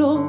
[0.00, 0.27] ojos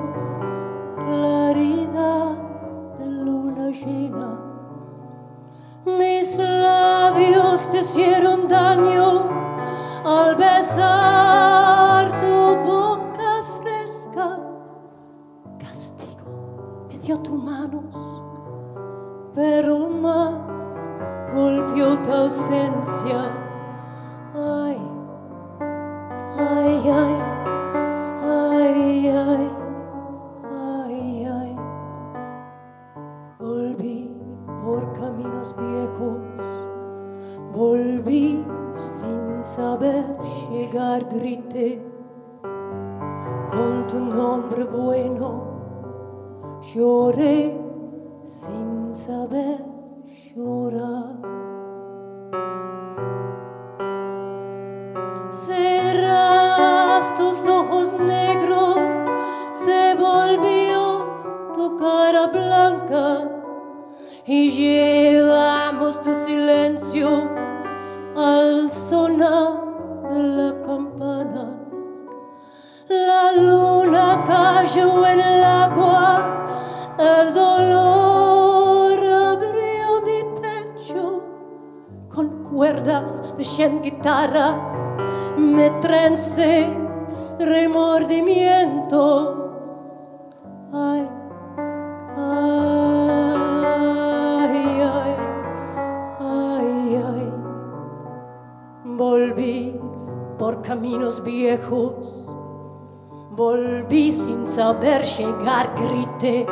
[104.69, 106.45] saber llegar, grité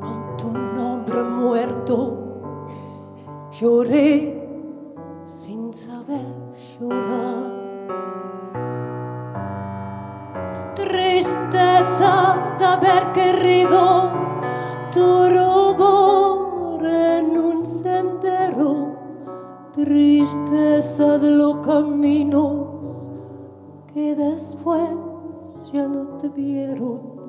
[0.00, 1.96] con tu nombre muerto,
[3.50, 4.12] lloré
[5.26, 6.30] sin saber
[6.78, 7.50] llorar.
[10.74, 12.14] Tristeza
[12.58, 14.10] de haber querido
[14.92, 18.94] tu rubor en un sendero,
[19.72, 23.08] tristeza de los caminos
[23.94, 25.09] que después
[25.72, 27.20] ya no te vieron.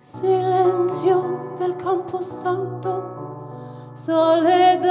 [0.00, 4.84] Silencio del campo santo, soledad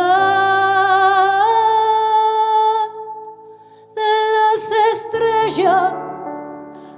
[3.96, 5.94] de las estrellas.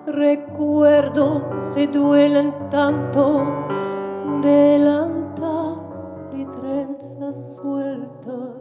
[0.07, 3.45] Recuerdo se duelen tanto,
[4.41, 5.81] delantal
[6.33, 8.56] y trenzas sueltas.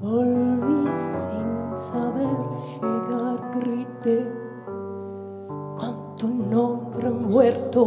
[0.00, 4.32] Volvi senza versegar grite
[5.76, 7.82] Quanto nombre muerto.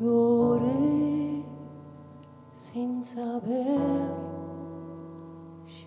[0.00, 1.44] Lloré
[2.52, 3.78] sin saber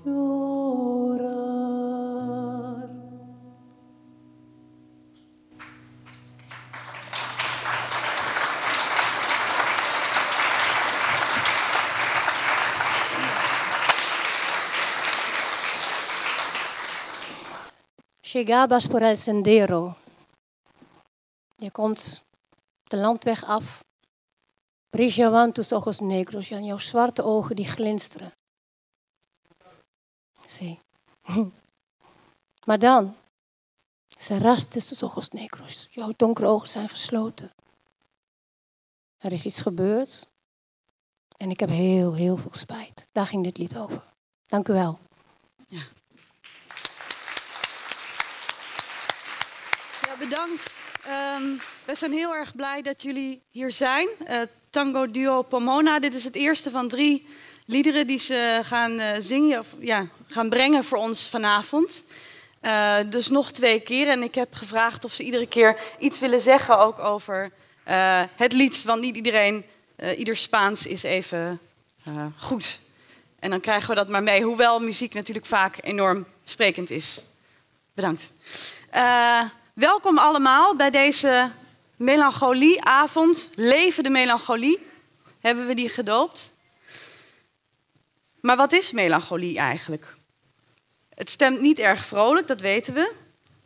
[0.06, 1.47] llorar.
[18.34, 19.96] Llegabas por el sendero.
[21.56, 22.24] Je komt
[22.84, 23.84] de landweg af.
[24.90, 26.50] Brillaban tus ojos negros.
[26.50, 28.32] En jouw zwarte ogen die glinsteren.
[30.46, 30.80] Zie.
[32.66, 33.16] Maar dan.
[34.08, 35.88] Cerraste tus ojos negros.
[35.90, 37.52] Jouw donkere ogen zijn gesloten.
[39.18, 40.28] Er is iets gebeurd.
[41.38, 43.08] En ik heb heel, heel veel spijt.
[43.12, 44.04] Daar ging dit lied over.
[44.46, 45.00] Dank u wel.
[45.66, 45.82] Ja,
[50.20, 50.72] bedankt.
[51.06, 51.44] Ehm,
[51.86, 54.08] we zijn heel erg blij dat jullie hier zijn.
[54.26, 56.00] Eh, Tango Duo Pomona.
[56.00, 57.28] Dit is het eerste van drie
[57.66, 62.04] liederen die ze gaan eh, zingen, of ja, gaan brengen voor ons vanavond.
[62.60, 64.08] Eh, dus nog twee keer.
[64.08, 67.52] En ik heb gevraagd of ze iedere keer iets willen zeggen ook over
[68.36, 68.84] het lied.
[68.84, 69.66] Want niet iedereen,
[70.18, 71.60] ieder Spaans is even
[72.38, 72.80] goed.
[73.40, 74.44] En dan krijgen we dat maar mee.
[74.44, 77.22] Hoewel muziek natuurlijk vaak enorm sprekend is.
[77.94, 78.30] Bedankt.
[79.78, 81.52] Welkom allemaal bij deze
[81.96, 83.52] melancholieavond.
[83.56, 84.80] Levende melancholie
[85.40, 86.54] hebben we die gedoopt.
[88.42, 90.16] Maar wat is melancholie eigenlijk?
[91.16, 93.14] Het stemt niet erg vrolijk, dat weten we.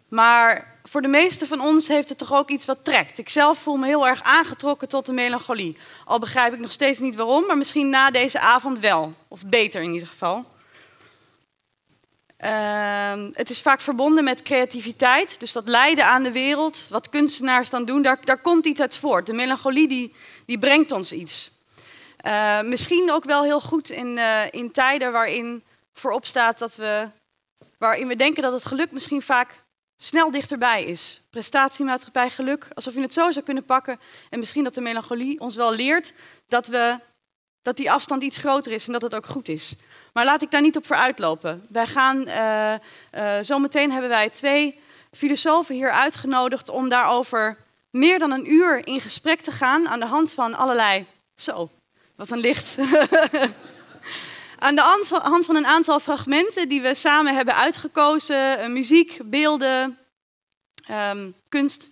[0.07, 3.17] Maar voor de meeste van ons heeft het toch ook iets wat trekt.
[3.17, 5.77] Ik zelf voel me heel erg aangetrokken tot de melancholie.
[6.05, 9.13] Al begrijp ik nog steeds niet waarom, maar misschien na deze avond wel.
[9.27, 10.45] Of beter in ieder geval.
[12.41, 17.69] Ehm, het is vaak verbonden met creativiteit, dus dat lijden aan de wereld, wat kunstenaars
[17.69, 19.25] dan doen, daar, komt iets uit voort.
[19.25, 20.13] De melancholie die,
[20.45, 21.51] die brengt ons iets.
[22.25, 27.07] Uh, misschien ook wel heel goed in, uh, in tijden waarin voorop staat dat we,
[27.77, 29.63] waarin we denken dat het geluk misschien vaak
[29.97, 31.21] snel dichterbij is.
[31.29, 33.99] Prestatiemaatschappij, geluk, alsof je het zo zou kunnen pakken.
[34.29, 36.13] En misschien dat de melancholie ons wel leert
[36.47, 36.99] dat, we,
[37.61, 39.75] dat die afstand iets groter is en dat het ook goed is.
[40.13, 41.65] Maar laat ik daar niet op vooruitlopen.
[41.69, 42.73] Wij gaan, uh,
[43.15, 44.79] uh, zometeen hebben wij twee
[45.11, 47.57] filosofen hier uitgenodigd om daarover
[47.89, 51.05] meer dan een uur in gesprek te gaan aan de hand van allerlei.
[51.35, 51.69] Zo,
[52.15, 52.77] wat een licht.
[54.59, 59.97] aan de hand van een aantal fragmenten die we samen hebben uitgekozen: eh, muziek, beelden,
[60.91, 61.89] um, kunst.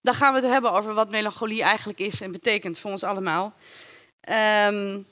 [0.00, 3.54] Daar gaan we het hebben over wat melancholie eigenlijk is en betekent voor ons allemaal.
[4.68, 5.06] Um,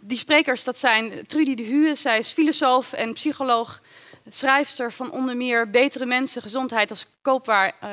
[0.00, 3.80] die sprekers, dat zijn Trudy de Huwe, zij is filosoof en psycholoog,
[4.28, 7.72] schrijfster van onder meer Betere Mensen, Gezondheid als koopwaar.
[7.84, 7.90] Uh,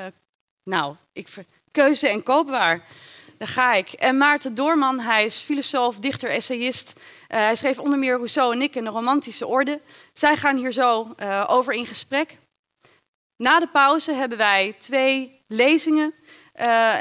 [0.64, 1.28] nou, ik
[1.72, 2.86] keuze en koopwaar.
[3.38, 3.92] Daar ga ik.
[3.92, 6.94] En Maarten Doorman, hij is filosoof, dichter, essayist.
[6.98, 9.82] Uh, hij schreef onder meer Rousseau en ik in de romantische orde.
[10.14, 12.38] Zij gaan hier zo uh, over in gesprek.
[13.36, 16.14] Na de pauze hebben wij twee lezingen.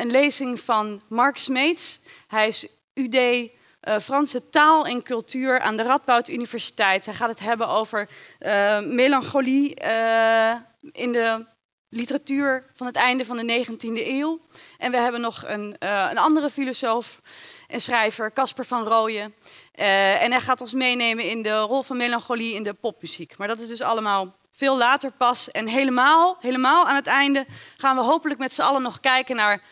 [0.00, 2.00] Een lezing van Mark Smeets.
[2.26, 3.48] Hij is UD
[3.88, 7.04] uh, Franse taal en cultuur aan de Radboud Universiteit.
[7.04, 8.08] Hij gaat het hebben over
[8.40, 10.54] uh, melancholie uh,
[10.92, 11.46] in de
[11.88, 14.40] literatuur van het einde van de 19e eeuw.
[14.78, 15.76] En we hebben nog een,
[16.10, 17.20] een andere filosoof
[17.68, 19.34] en schrijver, Casper van Rooyen.
[19.72, 23.36] en hij gaat ons meenemen in de rol van melancholie in de popmuziek.
[23.36, 25.50] Maar dat is dus allemaal veel later pas.
[25.50, 27.46] En helemaal, helemaal aan het einde
[27.76, 29.62] gaan we hopelijk met z'n allen nog kijken naar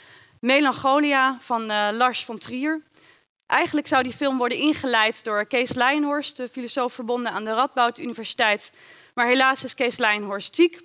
[0.41, 1.67] Melancholia van
[1.97, 2.83] Lars von Trier.
[3.55, 7.99] Eigenlijk zou die film worden ingeleid door Kees Leijenhorst, de filosoof verbonden aan de Radboud
[7.99, 8.73] Universiteit.
[9.15, 10.81] Maar helaas is Kees Leijenhorst ziek.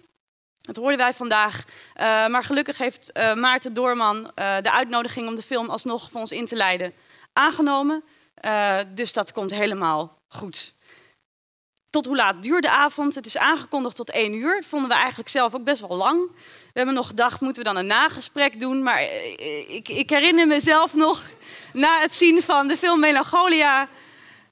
[0.61, 1.65] Dat hoorden wij vandaag.
[1.65, 6.21] Uh, maar gelukkig heeft uh, Maarten Doorman uh, de uitnodiging om de film alsnog voor
[6.21, 6.93] ons in te leiden
[7.33, 8.03] aangenomen.
[8.93, 10.73] dus dat komt helemaal goed.
[11.89, 13.15] Tot hoe laat duurt de avond?
[13.15, 14.55] Het is aangekondigd tot één uur.
[14.55, 16.31] Dat vonden we eigenlijk zelf ook best wel lang.
[16.35, 18.83] We hebben nog gedacht, moeten we dan een nagesprek doen?
[18.83, 19.01] Maar
[19.67, 21.23] ik, ik herinner mezelf nog
[21.73, 23.87] na het zien van de film Melancholia.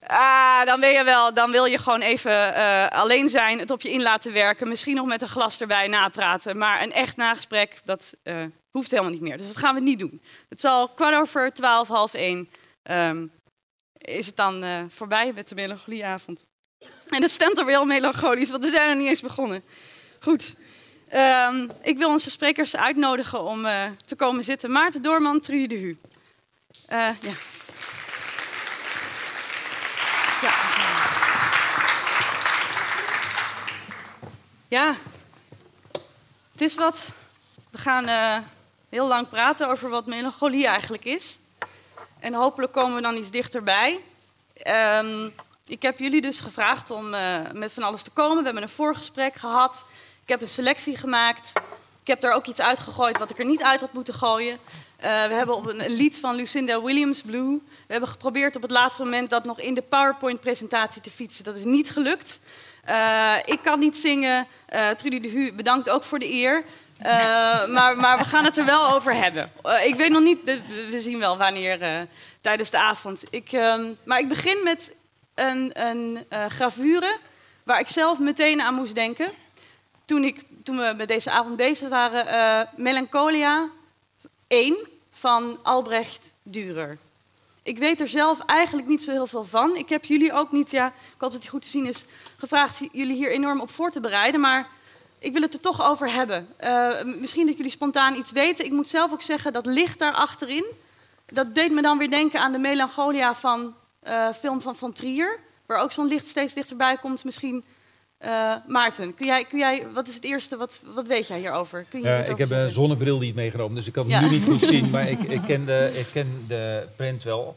[0.01, 3.81] Ah, dan, wil je wel, dan wil je gewoon even uh, alleen zijn, het op
[3.81, 4.67] je in laten werken.
[4.67, 6.57] Misschien nog met een glas erbij napraten.
[6.57, 8.35] Maar een echt nagesprek, dat uh,
[8.71, 9.37] hoeft helemaal niet meer.
[9.37, 10.21] Dus dat gaan we niet doen.
[10.49, 12.49] Het zal kwart over twaalf, half één,
[12.83, 13.31] um,
[13.97, 16.45] is het dan voorbij met de melancholieavond.
[17.07, 19.63] En het stemt er weer melancholisch, want we zijn nog niet eens begonnen.
[20.19, 20.55] Goed.
[21.13, 23.67] Um, ik wil onze sprekers uitnodigen om
[24.05, 24.71] te komen zitten.
[24.71, 25.97] Maarten Doorman, Trudy de Hu.
[26.91, 27.33] Uh, ja.
[34.67, 34.95] ja.
[36.51, 37.05] Het is wat.
[37.71, 38.37] We gaan uh,
[38.89, 41.39] heel lang praten over wat melancholie eigenlijk is.
[42.19, 43.99] En hopelijk komen we dan iets dichterbij.
[44.67, 45.33] Um,
[45.67, 48.37] ik heb jullie dus gevraagd om uh, met van alles te komen.
[48.37, 49.85] We hebben een voorgesprek gehad.
[50.23, 51.51] Ik heb een selectie gemaakt.
[52.01, 54.53] Ik heb daar ook iets uitgegooid wat ik er niet uit had moeten gooien.
[54.53, 57.61] Uh, we hebben op een, lied van Lucinda Williams, Blue.
[57.67, 61.43] We hebben geprobeerd op het laatste moment dat nog in de PowerPoint-presentatie te fietsen.
[61.43, 62.39] Dat is niet gelukt.
[62.89, 64.47] Uh, ik kan niet zingen.
[64.97, 66.63] Trudy de Hu, bedankt ook voor de eer.
[67.67, 69.51] maar, maar, we gaan het er wel over hebben.
[69.83, 72.07] ik weet nog niet, we, we zien wel wanneer
[72.41, 73.23] tijdens de avond.
[73.29, 74.95] Ik, ehm, maar ik begin met
[75.37, 77.17] een, een gravure
[77.63, 79.31] waar ik zelf meteen aan moest denken.
[80.05, 83.69] Toen, ik, toen we met deze avond bezig waren, Melancholia
[84.47, 84.77] 1
[85.11, 86.97] van Albrecht Dürer.
[87.63, 89.75] Ik weet er zelf eigenlijk niet zo heel veel van.
[89.75, 92.05] Ik heb jullie ook niet, ja, ik hoop dat die goed te zien is,
[92.37, 94.41] gevraagd jullie hier enorm op voor te bereiden.
[94.41, 94.67] Maar
[95.19, 96.47] ik wil het er toch over hebben.
[96.63, 98.65] Uh, misschien dat jullie spontaan iets weten.
[98.65, 100.65] Ik moet zelf ook zeggen, dat licht daar achterin,
[101.25, 103.75] dat deed me dan weer denken aan de melancholia van
[104.07, 105.39] uh, film van Von Trier.
[105.65, 107.23] Waar ook zo'n licht steeds dichterbij komt.
[107.23, 107.63] Misschien
[108.25, 111.85] uh, Maarten, kun jij, kun jij, wat is het eerste, wat, wat weet jij hierover?
[111.89, 114.43] Kun je ja, ik heb een zonnebril niet meegenomen, dus ik kan het nu niet
[114.43, 114.89] goed zien.
[114.91, 117.55] Maar ik, ik, ken de, ik ken de print wel,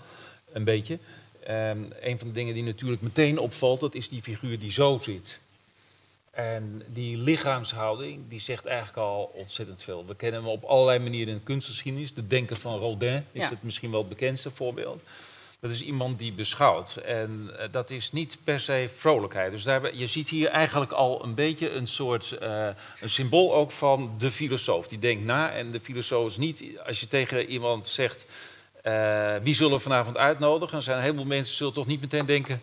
[0.52, 0.98] een beetje.
[1.48, 4.98] Um, een van de dingen die natuurlijk meteen opvalt, dat is die figuur die zo
[5.02, 5.40] zit.
[6.30, 10.04] En die lichaamshouding, die zegt eigenlijk al ontzettend veel.
[10.06, 12.14] We kennen hem op allerlei manieren in de kunstgeschiedenis.
[12.14, 13.48] De denker van Rodin is ja.
[13.48, 15.02] het misschien wel het bekendste voorbeeld.
[15.60, 16.96] Dat is iemand die beschouwt.
[16.96, 19.50] En eh, dat is niet per se vrolijkheid.
[19.50, 22.66] Dus daar, je ziet hier eigenlijk al een beetje een soort uh,
[23.00, 24.88] een symbool ook van de filosoof.
[24.88, 28.26] Die denkt na en de filosoof is niet, als je tegen iemand zegt,
[28.84, 30.72] uh, wie zullen we vanavond uitnodigen?
[30.72, 32.62] Dan zijn een heleboel mensen zullen toch niet meteen denken,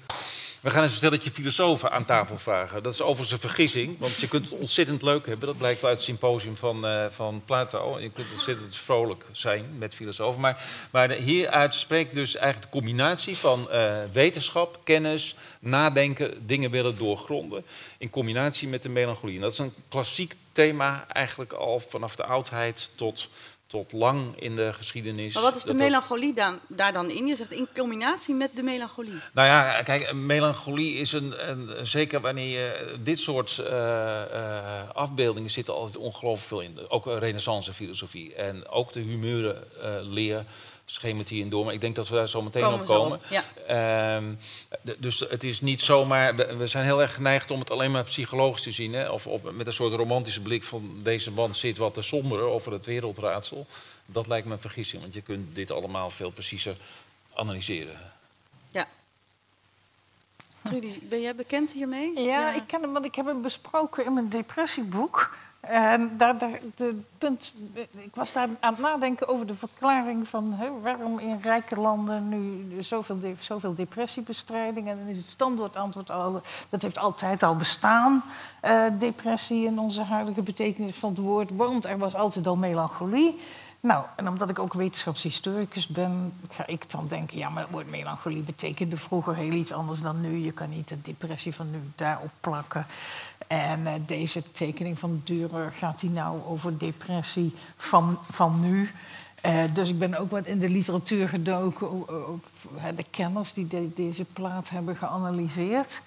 [0.62, 2.84] we gaan eens een stelletje filosofen aan tafel vragen.
[2.84, 5.48] Dat is overigens een vergissing, want je kunt het ontzettend leuk hebben.
[5.48, 8.00] Dat blijkt uit het symposium van, uh, van Plato.
[8.00, 10.42] Je kunt ontzettend vrolijk zijn met filosofen.
[10.42, 16.98] Maar, maar hieruit spreekt dus eigenlijk de combinatie van uh, wetenschap, kennis, nadenken, dingen willen
[16.98, 17.66] doorgronden.
[17.98, 19.36] In combinatie met de melancholie.
[19.36, 23.30] En dat is een klassiek thema eigenlijk al vanaf de oudheid tot
[23.68, 25.34] tot lang in de geschiedenis.
[25.34, 27.26] Maar wat is de melancholie dan, daar dan in?
[27.28, 29.22] Je zegt in combinatie met de melancholie.
[29.34, 35.50] Nou ja, kijk, melancholie is een, een zeker wanneer je dit soort uh, uh, afbeeldingen
[35.50, 36.90] zitten altijd ongelooflijk veel in.
[36.90, 40.38] Ook renaissance filosofie en ook de humeurenleer.
[40.38, 40.46] Uh,
[40.90, 41.66] schemert hierin door.
[41.66, 43.20] Maar ik denk dat we daar zo meteen komen op komen.
[43.30, 44.16] Ja.
[44.16, 44.40] Um,
[44.98, 46.36] dus het is niet zomaar.
[46.36, 48.94] We zijn heel erg geneigd om het alleen maar psychologisch te zien.
[48.94, 49.10] Hè?
[49.10, 52.72] Of op, met een soort romantische blik van deze man zit wat te somberen over
[52.72, 53.68] het wereldraadsel.
[54.06, 56.76] Dat lijkt me een vergissing, want je kunt dit allemaal veel preciezer
[57.34, 57.98] analyseren.
[58.70, 58.88] Ja.
[60.64, 62.12] Trudy, ben jij bekend hiermee?
[62.16, 65.36] Ja, ja, ik ken hem, want ik heb hem besproken in mijn depressieboek.
[65.70, 66.38] En daar,
[66.76, 67.54] de punt,
[67.92, 72.30] ik was daar aan het nadenken over de verklaring van hè, waarom in rijke landen
[72.30, 74.88] nu zoveel, de, zoveel depressiebestrijding.
[74.88, 78.24] En het standaardantwoord al, dat heeft altijd al bestaan,
[78.66, 81.50] uh, depressie in onze huidige betekenis van het woord.
[81.56, 83.40] Want er was altijd al melancholie.
[83.80, 87.38] Nou, en omdat ik ook wetenschapshistoricus ben, ga ik dan denken...
[87.38, 90.38] ja, maar het woord melancholie betekende vroeger heel iets anders dan nu.
[90.38, 92.86] Je kan niet de depressie van nu daarop plakken.
[93.48, 98.92] En uh, deze tekening van Dürer gaat die nou over depressie van, van nu...
[99.46, 103.94] Uh, dus ik ben ook wat in de literatuur gedoken, uh, de kenners die de,
[103.94, 106.02] deze plaat hebben geanalyseerd.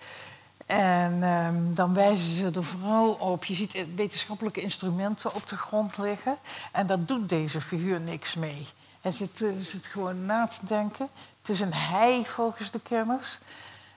[0.70, 3.44] En um, dan wijzen ze er vooral op.
[3.44, 6.36] Je ziet wetenschappelijke instrumenten op de grond liggen.
[6.72, 8.66] En daar doet deze figuur niks mee.
[9.00, 11.08] Hij zit, uh, zit gewoon na te denken.
[11.40, 13.38] Het is een hij volgens de kenners.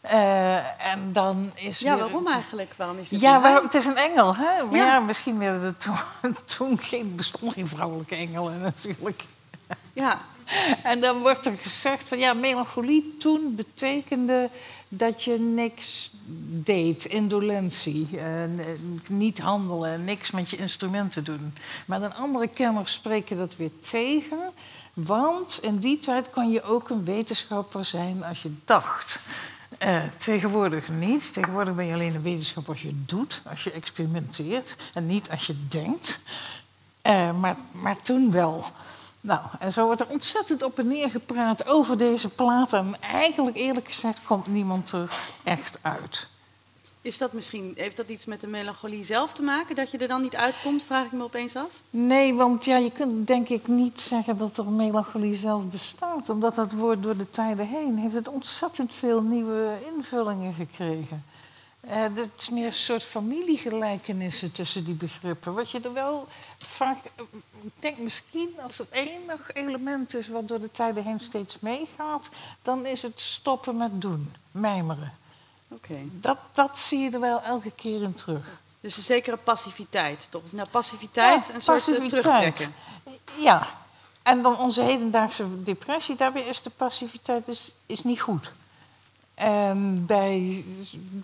[0.05, 2.73] Uh, en dan is ja, waarom eigenlijk?
[2.77, 4.35] Waarom is dit ja, waarom, het is een engel.
[4.35, 4.63] Hè?
[4.63, 5.95] Maar ja, ja misschien er toen,
[6.57, 9.23] toen geen, bestond geen vrouwelijke engelen natuurlijk.
[9.93, 10.21] Ja.
[10.83, 14.49] En dan wordt er gezegd van ja, melancholie toen betekende
[14.97, 16.11] dat je niks
[16.49, 18.21] deed, indolentie, uh,
[19.09, 21.53] niet handelen, niks met je instrumenten doen.
[21.85, 24.39] Maar een andere kenners spreken dat weer tegen,
[24.93, 29.19] want in die tijd kon je ook een wetenschapper zijn als je dacht.
[29.79, 31.33] Uh, tegenwoordig niet.
[31.33, 35.47] Tegenwoordig ben je alleen een wetenschapper als je doet, als je experimenteert en niet als
[35.47, 36.23] je denkt.
[37.03, 38.65] Uh, maar, maar toen wel.
[39.23, 42.73] Nou, en zo wordt er ontzettend op en neer gepraat over deze plaat.
[42.73, 45.11] En eigenlijk, eerlijk gezegd, komt niemand er
[45.43, 46.27] echt uit.
[47.01, 49.75] Is dat misschien, heeft dat iets met de melancholie zelf te maken?
[49.75, 51.69] Dat je er dan niet uitkomt, vraag ik me opeens af?
[51.89, 56.29] Nee, want ja, je kunt denk ik niet zeggen dat er melancholie zelf bestaat.
[56.29, 61.23] Omdat dat woord door de tijden heen heeft het ontzettend veel nieuwe invullingen gekregen.
[61.87, 65.53] Uh, het is meer een soort familiegelijkenissen tussen die begrippen.
[65.53, 66.97] Wat je er wel vaak.
[67.61, 72.29] Ik denk misschien als er enig element is wat door de tijden heen steeds meegaat,
[72.61, 75.13] dan is het stoppen met doen, mijmeren.
[75.67, 76.09] Okay.
[76.11, 78.61] Dat, dat zie je er wel elke keer in terug.
[78.79, 80.41] Dus een zekere passiviteit, toch?
[80.49, 82.21] Nou, passiviteit, ja, een soort passiviteit.
[82.21, 82.73] terugtrekken.
[83.37, 83.67] Ja,
[84.21, 88.51] en dan onze hedendaagse depressie, daarbij is de passiviteit is, is niet goed.
[89.33, 90.65] En bij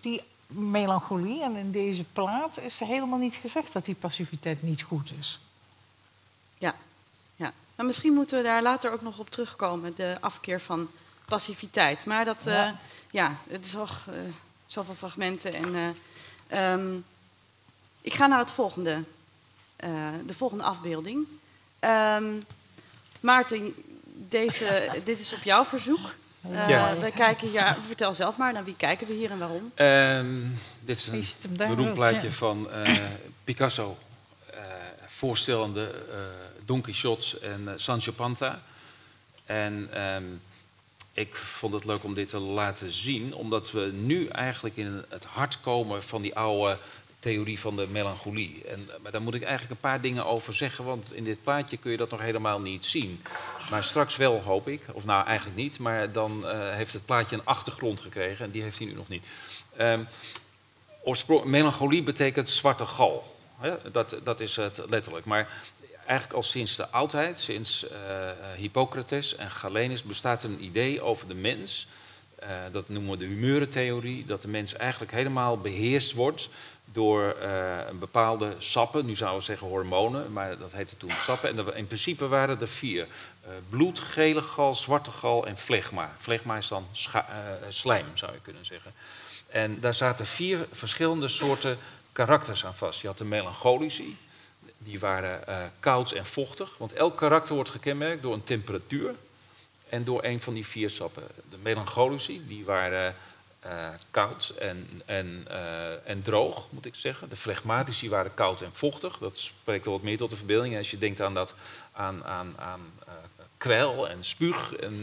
[0.01, 5.12] die melancholie en in deze plaat is helemaal niet gezegd dat die passiviteit niet goed
[5.20, 5.39] is.
[6.58, 6.75] Ja,
[7.36, 7.53] ja.
[7.75, 10.89] Maar misschien moeten we daar later ook nog op terugkomen, de afkeer van
[11.25, 12.06] passiviteit.
[12.06, 12.74] Maar dat, ja, uh,
[13.12, 14.15] ja het is toch uh,
[14.68, 15.53] zoveel fragmenten.
[15.53, 15.96] En,
[16.51, 17.06] uh, um,
[18.01, 19.03] ik ga naar het volgende,
[20.25, 21.27] de volgende afbeelding.
[21.79, 22.44] Um,
[23.20, 23.74] Maarten,
[24.13, 26.15] deze, dit is op jouw verzoek.
[26.41, 26.93] Ja.
[26.93, 29.72] Uh, we kijken, ja, vertel zelf maar, naar wie kijken we hier en waarom?
[29.75, 32.34] Um, dit is een beroemd plaatje ja.
[32.34, 32.98] van uh,
[33.43, 33.98] Picasso,
[34.53, 34.60] uh,
[35.08, 36.03] voorstellende
[36.65, 38.62] Don Quixote en Sancho Panza.
[39.46, 40.41] En um,
[41.13, 45.24] ik vond het leuk om dit te laten zien, omdat we nu eigenlijk in het
[45.24, 46.77] hart komen van die oude
[47.19, 48.63] theorie van de melancholie.
[48.67, 51.77] En, maar daar moet ik eigenlijk een paar dingen over zeggen, want in dit plaatje
[51.77, 53.22] kun je dat nog helemaal niet zien.
[53.69, 54.81] Maar straks wel, hoop ik.
[54.91, 55.79] Of nou, eigenlijk niet.
[55.79, 59.07] Maar dan uh, heeft het plaatje een achtergrond gekregen en die heeft hij nu nog
[59.07, 59.25] niet.
[59.79, 60.07] Um,
[61.43, 63.38] melancholie betekent zwarte gal.
[63.91, 65.25] Dat, dat is het letterlijk.
[65.25, 65.49] Maar
[66.05, 67.89] eigenlijk al sinds de oudheid, sinds uh,
[68.57, 71.88] Hippocrates en Galenus, bestaat een idee over de mens.
[72.43, 76.49] Uh, dat noemen we de humeurentheorie, dat de mens eigenlijk helemaal beheerst wordt
[76.91, 77.35] door
[77.89, 81.49] een bepaalde sappen, nu zouden we zeggen hormonen, maar dat heette toen sappen.
[81.49, 83.07] En in principe waren er vier.
[83.50, 86.15] Uh, bloed, gele gal, zwarte gal en flegma.
[86.20, 86.88] Flegma is dan
[87.70, 88.94] slijm, zou je kunnen zeggen.
[89.48, 91.77] En daar zaten vier verschillende soorten
[92.12, 93.01] karakters aan vast.
[93.01, 94.18] Je had de melancholici,
[94.77, 96.77] die waren uh, koud en vochtig.
[96.77, 99.15] Want elk karakter wordt gekenmerkt door een temperatuur
[99.89, 101.24] en door een van die vier sappen.
[101.50, 103.15] De melancholici, die waren
[103.65, 105.48] uh, koud en, en,
[106.06, 107.29] en droog, moet ik zeggen.
[107.29, 109.18] De flegmatici waren koud en vochtig.
[109.18, 110.77] Dat spreekt al wat meer tot de verbeelding.
[110.77, 111.53] Als je denkt aan, dat,
[111.91, 112.94] aan, aan, aan
[113.59, 114.73] kwel en spuug.
[114.75, 115.01] En,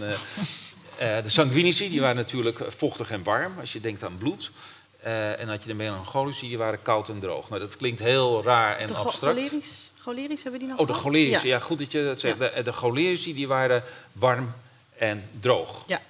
[0.99, 3.59] de sanguinici, die waren natuurlijk vochtig en warm.
[3.61, 4.51] Als je denkt aan bloed.
[5.07, 7.49] Uh, en had je de melancholici, die waren koud en droog.
[7.49, 9.39] Nou, dat klinkt heel raar en de abstract.
[9.39, 11.07] Cholerisch, cholerisch hebben die nog Oh, de gehad?
[11.07, 11.55] cholerici, ja.
[11.55, 11.59] Ja.
[11.59, 12.39] goed dat je dat zegt.
[12.39, 13.83] De, de cholerici, die waren
[14.13, 14.55] warm
[14.99, 15.83] en droog.
[15.87, 16.01] Ja.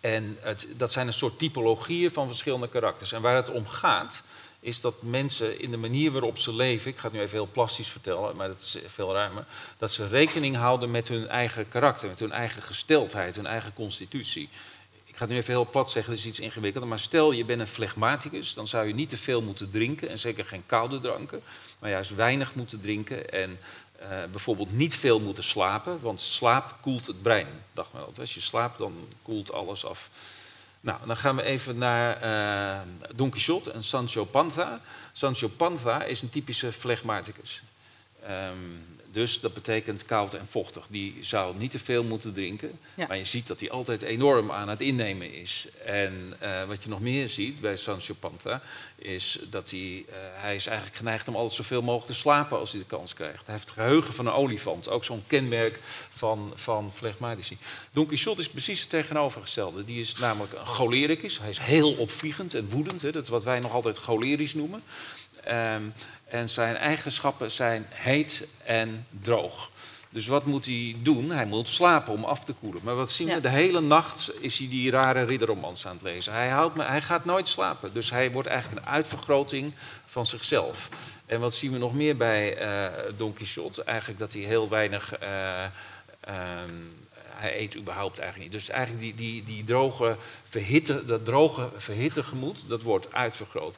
[0.00, 3.12] En het, dat zijn een soort typologieën van verschillende karakters.
[3.12, 4.22] En waar het om gaat,
[4.60, 7.48] is dat mensen in de manier waarop ze leven, ik ga het nu even heel
[7.52, 9.44] plastisch vertellen, maar dat is veel ruimer,
[9.78, 14.48] dat ze rekening houden met hun eigen karakter, met hun eigen gesteldheid, hun eigen constitutie.
[15.04, 17.44] Ik ga het nu even heel plat zeggen, dat is iets ingewikkelder, maar stel je
[17.44, 21.00] bent een flegmaticus, dan zou je niet te veel moeten drinken en zeker geen koude
[21.00, 21.42] dranken,
[21.78, 23.58] maar juist weinig moeten drinken en
[24.02, 27.46] uh, bijvoorbeeld niet veel moeten slapen, want slaap koelt het brein.
[27.72, 28.20] Dacht maar altijd.
[28.20, 30.10] Als je slaapt, dan koelt alles af.
[30.80, 32.80] Nou, dan gaan we even naar uh,
[33.14, 34.80] Don Quixote en Sancho Panza.
[35.12, 37.62] Sancho Panza is een typische flegmaticus.
[38.28, 40.86] Um, dus dat betekent koud en vochtig.
[40.88, 42.78] Die zou niet te veel moeten drinken.
[42.94, 43.06] Ja.
[43.06, 45.66] Maar je ziet dat hij altijd enorm aan het innemen is.
[45.84, 48.62] En uh, wat je nog meer ziet bij Sancho Panza...
[48.96, 52.70] is dat hij, uh, hij is eigenlijk geneigd om altijd zoveel mogelijk te slapen als
[52.70, 53.46] hij de kans krijgt.
[53.46, 54.88] Hij heeft het geheugen van een olifant.
[54.88, 55.78] Ook zo'n kenmerk
[56.10, 57.58] van, van flegmatici.
[57.92, 59.84] Don Quixote is precies het tegenovergestelde.
[59.84, 61.38] Die is namelijk een cholericus.
[61.38, 63.02] Hij is heel opvliegend en woedend.
[63.02, 64.82] Hè, dat is wat wij nog altijd cholerisch noemen.
[65.48, 65.92] Um,
[66.30, 69.70] en zijn eigenschappen zijn heet en droog.
[70.12, 71.30] Dus wat moet hij doen?
[71.30, 72.82] Hij moet slapen om af te koelen.
[72.84, 73.34] Maar wat zien Ja.
[73.34, 73.40] we?
[73.40, 76.32] De hele nacht is hij die rare ridderromans aan het lezen.
[76.32, 77.92] Hij, houdt, hij gaat nooit slapen.
[77.92, 79.72] Dus hij wordt eigenlijk een uitvergroting
[80.06, 80.88] van zichzelf.
[81.26, 83.84] En wat zien we nog meer bij eh, Don Quixote?
[83.84, 85.14] Eigenlijk dat hij heel weinig...
[85.14, 85.64] eh,
[86.20, 86.74] ehm,
[87.40, 88.60] hij eet überhaupt eigenlijk niet.
[88.60, 90.16] Dus eigenlijk die, die, die droge,
[90.48, 93.76] verhitte, dat droge, verhitte gemoed, dat wordt uitvergroot.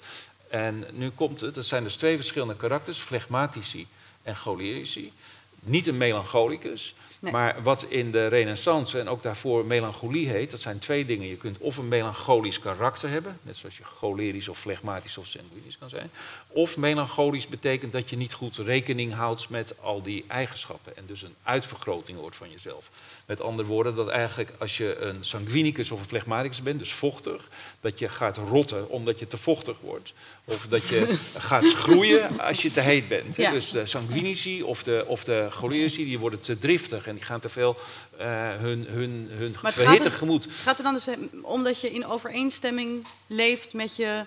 [0.53, 3.87] En nu komt het, dat zijn dus twee verschillende karakters, flegmatici
[4.23, 5.13] en cholerici.
[5.61, 7.33] Niet een melancholicus, Nee.
[7.33, 11.29] maar wat in de renaissance en ook daarvoor melancholie heet, dat zijn twee dingen.
[11.29, 15.79] Je kunt of een melancholisch karakter hebben, net zoals je cholerisch of flegmatisch of sanguinisch
[15.79, 16.11] kan zijn.
[16.47, 21.23] Of melancholisch betekent dat je niet goed rekening houdt met al die eigenschappen en dus
[21.23, 22.91] een uitvergroting wordt van jezelf.
[23.27, 27.49] Met andere woorden, dat eigenlijk als je een sanguinicus of een flegmaticus bent, dus vochtig,
[27.81, 30.13] dat je gaat rotten omdat je te vochtig wordt.
[30.45, 31.17] Of dat je
[31.51, 33.37] gaat groeien als je te heet bent.
[33.37, 33.51] Ja.
[33.51, 37.41] Dus de sanguinici of de, of de cholerici, die worden te driftig en die gaan
[37.41, 37.77] te veel
[38.17, 38.27] eh,
[38.59, 40.47] hun, hun, hun verhitte gaat er- gemoed.
[40.63, 44.25] Gaat het dan dus om dat je in overeenstemming leeft met je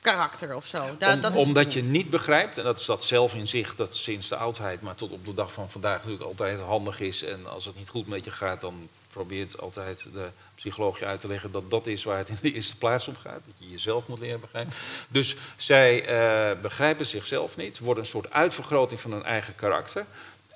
[0.00, 0.78] karakter of zo?
[0.98, 3.76] Da- Om- dat is omdat je niet begrijpt, en dat is dat zelf in zich,
[3.76, 7.22] dat sinds de oudheid, maar tot op de dag van vandaag natuurlijk altijd handig is.
[7.24, 11.20] En als het niet goed met je gaat, dan probeert altijd de psycholoog je uit
[11.20, 13.40] te leggen dat dat is waar het in de eerste plaats om gaat.
[13.46, 14.72] Dat je jezelf moet leren begrijpen.
[15.08, 20.06] Dus zij eh, begrijpen zichzelf niet, worden een soort uitvergroting van hun eigen karakter.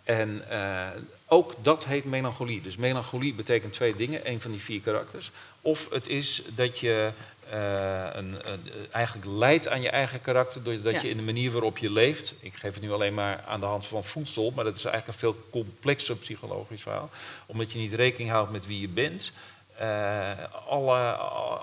[0.04, 0.86] En eh,
[1.26, 2.60] ook dat heet melancholie.
[2.62, 5.30] Dus melancholie betekent twee dingen, een van die vier karakters.
[5.60, 7.10] Of het is dat je
[7.50, 11.00] eh, een, een- eigenlijk leidt aan je eigen karakter, doordat Ja.
[11.02, 12.34] je in de manier waarop je leeft.
[12.40, 15.14] Ik geef het nu alleen maar aan de hand van voedsel, maar dat is eigenlijk
[15.14, 17.10] een veel complexer psychologisch verhaal.
[17.46, 19.32] Omdat je niet rekening houdt met wie je bent.
[19.78, 20.30] eh,
[20.68, 21.00] alle,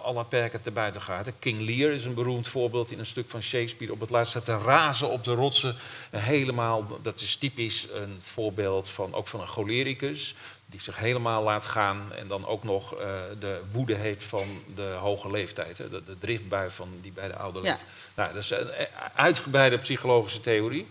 [0.03, 1.31] alle perken te buiten gaat.
[1.39, 3.93] King Lear is een beroemd voorbeeld in een stuk van Shakespeare.
[3.93, 5.75] Op het laatst staat te razen op de rotsen.
[6.09, 10.35] helemaal, dat is typisch een voorbeeld van, ook van een cholericus.
[10.71, 14.83] Die zich helemaal laat gaan en dan ook nog eh, de woede heeft van de
[14.99, 15.77] hoge leeftijd.
[15.77, 17.63] Hè, de, de driftbui van die bij de oude Ja.
[17.65, 17.89] leeftijd.
[18.15, 20.87] Nou, dat is een eh, uitgebreide psychologische theorie.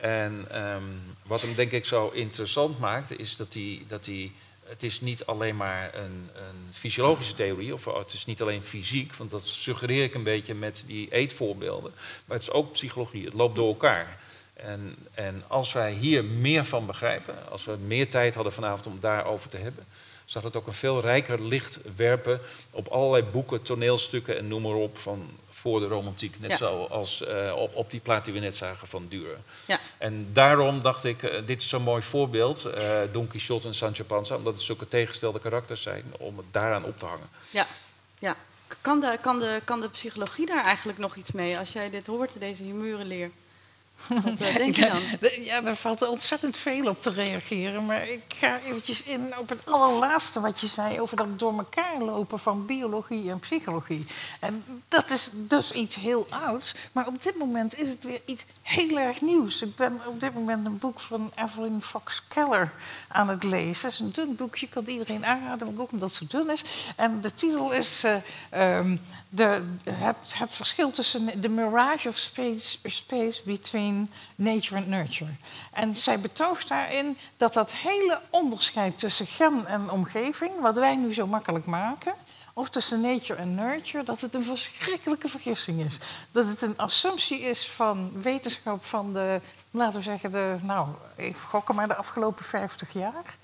[0.00, 0.82] En ehm,
[1.22, 4.32] wat hem denk ik zo interessant maakt, is dat hij, dat hij
[4.68, 9.14] het is niet alleen maar een, een fysiologische theorie, of het is niet alleen fysiek,
[9.14, 11.92] want dat suggereer ik een beetje met die eetvoorbeelden,
[12.24, 14.18] maar het is ook psychologie, het loopt door elkaar.
[14.66, 19.00] En, en als wij hier meer van begrijpen, als we meer tijd hadden vanavond om
[19.00, 19.86] daarover te hebben,
[20.24, 24.72] zag het ook een veel rijker licht werpen op allerlei boeken, toneelstukken en noem maar
[24.74, 26.40] op van voor de romantiek.
[26.40, 26.56] Net Ja.
[26.56, 29.44] zoals eh, op, op die plaat die we net zagen van Duren.
[29.66, 29.78] Ja.
[29.98, 34.04] En daarom dacht ik, eh, dit is zo'n mooi voorbeeld, eh, Don Quixote en Sancho
[34.04, 37.28] Panza, omdat het zulke tegengestelde karakters zijn, om het daaraan op te hangen.
[37.50, 37.66] Ja,
[38.18, 38.36] ja.
[38.80, 42.06] Kan de, kan, de, kan de psychologie daar eigenlijk nog iets mee als jij dit
[42.06, 43.30] hoort, deze humurenleer?
[44.08, 45.02] Wat eh, denk je dan?
[45.44, 47.84] Ja, Ja, er valt ontzettend veel op te reageren.
[47.84, 51.00] Maar ik ga eventjes in op het allerlaatste wat je zei...
[51.00, 54.06] over dat door elkaar lopen van biologie en psychologie.
[54.40, 56.74] En dat is dus iets heel ouds.
[56.92, 59.62] Maar op dit moment is het weer iets heel erg nieuws.
[59.62, 62.72] Ik ben op dit moment een boek van Evelyn Fox Keller
[63.16, 63.84] aan het lezen.
[63.84, 66.64] Het is een dun boekje, kan iedereen aanraden, maar ook omdat het zo dun is.
[66.96, 68.04] En de titel is...
[68.04, 68.16] eh,
[68.50, 68.96] ehm,
[69.28, 75.30] de, het, het verschil tussen de mirage of space, space between nature and nurture.
[75.72, 81.14] En zij betoogt daarin dat dat hele onderscheid tussen gen en omgeving, wat wij nu
[81.14, 82.14] zo makkelijk maken,
[82.52, 85.98] of tussen nature en nurture, dat het een verschrikkelijke vergissing is.
[86.30, 89.40] Dat het een assumptie is van wetenschap van de,
[89.76, 93.36] laten we zeggen, de, nou, even gokken maar de afgelopen 50 jaar.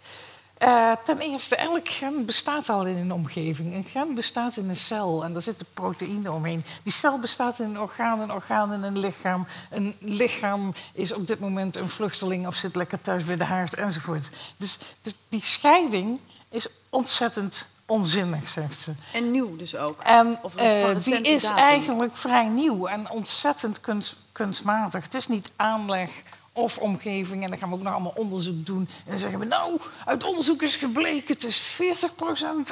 [0.62, 3.74] Eh, ten eerste, elk gen bestaat al in een omgeving.
[3.74, 6.64] Een gen bestaat in een cel en daar zitten proteïnen omheen.
[6.82, 9.46] Die cel bestaat in een orgaan, een orgaan in een lichaam.
[9.70, 13.74] Een lichaam is op dit moment een vluchteling of zit lekker thuis bij de haard
[13.74, 14.30] enzovoort.
[14.56, 18.92] Dus, dus die scheiding is ontzettend onzinnig, zegt ze.
[19.12, 20.00] En nieuw dus ook.
[20.00, 21.58] En Of eh, die is datum.
[21.58, 25.02] eigenlijk vrij nieuw en ontzettend kunst, kunstmatig.
[25.02, 26.10] Het is niet aanleg
[26.52, 27.42] of omgeving.
[27.44, 28.88] En dan gaan we ook nog allemaal onderzoek doen.
[29.04, 31.34] En dan zeggen we, nou, uit onderzoek is gebleken...
[31.34, 31.80] het is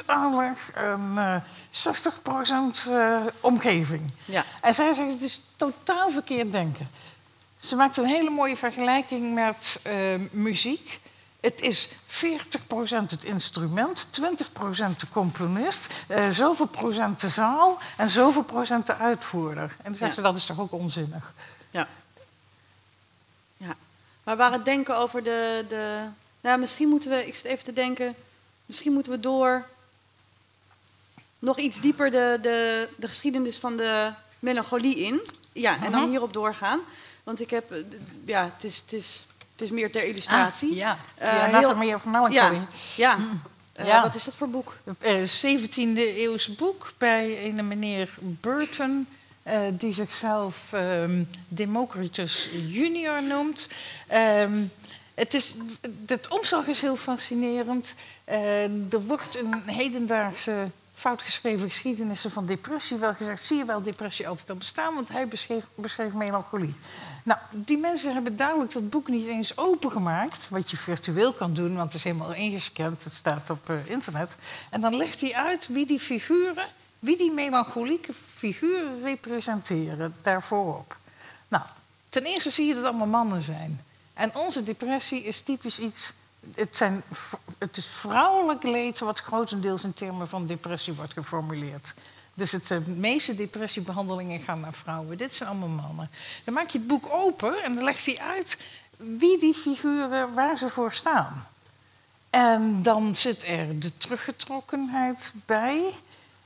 [0.01, 1.35] 40% aanleg en eh
[2.85, 4.11] 60% eh, omgeving.
[4.25, 4.45] Ja.
[4.61, 6.89] En zij zegt, het is totaal verkeerd denken.
[7.57, 9.81] Ze maakt een hele mooie vergelijking met
[10.31, 11.00] muziek.
[11.41, 11.91] Het is 40%
[13.09, 19.63] het instrument, 20% de componist, eh, zoveel procent de zaal en zoveel procent de uitvoerder.
[19.63, 20.15] En dan zegt Ja.
[20.15, 21.33] ze, dat is toch ook onzinnig?
[21.69, 21.87] Ja.
[23.57, 23.75] ja.
[24.23, 25.99] Maar waar het denken over de, de...
[26.41, 27.27] Nou, misschien moeten we...
[27.27, 28.15] Ik zit even te denken...
[28.65, 29.65] Misschien moeten we door...
[31.39, 35.21] Nog iets dieper de, de, de geschiedenis van de melancholie in.
[35.51, 36.09] Ja, en dan Mhm.
[36.09, 36.79] hierop doorgaan.
[37.23, 37.73] Want ik heb...
[38.25, 39.25] Ja, het is, het is,
[39.61, 40.69] het is meer ter illustratie.
[40.69, 42.55] Ah, ja, Eh, ja heel- Anatomy of Melancholy.
[42.55, 43.17] Ja, ja.
[43.73, 44.01] Eh, Ja.
[44.01, 44.77] wat is dat voor boek?
[44.99, 49.07] Eh, 17e eeuws boek bij een meneer Burton,
[49.43, 53.67] eh, die zichzelf ehm, Democritus junior noemt.
[54.07, 54.61] Ehm,
[55.13, 55.55] het, is,
[56.05, 57.95] het omslag is heel fascinerend.
[58.89, 63.43] Er wordt een hedendaagse foutgeschreven geschiedenissen van depressie wel gezegd.
[63.43, 66.75] Zie je wel depressie altijd al bestaan, want hij beschreef, beschreef melancholie.
[67.23, 70.49] Nou, die mensen hebben duidelijk dat boek niet eens opengemaakt.
[70.49, 73.03] Wat je virtueel kan doen, want het is helemaal ingescand.
[73.03, 74.37] Het staat op eh, internet.
[74.69, 76.67] En dan legt hij uit wie die figuren,
[76.99, 80.97] wie die melancholieke figuren representeren daarvoorop.
[81.47, 81.63] Nou,
[82.09, 83.81] ten eerste zie je dat allemaal mannen zijn.
[84.13, 86.13] En onze depressie is typisch iets.
[86.55, 87.03] Het, zijn,
[87.57, 91.93] het is vrouwelijk leed wat grotendeels in termen van depressie wordt geformuleerd.
[92.41, 95.17] Dus het, eh, de meeste depressiebehandelingen gaan naar vrouwen.
[95.17, 96.09] Dit zijn allemaal mannen.
[96.43, 98.57] Dan maak je het boek open en dan legt hij uit
[98.97, 101.47] wie die figuren, waar ze voor staan.
[102.29, 105.93] En dan zit er de teruggetrokkenheid bij.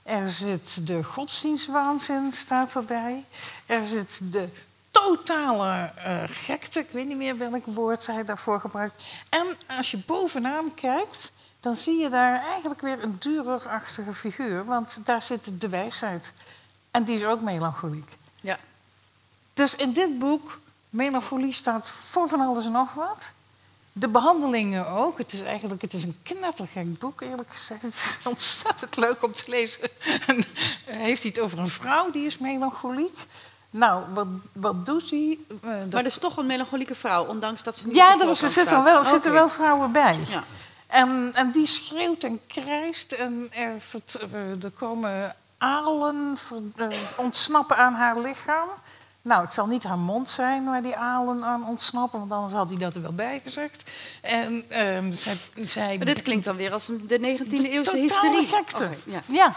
[0.04, 3.26] Er zit de godsdienstwaanzin staat erbij.
[3.66, 4.50] Er zit de
[4.92, 9.04] totale eh, gekte, ik weet niet meer welk woord hij daarvoor gebruikt.
[9.30, 9.46] En
[9.78, 11.32] als je bovenaan kijkt,
[11.66, 14.66] dan zie je daar eigenlijk weer een Durerachtige figuur.
[14.66, 16.32] Want daar zit de wijsheid.
[16.92, 18.18] En die is ook melancholiek.
[18.42, 18.58] Ja.
[19.54, 23.32] Dus in dit boek, melancholie staat voor van alles en nog wat.
[23.92, 25.18] De behandelingen ook.
[25.18, 27.82] Het is eigenlijk het is een knettergek boek, eerlijk gezegd.
[27.82, 29.82] Het is ontzettend leuk om te lezen.
[30.28, 30.38] En,
[30.86, 33.18] eh, heeft hij het over een vrouw die is melancholiek?
[33.70, 35.38] Nou, wat, wat doet hij?
[35.62, 38.42] Eh, dat- Maar dus toch een melancholieke vrouw, ondanks dat ze niet ja, er, is-
[38.42, 40.20] er zitten wel, zitten wel vrouwen bij.
[40.28, 40.44] Ja.
[40.88, 46.98] En, en die schreeuwt en krijst en er, vert- eh, er komen alen ver- eh,
[47.16, 48.70] ontsnappen aan haar lichaam.
[49.22, 52.70] Nou, het zal niet haar mond zijn waar die alen aan ontsnappen, want anders had
[52.70, 53.92] hij dat er wel bij gezegd.
[54.22, 58.48] En ehm, zij, zij Maar dit klinkt dan weer als de 19e eeuwse hysterie.
[58.48, 58.84] gekte.
[58.84, 59.22] Oké, ja.
[59.26, 59.54] Ja,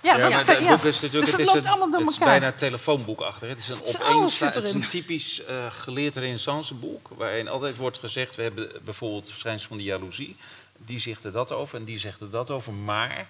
[0.00, 2.52] ja, Ja, maar het boek is natuurlijk Dus het het is, een, het is bijna
[2.52, 3.48] telefoonboekachtig.
[3.48, 7.76] Het is een Het is het is een typisch eh geleerd renaissance boek, waarin altijd
[7.76, 10.36] wordt gezegd, we hebben bijvoorbeeld het verschijnsel van de jaloezie.
[10.86, 13.26] Die zegt er dat over en die zegt er dat over, maar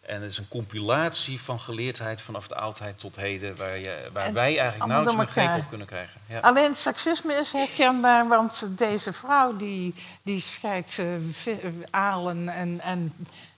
[0.00, 4.32] En het is een compilatie van geleerdheid vanaf de oudheid tot heden, waar, je, waar
[4.32, 6.20] wij eigenlijk nauwelijks meer greep op kunnen krijgen.
[6.28, 6.40] Ja.
[6.40, 12.80] Alleen het seksisme is herkenbaar, want deze vrouw die, die scheidt eh, eh, alen en,
[12.80, 13.12] en,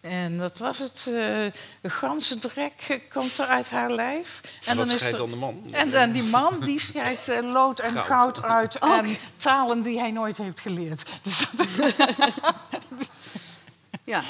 [0.09, 1.07] en wat was het?
[1.15, 4.41] eh gansendrek eh, komt er uit haar lijf.
[4.67, 5.63] En wat is scheidt er- dan de man?
[5.71, 8.07] En dan die man die scheidt eh, lood en Goud.
[8.39, 11.05] goud, uit en talen die hij nooit heeft geleerd.
[11.23, 11.47] Dus
[14.05, 14.23] Ja.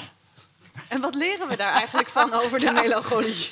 [0.87, 3.51] En wat leren we daar eigenlijk van over de melancholie?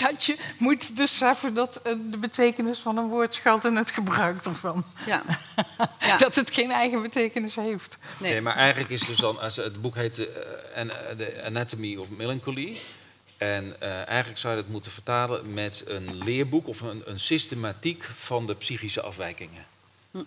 [0.00, 4.46] dat je moet beseffen dat eh, de betekenis van een woord schuilt in het gebruik
[4.46, 4.84] ervan.
[5.06, 5.22] Ja.
[6.00, 6.16] ja.
[6.16, 7.98] Dat het geen eigen betekenis heeft.
[8.18, 8.32] Nee.
[8.32, 10.26] Nee, maar eigenlijk is dus dan, als het boek heet eh,
[10.76, 12.78] An- The Anatomy of Melancholy.
[13.36, 18.04] En eh, eigenlijk zou je het moeten vertalen met een leerboek of een, een systematiek
[18.14, 19.64] van de psychische afwijkingen.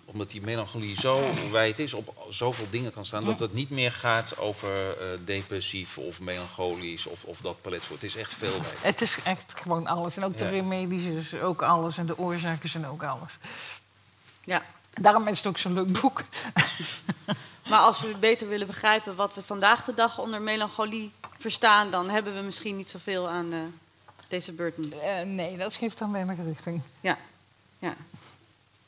[0.06, 3.91] Omdat die melancholie zo wijd is, op zoveel dingen kan staan, dat het niet meer
[3.91, 7.88] gaat over eh, depressief of melancholisch of, of dat palet.
[7.89, 8.77] Het is echt veel wijder.
[8.82, 10.17] Het is echt gewoon alles.
[10.17, 10.49] En ook de Ja.
[10.51, 11.97] remedies is ook alles.
[11.97, 13.38] En de oorzaken zijn ook alles.
[14.43, 14.63] Ja.
[14.93, 16.23] Daarom is het ook zo'n leuk boek.
[17.69, 22.10] Maar als we beter willen begrijpen wat we vandaag de dag onder melancholie verstaan, dan
[22.10, 23.60] hebben we misschien niet zoveel aan eh,
[24.27, 24.93] deze Burton.
[24.93, 26.82] Eh, nee, dat geeft dan weinig richting.
[27.01, 27.17] Ja.
[27.80, 27.95] ja.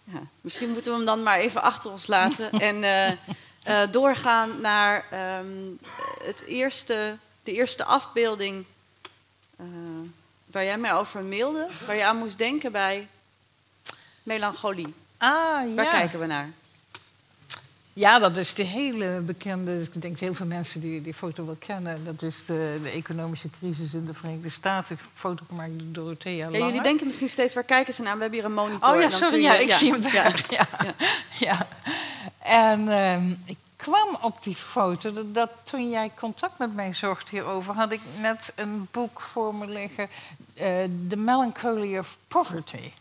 [0.03, 0.21] Ja.
[0.41, 3.11] Misschien moeten we hem dan maar even achter ons laten en eh,
[3.63, 5.71] eh, doorgaan naar ehm,
[6.23, 8.65] het eerste, de eerste afbeelding
[9.55, 9.65] eh,
[10.45, 13.07] waar jij mij over mailde, waar je aan moest denken bij
[14.23, 14.93] melancholie.
[15.17, 16.49] Ah, Waar kijken we naar?
[17.95, 19.81] Ja, dat is de hele bekende.
[19.81, 22.05] Ik denk dat heel veel mensen die die foto wel kennen.
[22.05, 24.99] Dat is de, de economische crisis in de Verenigde Staten.
[25.13, 26.65] Foto gemaakt door Dorothea Ja, Lange.
[26.65, 28.15] jullie denken misschien steeds waar kijken ze naar.
[28.15, 28.93] We hebben hier een monitor.
[28.95, 30.11] Oh ja, sorry, ja, je- ik zie hem ja.
[30.11, 30.45] daar.
[30.49, 30.67] Ja.
[30.79, 30.93] Ja.
[31.39, 31.67] Ja.
[32.39, 37.29] En ehm, ik kwam op die foto dat, dat toen jij contact met mij zocht
[37.29, 40.09] hierover, had ik net een boek voor me liggen,
[40.53, 40.67] eh,
[41.09, 42.91] The Melancholy of Poverty.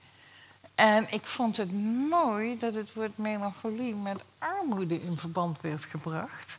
[0.82, 1.72] En ik vond het
[2.10, 6.58] mooi dat het woord melancholie met armoede in verband werd gebracht.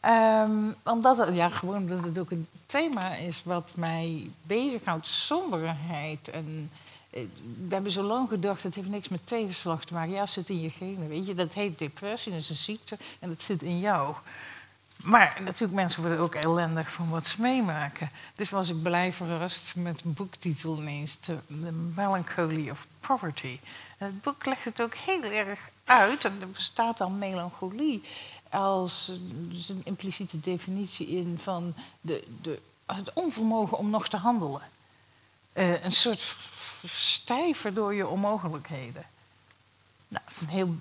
[0.00, 6.28] Ehm, omdat het, ja, gewoon omdat het ook een thema is wat mij bezighoudt, somberheid.
[6.28, 6.70] En,
[7.10, 7.22] eh,
[7.68, 10.12] we hebben zo lang gedacht, het heeft niks met tegenslag te maken.
[10.12, 11.34] Ja, het zit in je genen, weet je.
[11.34, 14.14] Dat heet depressie, dat is een ziekte en dat zit in jou.
[15.04, 18.10] Maar natuurlijk, mensen worden ook ellendig van wat ze meemaken.
[18.34, 21.38] Dus was ik blij verrast met een boektitel ineens, The,
[21.94, 23.58] Melancholy of Poverty.
[23.98, 28.02] Het boek legt het ook heel erg uit, en er staat dan melancholie
[28.50, 34.62] als dus een impliciete definitie in van de, de, het onvermogen om nog te handelen.
[35.52, 39.04] Eh, een soort verstijven door je onmogelijkheden.
[40.08, 40.76] Nou, dat is een heel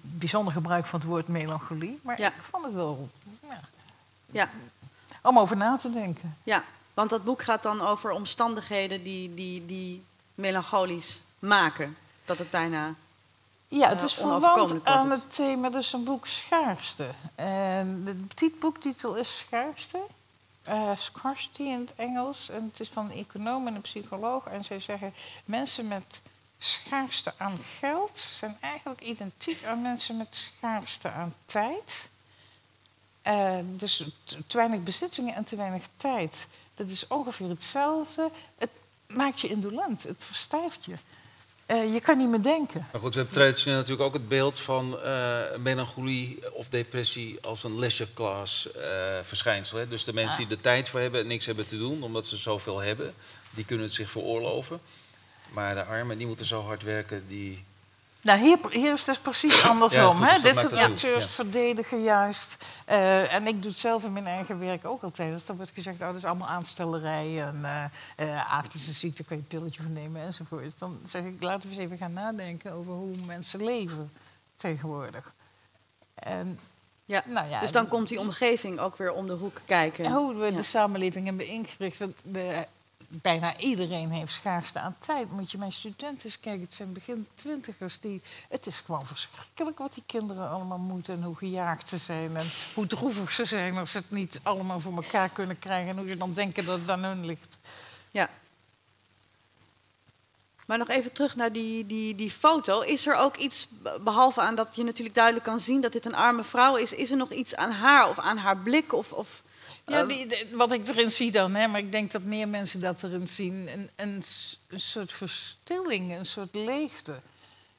[0.00, 2.28] bijzonder gebruik van het woord melancholie, maar Ja.
[2.28, 3.08] ik vond het wel
[3.48, 3.60] ja,
[4.30, 4.48] Ja,
[5.22, 6.36] om over na te denken.
[6.42, 11.96] ja, want dat boek gaat dan over omstandigheden die, die, die melancholisch maken.
[12.24, 12.94] Dat het bijna...
[13.68, 15.34] Ja, het eh, is verwant wordt aan het.
[15.34, 17.06] thema, is een boek Schaarste.
[17.34, 19.98] En de tit- boektitel is Schaarste,
[20.62, 22.48] eh, Scarcity in het Engels.
[22.48, 24.46] En het is van een econoom en een psycholoog.
[24.46, 26.20] En zij zeggen, mensen met
[26.62, 32.10] schaarste aan geld zijn eigenlijk identiek aan mensen met schaarste aan tijd.
[33.62, 34.04] Dus
[34.46, 36.48] te weinig bezittingen en te weinig tijd.
[36.74, 38.30] Dat is ongeveer hetzelfde.
[38.58, 38.70] Het
[39.06, 40.94] maakt je indolent, het verstijft je.
[41.66, 42.86] Eh, je kan niet meer denken.
[42.92, 47.64] Maar goed, we hebben traditioneel natuurlijk ook het beeld van eh, melancholie of depressie als
[47.64, 49.78] een leisure class eh, verschijnsel.
[49.78, 49.88] Hè?
[49.88, 52.36] Dus de mensen die er tijd voor hebben en niks hebben te doen, omdat ze
[52.36, 53.14] zoveel hebben,
[53.50, 54.80] die kunnen het zich veroorloven.
[55.52, 57.64] Maar de armen, die moeten zo hard werken, die...
[58.20, 60.16] Nou, hier, hier is het dus precies andersom.
[60.16, 60.32] goed, hè?
[60.32, 61.30] dus dat Dit soort acteurs ja.
[61.30, 62.64] verdedigen juist.
[62.84, 65.32] Eh, en ik doe het zelf in mijn eigen werk ook altijd.
[65.32, 67.42] Dus dan wordt gezegd, oh, dat is allemaal aanstellerij.
[67.42, 67.84] En uh,
[68.26, 70.78] uh, aardse ziekte, kan je een pilletje van nemen enzovoort.
[70.78, 74.12] Dan zeg ik, laten we eens even gaan nadenken over hoe mensen leven
[74.56, 75.32] tegenwoordig.
[76.14, 76.58] En,
[77.04, 80.04] Ja, nou ja, dus dan komt die omgeving ook weer om de hoek kijken.
[80.04, 80.56] En hoe we Ja.
[80.56, 81.98] de samenleving hebben ingericht.
[82.22, 82.66] We,
[83.20, 85.30] bijna iedereen heeft schaarste aan tijd.
[85.30, 86.62] Moet je mijn studenten eens kijken.
[86.62, 88.00] Het zijn begin twintigers.
[88.00, 91.14] Die, het is gewoon verschrikkelijk wat die kinderen allemaal moeten.
[91.14, 92.36] En hoe gejaagd ze zijn.
[92.36, 95.90] En hoe droevig ze zijn als ze het niet allemaal voor elkaar kunnen krijgen.
[95.90, 97.58] En hoe ze dan denken dat het aan hun ligt.
[98.10, 98.28] Ja.
[100.66, 102.80] Maar nog even terug naar die, die, die foto.
[102.80, 103.68] Is er ook iets,
[104.00, 107.10] behalve aan dat je natuurlijk duidelijk kan zien dat dit een arme vrouw is, is
[107.10, 108.92] er nog iets aan haar of aan haar blik?
[108.92, 109.42] Of, of,
[109.84, 112.48] Ja, eh, die, de- wat ik erin zie dan, hè, maar ik denk dat meer
[112.48, 113.68] mensen dat erin zien.
[113.72, 114.24] Een, een,
[114.68, 117.20] een soort verstilling, een soort leegte.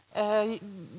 [0.09, 0.41] Eh,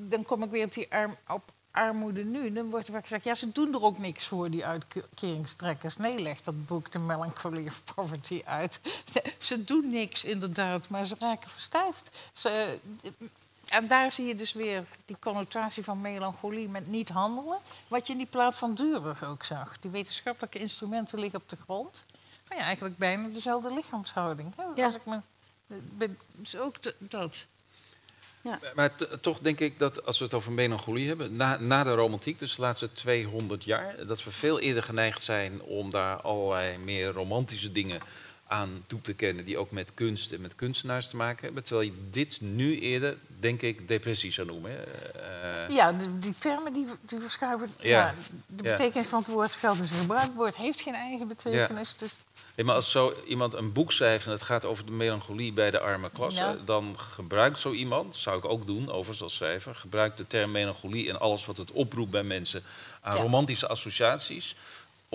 [0.08, 3.24] dan kom ik weer op die arm, op armoede nu, dan wordt er vaak gezegd,
[3.24, 5.96] ja, ze doen er ook niks voor, die uitkeringstrekkers.
[5.96, 8.80] Nee, legt dat boek The Melancholy of Poverty uit.
[9.04, 12.10] Ze, ze doen niks, inderdaad, maar ze raken verstijfd.
[12.32, 12.78] Ze,
[13.68, 17.58] en daar zie je dus weer die connotatie van melancholie met niet handelen.
[17.88, 19.78] Wat je in die plaat van Durer ook zag.
[19.80, 22.04] Die wetenschappelijke instrumenten liggen op de grond.
[22.48, 24.52] Maar ja, eigenlijk bijna dezelfde lichaamshouding.
[24.56, 24.62] Hè?
[24.74, 24.84] Ja.
[24.84, 25.18] Als ik me,
[25.66, 27.46] ben, dus ook dat.
[28.74, 31.94] Maar t- toch denk ik dat als we het over melancholie hebben, na, na de
[31.94, 36.78] romantiek, dus de laatste 200 jaar, dat we veel eerder geneigd zijn om daar allerlei
[36.78, 38.00] meer romantische dingen
[38.54, 41.64] aan toe te kennen, die ook met kunst en met kunstenaars te maken hebben.
[41.64, 44.70] Terwijl je dit nu eerder, denk ik, depressie zou noemen.
[44.70, 44.82] hè.
[44.82, 47.68] Eh, Ja, die, die termen die, die verschuiven.
[47.78, 47.88] Ja.
[47.88, 48.14] Ja.
[48.46, 48.70] de Ja.
[48.70, 50.26] betekenis van het woord geld is gebruikt.
[50.26, 51.96] Het woord heeft geen eigen betekenis.
[51.96, 52.14] Dus
[52.56, 55.70] Nee, maar als zo iemand een boek schrijft en het gaat over de melancholie bij
[55.70, 56.56] de arme klasse, Ja.
[56.64, 61.08] dan gebruikt zo iemand, zou ik ook doen, overigens als schrijver, gebruikt de term melancholie
[61.08, 62.62] en alles wat het oproept bij mensen
[63.00, 63.22] aan Ja.
[63.22, 64.56] romantische associaties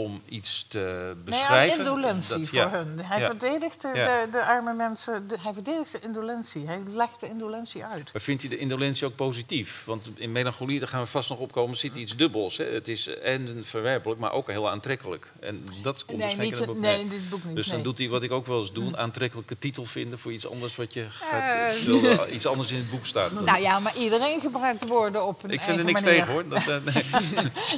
[0.04, 1.78] om iets te nou ja, beschrijven.
[1.78, 3.00] indolentie Dat- voor hun.
[3.04, 3.26] Hij Ja.
[3.26, 5.28] verdedigt de, de, arme mensen.
[5.28, 6.66] de- hij verdedigt de indolentie.
[6.68, 8.10] Hij legt de indolentie uit.
[8.14, 9.84] Maar vindt hij de indolentie ook positief?
[9.86, 12.58] Want in melancholie, daar gaan we vast nog opkomen, zit iets dubbels.
[12.58, 12.66] Hè?
[12.66, 15.32] Het is en verwerpelijk, maar ook heel aantrekkelijk.
[15.40, 16.80] En dat komt Nee, dus niet, in het boek.
[16.80, 17.56] nee, in dit boek niet.
[17.56, 17.84] Dus dan nee.
[17.84, 20.76] doet hij wat ik ook wel eens doe, een aantrekkelijke titel vinden voor iets anders
[20.76, 21.86] wat je Eh.
[21.86, 23.32] wil, iets anders in het boek staat.
[23.50, 26.20] Nou ja, maar iedereen gebruikt woorden op een ik vind er niks manier.
[26.20, 26.48] tegen hoor.
[26.48, 27.04] Dat, eh, nee.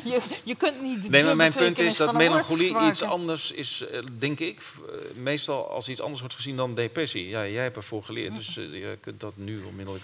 [0.13, 3.85] Je, je kunt niet nee, maar mijn punt is dat woord melancholie iets anders is,
[3.87, 7.27] eh, denk ik, eh, meestal als iets anders wordt gezien dan depressie.
[7.27, 10.03] Ja, jij hebt ervoor geleerd, dus eh, je kunt dat nu onmiddellijk.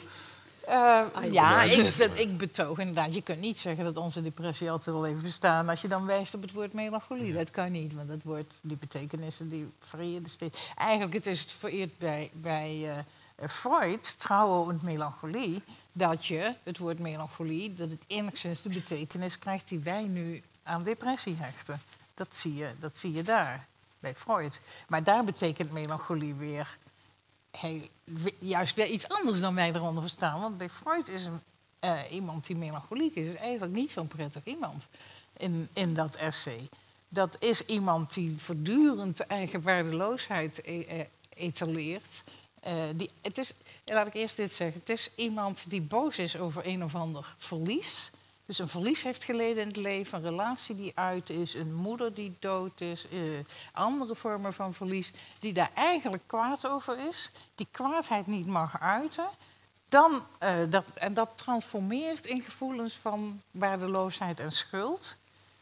[0.67, 3.13] Eh, ja, ik, dat- ik betoog inderdaad.
[3.13, 6.33] Je kunt niet zeggen dat onze depressie altijd al even bestaan als je dan wijst
[6.33, 7.33] op het woord melancholie.
[7.33, 10.57] Dat kan niet, want dat woord, die betekenissen die variëren steeds.
[10.75, 12.85] Eigenlijk het is het vereerd bij, bij
[13.49, 19.67] Freud, trouwen en melancholie, dat je het woord melancholie, dat het enigszins de betekenis krijgt
[19.67, 21.81] die wij nu aan depressie hechten.
[22.17, 23.67] Dat zie je, dat zie je daar,
[23.99, 24.59] bij Freud.
[24.87, 26.77] Maar daar betekent melancholie weer
[27.51, 27.87] heel,
[28.39, 30.41] juist weer iets anders dan wij eronder verstaan.
[30.41, 31.41] Want bij Freud is een,
[31.79, 34.87] eh, iemand die melancholiek is, is eigenlijk niet zo'n prettig iemand
[35.37, 36.69] in, in dat essay.
[37.09, 42.23] Dat is iemand die voortdurend eigen waardeloosheid e- eh, etaleert.
[42.59, 43.53] Eh, die, het is,
[43.85, 44.79] laat ik eerst dit zeggen.
[44.79, 48.11] Het is iemand die boos is over een of ander verlies.
[48.47, 52.13] Dus een verlies heeft geleden in het leven, een relatie die uit is, een moeder
[52.13, 53.19] die dood is, eh,
[53.73, 59.27] andere vormen van verlies, die daar eigenlijk kwaad over is, die kwaadheid niet mag uiten.
[59.89, 65.15] Dan, eh, dat, en dat transformeert in gevoelens van waardeloosheid en schuld.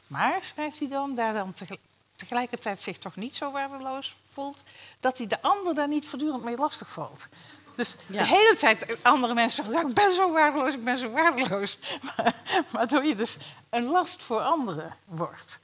[0.08, 1.78] Maar, schrijft hij dan, daar dan tegel-
[2.15, 4.63] tegelijkertijd zich toch niet zo waardeloos voelt,
[5.00, 7.28] dat hij de ander daar niet voortdurend mee lastig valt.
[7.76, 8.22] Dus Ja.
[8.24, 11.78] de hele tijd andere mensen zeggen, ja, ik ben zo waardeloos, ik ben zo waardeloos.
[12.18, 12.36] Maar,
[12.72, 13.38] waardoor je dus
[13.70, 15.60] een last voor anderen wordt.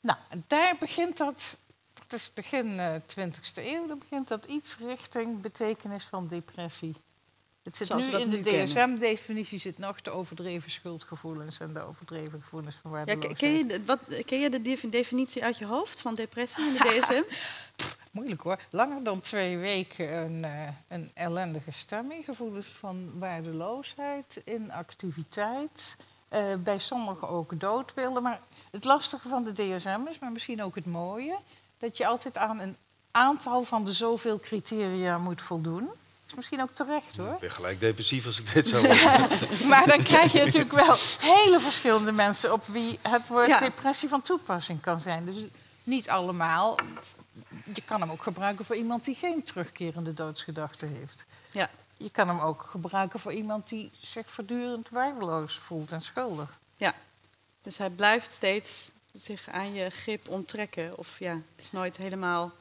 [0.00, 1.56] Nou, daar begint dat,
[1.94, 6.94] dat is begin eh 20e eeuw, dan begint dat iets richting betekenis van depressie.
[7.62, 8.40] Het zit Zoals nu in de.
[8.64, 13.36] DSM-definitie zit nog de overdreven schuldgevoelens en de overdreven gevoelens van Ja, waardeloosheid.
[13.38, 16.72] ken, je de, wat, ken je de defi- definitie uit je hoofd van depressie in
[16.72, 17.22] de DSM?
[18.10, 18.58] Moeilijk hoor.
[18.70, 22.24] Langer dan twee weken een, eh, een ellendige stemming.
[22.24, 25.96] Gevoelens van waardeloosheid, inactiviteit.
[26.28, 28.22] eh, bij sommigen ook dood willen.
[28.22, 31.38] Maar het lastige van de DSM is, maar misschien ook het mooie...
[31.78, 32.76] dat je altijd aan een
[33.10, 35.84] aantal van de zoveel criteria moet voldoen.
[35.86, 35.96] Dat
[36.26, 37.32] is misschien ook terecht hoor.
[37.32, 39.68] Ik ben gelijk depressief als ik dit zo hoor.
[39.68, 43.58] Maar dan krijg je natuurlijk wel hele verschillende mensen op wie het woord Ja.
[43.58, 45.24] depressie van toepassing kan zijn.
[45.24, 45.36] Dus
[45.82, 46.78] niet allemaal.
[47.74, 51.24] Je kan hem ook gebruiken voor iemand die geen terugkerende doodsgedachte heeft.
[51.52, 51.70] Ja.
[51.96, 56.58] Je kan hem ook gebruiken voor iemand die zich voortdurend waardeloos voelt en schuldig.
[57.62, 60.98] Dus hij blijft steeds zich aan je grip onttrekken.
[60.98, 62.52] Of ja, het is nooit helemaal...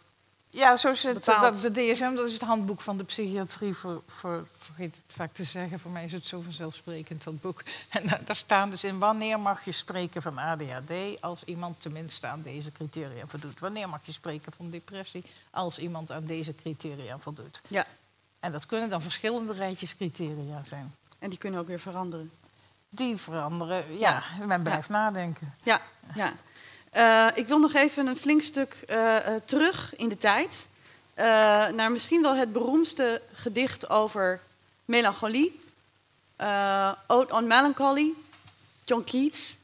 [0.52, 1.14] Ja, zo is het.
[1.14, 1.62] Bepaald.
[1.62, 3.74] Dat, de DSM, dat is het handboek van de psychiatrie.
[3.74, 7.64] Voor, voor, vergeet het vaak te zeggen, voor mij is het zo vanzelfsprekend, dat boek.
[7.90, 12.28] En da- daar staan dus in wanneer mag je spreken van ADHD als iemand tenminste
[12.28, 13.60] aan deze criteria voldoet.
[13.60, 17.62] Wanneer mag je spreken van depressie als iemand aan deze criteria voldoet.
[17.68, 17.86] Ja.
[18.40, 20.96] En dat kunnen dan verschillende rijtjes criteria zijn.
[21.20, 22.32] En die kunnen ook weer veranderen.
[22.90, 25.56] Die veranderen, ja, men blijft nadenken.
[25.64, 25.82] Ja,
[26.16, 26.34] ja.
[26.90, 30.68] Eh, ik wil nog even een flink stuk eh, eh, terug in de tijd.
[31.76, 34.40] naar misschien wel het beroemdste gedicht over
[34.86, 35.62] melancholie.
[37.08, 38.12] Ode on Melancholy,
[38.86, 39.58] John Keats.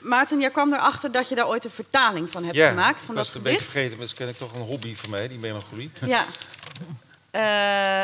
[0.00, 3.02] Maarten, jij kwam erachter dat je daar ooit een vertaling van hebt ja, gemaakt.
[3.02, 4.94] Van ik was dat het een beetje vergeten, maar dat is kennelijk toch een hobby
[4.96, 5.90] van mij, die melancholie.
[6.06, 6.24] Ja.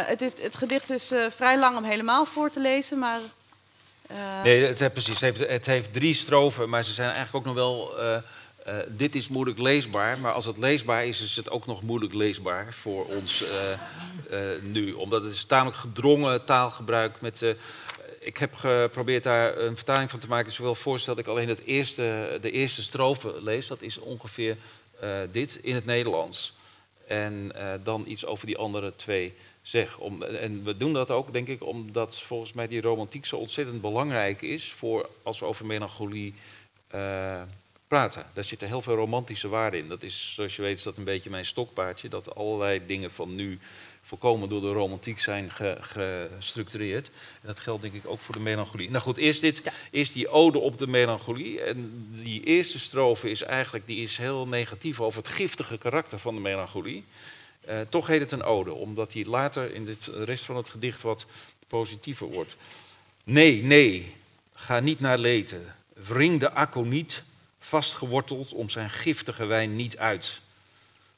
[0.04, 3.18] Het, is- het gedicht is vrij lang om helemaal voor te lezen, maar
[4.44, 5.20] Nee, het, heeft- precies.
[5.20, 7.98] Het heeft, het heeft drie strofen, maar ze zijn eigenlijk ook nog wel.
[7.98, 8.16] eh,
[8.64, 12.14] eh, dit is moeilijk leesbaar, maar als het leesbaar is, is het ook nog moeilijk
[12.14, 14.92] leesbaar voor ons eh, eh, nu.
[14.92, 17.20] Omdat het is tamelijk gedrongen taalgebruik.
[17.20, 17.50] Met, eh,
[18.20, 20.52] ik heb geprobeerd daar een vertaling van te maken.
[20.52, 23.66] Zowel voorstel dat ik alleen het eerste, de eerste strofe lees.
[23.66, 24.56] Dat is ongeveer
[25.00, 26.56] eh, dit in het Nederlands.
[27.06, 29.34] En eh, dan iets over die andere twee
[29.68, 29.98] zeg.
[29.98, 33.80] Om, en we doen dat ook, denk ik, omdat volgens mij die romantiek zo ontzettend
[33.80, 36.34] belangrijk is voor als we over melancholie
[36.86, 37.42] eh,
[37.88, 38.26] praten.
[38.34, 39.88] Daar zitten heel veel romantische waarden in.
[39.88, 42.08] Dat is, zoals je weet, is dat een beetje mijn stokpaardje.
[42.08, 43.58] Dat allerlei dingen van nu
[44.02, 47.06] volkomen door de romantiek zijn ge- gestructureerd.
[47.40, 48.90] En dat geldt denk ik ook voor de melancholie.
[48.90, 51.60] Nou goed, eerst, dit, eerst die ode op de melancholie.
[51.60, 56.34] En die eerste strofe is eigenlijk die is heel negatief over het giftige karakter van
[56.34, 57.04] de melancholie.
[57.68, 61.02] Eh, toch heet het een ode, omdat die later in de rest van het gedicht
[61.02, 61.26] wat
[61.66, 62.56] positiever wordt.
[63.24, 64.14] Nee, nee,
[64.54, 65.74] ga niet naar Leten.
[65.92, 67.22] Wring de akko niet,
[67.58, 70.40] vastgeworteld om zijn giftige wijn niet uit.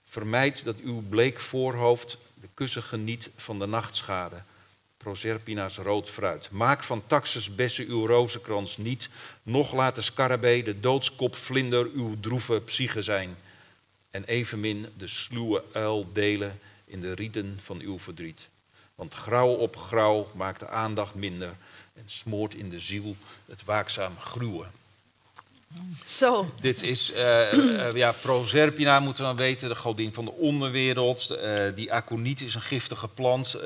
[0.04, 4.42] Vermijd dat uw bleek voorhoofd de kussen geniet van de nachtschade.
[4.96, 6.50] Proserpina's rood fruit.
[6.50, 9.08] Maak van taxus bessen uw rozenkrans niet,
[9.42, 13.36] noch laat de scarabee, de doodskopvlinder, uw droeve psyche zijn.
[14.10, 18.48] En evenmin de sluwe uil delen in de rieten van uw verdriet.
[18.94, 21.56] Want grauw op grauw maakt de aandacht minder
[21.94, 24.70] en smoort in de ziel het waakzaam gruwen.
[26.04, 26.46] Zo.
[26.60, 31.38] Dit is, eh, ja, Proserpina moeten we dan weten, de godin van de onderwereld.
[31.74, 33.56] Die aconiet is een giftige plant.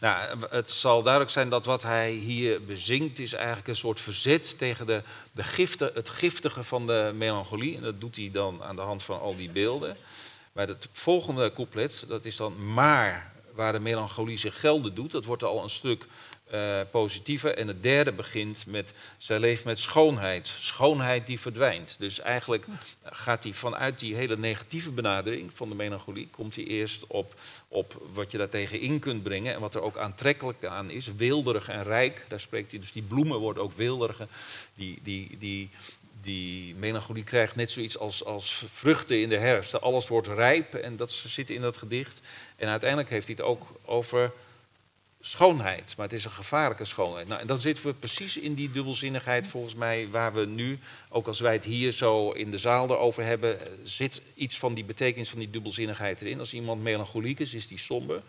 [0.00, 4.58] Nou, het zal duidelijk zijn dat wat hij hier bezingt is eigenlijk een soort verzet
[4.58, 7.76] tegen de, de gifte, het giftige van de melancholie.
[7.76, 9.96] En dat doet hij dan aan de hand van al die beelden.
[10.52, 15.10] Maar het volgende couplet, dat is dan maar waar de melancholie zich gelden doet.
[15.10, 16.06] Dat wordt al een stuk
[16.52, 17.56] eh, positiever.
[17.56, 20.46] En het derde begint met, zij leeft met schoonheid.
[20.46, 21.96] Schoonheid die verdwijnt.
[21.98, 22.66] Dus eigenlijk
[23.02, 27.34] gaat hij vanuit die hele negatieve benadering van de melancholie, komt hij eerst op,
[27.68, 29.54] op wat je daartegen in kunt brengen.
[29.54, 32.24] En wat er ook aantrekkelijk aan is, weelderig en rijk.
[32.28, 34.28] Daar spreekt hij dus, die bloemen worden ook weelderiger.
[34.74, 35.70] Die, die, die,
[36.22, 39.80] die melancholie krijgt net zoiets als, als vruchten in de herfst.
[39.80, 42.20] Alles wordt rijp en dat zit in dat gedicht.
[42.56, 44.32] En uiteindelijk heeft hij het ook over
[45.24, 47.28] schoonheid, maar het is een gevaarlijke schoonheid.
[47.28, 51.26] Nou, en dan zitten we precies in die dubbelzinnigheid volgens mij, waar we nu, ook
[51.26, 54.84] als wij het hier zo in de zaal erover hebben, eh, zit iets van die
[54.84, 56.38] betekenis van die dubbelzinnigheid erin.
[56.38, 58.22] Als iemand melancholiek is, is die somber.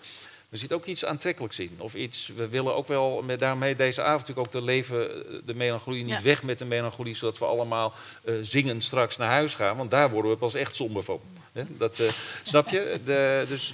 [0.50, 1.76] Er zit ook iets aantrekkelijks in.
[1.78, 5.34] Of iets, we willen ook wel met daarmee deze avond natuurlijk ook de leven, eh,
[5.46, 6.22] de melancholie niet Ja.
[6.22, 9.78] weg met de melancholie, zodat we allemaal eh, zingend straks naar huis gaan.
[9.78, 11.20] Want daar worden we pas echt somber van.
[11.68, 12.02] Dat,
[12.44, 13.00] snap je?
[13.06, 13.74] De, dus,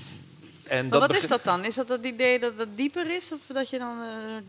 [0.70, 1.64] en Maar wat is dat dan?
[1.66, 3.32] Is dat het idee dat het dieper is?
[3.32, 4.00] Of dat je dan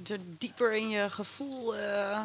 [0.09, 1.77] er dieper in je gevoel...
[1.77, 2.21] eh,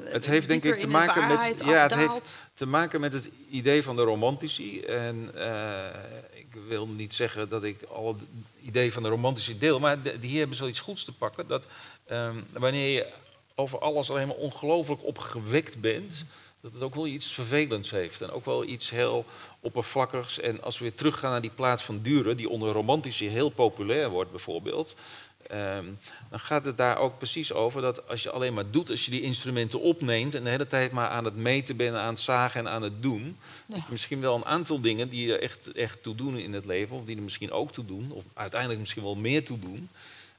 [0.00, 1.54] Het heeft denk ik te maken met.
[1.64, 4.80] Ja, het heeft te maken met het idee van de romantici.
[4.80, 5.86] En eh,
[6.32, 8.22] ik wil niet zeggen dat ik al het
[8.64, 11.46] idee van de romantici deel, maar de- die hebben zoiets goeds te pakken.
[11.46, 11.66] Dat
[12.06, 13.06] ehm, wanneer je
[13.54, 16.24] over alles alleen maar ongelooflijk opgewekt bent,
[16.60, 18.20] dat het ook wel iets vervelends heeft.
[18.20, 19.24] En ook wel iets heel
[19.60, 20.40] oppervlakkigs.
[20.40, 24.10] En als we weer teruggaan naar die plaats van Duren, die onder romantici heel populair
[24.10, 24.94] wordt bijvoorbeeld.
[25.46, 25.84] ehm,
[26.30, 29.10] dan gaat het daar ook precies over dat als je alleen maar doet, als je
[29.10, 32.60] die instrumenten opneemt en de hele tijd maar aan het meten bent, aan het zagen
[32.60, 33.36] en aan het doen,
[33.66, 36.96] je misschien wel een aantal dingen die er echt, echt toe doen in het leven,
[36.96, 39.88] of die er misschien ook toe doen, of uiteindelijk misschien wel meer toe doen,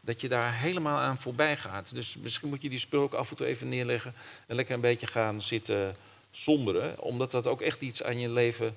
[0.01, 1.95] dat je daar helemaal aan voorbij gaat.
[1.95, 4.13] Dus misschien moet je die spul ook af en toe even neerleggen
[4.47, 5.95] en lekker een beetje gaan zitten
[6.31, 8.75] somberen, omdat dat ook echt iets aan je leven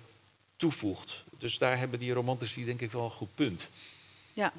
[0.69, 1.25] toevoegt.
[1.39, 3.69] Dus daar hebben die romantici denk ik wel een goed punt.
[4.33, 4.53] Ja.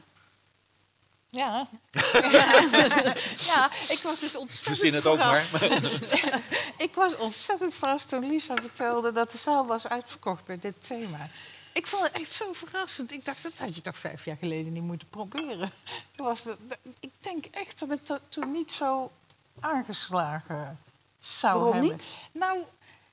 [1.30, 1.68] Ja.
[3.52, 5.40] ja, ik was dus ontzettend Verzin het ook maar.
[5.40, 6.04] verrast.
[6.88, 11.30] ik was ontzettend verrast toen Lisa vertelde dat de zaal was uitverkocht bij dit thema.
[11.74, 13.12] Ik vond het echt zo verrassend.
[13.12, 15.72] Ik dacht, dat had je toch vijf jaar geleden niet moeten proberen.
[16.16, 19.12] Was de- de- ik denk echt dat het to- toen niet zo
[19.60, 20.80] aangeslagen
[21.20, 21.92] zou Waarom hebben.
[21.92, 22.06] niet?
[22.32, 22.60] Nou,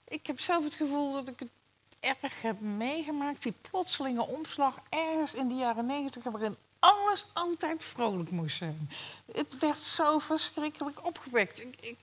[0.09, 1.49] ik heb zelf het gevoel dat ik het
[2.03, 3.43] erg heb meegemaakt.
[3.43, 6.23] Die plotselinge omslag ergens in de jaren negentig...
[6.23, 8.91] waarin alles altijd vrolijk moest zijn.
[9.33, 11.61] Het werd zo verschrikkelijk opgewekt.
[11.81, 11.97] Ik,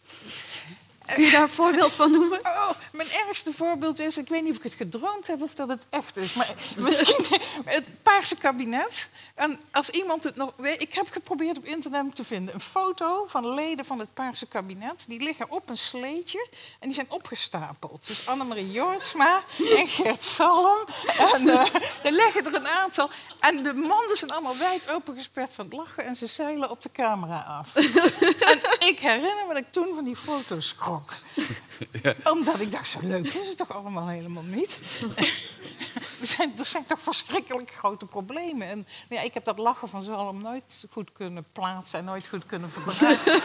[1.13, 2.39] Kun je daar een voorbeeld van noemen?
[2.39, 5.69] Oh, mijn ergste voorbeeld is, ik weet niet of ik het gedroomd heb of dat
[5.69, 7.25] het echt is, maar misschien
[7.65, 9.09] het Paarse kabinet.
[9.35, 13.25] En als iemand het nog weet, ik heb geprobeerd op internet te vinden een foto
[13.27, 15.05] van leden van het Paarse kabinet.
[15.07, 18.07] Die liggen op een sleetje en die zijn opgestapeld.
[18.07, 19.41] Dus Annemarie Jortsma
[19.77, 20.85] en Gert Salm.
[21.33, 21.65] En uh,
[22.03, 23.09] er liggen er een aantal.
[23.39, 26.91] En de mannen zijn allemaal wijd opengesperd van het lachen en ze zeilen op de
[26.91, 27.75] camera af.
[28.51, 30.98] en ik herinner me dat ik toen van die foto's schrok.
[32.01, 32.13] Ja.
[32.23, 34.79] Omdat ik dacht, zo leuk is het toch allemaal helemaal niet?
[36.21, 38.67] er, zijn, er zijn toch verschrikkelijk grote problemen.
[38.67, 42.45] En ja, ik heb dat lachen van Zalm nooit goed kunnen plaatsen en nooit goed
[42.45, 43.41] kunnen verbruiken.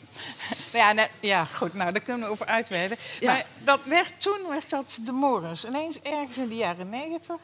[0.72, 2.98] ja, nee, ja, goed, nou, daar kunnen we over uitweiden.
[3.20, 3.32] Ja.
[3.32, 5.64] Maar dat werd, toen werd dat de morens.
[5.64, 7.40] Ineens ergens in de jaren negentig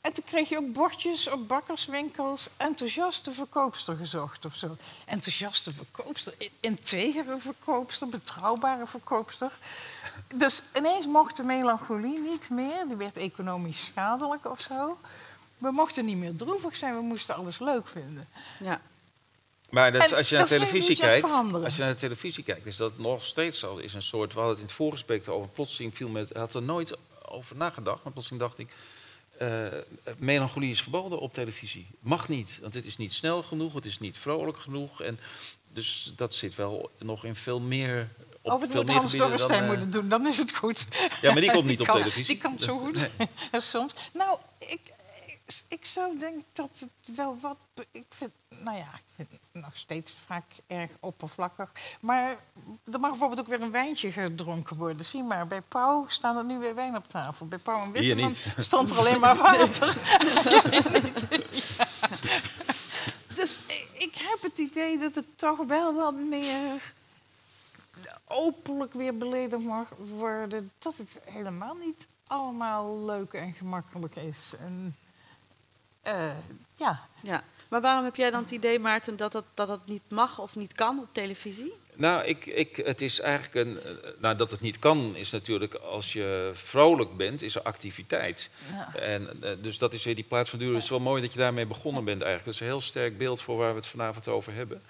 [0.00, 2.48] en toen kreeg je ook bordjes op bakkerswinkels.
[2.56, 4.76] Enthousiaste verkoopster gezocht of zo.
[5.06, 9.52] Enthousiaste verkoopster, integere verkoopster, betrouwbare verkoopster.
[10.34, 12.84] Dus ineens mocht de melancholie niet meer.
[12.86, 14.98] Die werd economisch schadelijk of zo.
[15.58, 18.28] We mochten niet meer droevig zijn, we moesten alles leuk vinden.
[18.60, 18.80] Ja.
[19.70, 22.98] Maar dat, als je naar televisie kijkt, als je naar de televisie kijkt, is dat
[22.98, 23.76] nog steeds zo.
[23.76, 26.62] Is een soort, we hadden het in het voorgesprek over, plotseling viel met, had er
[26.62, 26.96] nooit
[27.28, 28.72] over nagedacht, maar plotseling dacht ik,
[29.42, 29.66] uh,
[30.18, 31.86] melancholie is verboden op televisie.
[32.00, 35.02] Mag niet, want het is niet snel genoeg, het is niet vrolijk genoeg.
[35.02, 35.18] En
[35.72, 38.08] dus dat zit wel nog in veel meer.
[38.42, 40.86] Op Of het veel moet Hans Dorrestein uh, moeten doen, dan is het goed.
[41.20, 42.24] Ja, maar die komt niet op televisie.
[42.24, 43.08] Die kan het zo goed.
[43.18, 43.60] Nee.
[43.60, 43.94] Soms.
[44.12, 44.38] Nou,
[45.50, 47.56] ik, ik zou denken dat het wel wat.
[47.90, 48.90] Ik vind, nou ja,
[49.52, 51.72] nog steeds vaak erg oppervlakkig.
[52.00, 52.36] Maar
[52.92, 55.04] er mag bijvoorbeeld ook weer een wijntje gedronken worden.
[55.04, 57.46] Zie maar, bij Pauw staan er nu weer wijn op tafel.
[57.46, 59.96] Bij Pauw en Witteman stond er alleen maar water.
[63.40, 63.58] Dus
[63.92, 66.92] ik heb het idee dat het toch wel wat meer
[68.26, 69.88] openlijk weer beledigd mag
[70.18, 70.70] worden.
[70.78, 74.54] Dat het helemaal niet allemaal leuk en gemakkelijk is.
[74.58, 74.96] En,
[76.76, 77.00] ja.
[77.22, 77.42] ja.
[77.68, 80.56] Maar waarom heb jij dan het idee, Maarten, dat dat, dat dat niet mag of
[80.56, 81.72] niet kan op televisie?
[81.94, 83.78] Nou, ik, ik, het is eigenlijk een.
[84.18, 88.50] Nou, dat het niet kan, is natuurlijk als je vrolijk bent, is er activiteit.
[88.72, 88.94] Ja.
[88.94, 90.74] En, eh, dus dat is weer die plaats van duur.
[90.74, 92.44] Het is wel mooi dat je daarmee begonnen bent eigenlijk.
[92.44, 94.82] Dat is een heel sterk beeld voor waar we het vanavond over hebben.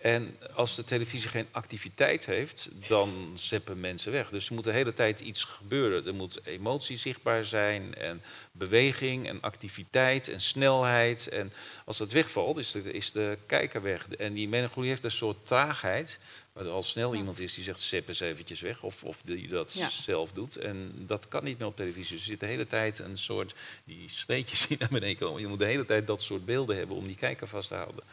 [0.00, 4.28] En als de televisie geen activiteit heeft, dan zeppen mensen weg.
[4.28, 6.06] Dus er moet de hele tijd iets gebeuren.
[6.06, 8.22] Er moet emotie zichtbaar zijn en
[8.52, 11.28] beweging en activiteit en snelheid.
[11.28, 11.52] En
[11.84, 14.08] als dat wegvalt, is de, is de kijker weg.
[14.08, 16.18] En die melancholie heeft een soort traagheid.
[16.52, 18.82] Waar er al snel iemand is die zegt, zep eens eventjes weg.
[18.82, 20.56] Of, of die dat zelf doet.
[20.56, 22.12] En dat kan niet meer op televisie.
[22.12, 25.40] Dus er zit de hele tijd een soort, die zweetjes die naar beneden komen.
[25.40, 28.04] Je moet de hele tijd dat soort beelden hebben om die kijker vast te houden.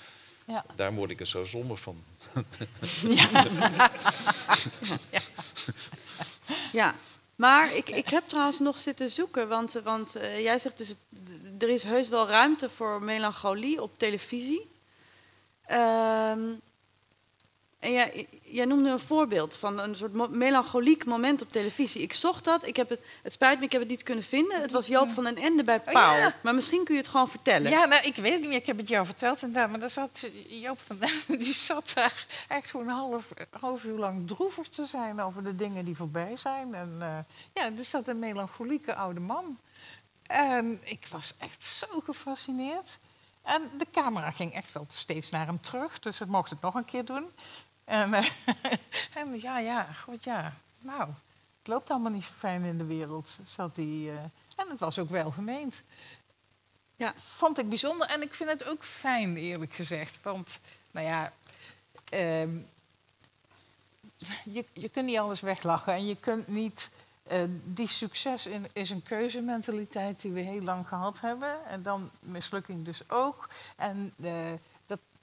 [0.48, 0.66] Ja.
[0.76, 2.04] Daar word ik er zo somber van.
[3.02, 3.48] Ja.
[5.12, 5.22] ja.
[6.72, 6.96] ja.
[7.36, 10.96] Maar ik, ik heb trouwens nog zitten zoeken, want, want uh, jij zegt dus,
[11.60, 14.70] er is heus wel ruimte voor melancholie op televisie.
[15.72, 16.62] Um,
[17.80, 22.02] en jij, jij, noemde een voorbeeld van een soort melancholiek moment op televisie.
[22.02, 24.62] Ik zocht dat, ik heb het, het spijt me, ik heb het niet kunnen vinden.
[24.62, 26.32] Het was Joop van den Ende bij oh, Pauw.
[26.44, 27.72] Maar misschien kun je het gewoon vertellen.
[27.72, 29.70] Ja, nou, ik weet het niet meer, ik heb het jou verteld inderdaad.
[29.70, 33.98] Maar daar zat Joop van den Ende, die zat daar echt zo'n half, half uur
[33.98, 36.74] lang droevig te zijn over de dingen die voorbij zijn.
[36.74, 37.18] En uh,
[37.54, 39.58] ja, er zat een melancholieke oude man.
[40.28, 43.00] En ik was echt zo gefascineerd.
[43.48, 46.76] En de camera ging echt wel steeds naar hem terug, dus het mocht het nog
[46.76, 47.26] een keer doen.
[47.88, 48.14] En,
[49.20, 50.54] en ja, ja, goed, ja.
[50.80, 51.08] Nou,
[51.60, 53.86] het loopt allemaal niet zo fijn in de wereld, zat hij.
[53.86, 54.18] Uh,
[54.56, 55.82] en het was ook wel gemeend.
[56.96, 58.08] Ja, vond ik bijzonder.
[58.08, 60.20] En ik vind het ook fijn, eerlijk gezegd.
[60.22, 60.60] Want,
[60.92, 61.34] nou ja,
[62.14, 62.42] uh,
[64.44, 65.94] je, je kunt niet alles weglachen.
[65.94, 66.90] En je kunt niet...
[67.32, 71.66] Uh, die succes in, is een keuzementaliteit die we heel lang gehad hebben.
[71.66, 73.50] En dan mislukking dus ook.
[73.76, 74.14] En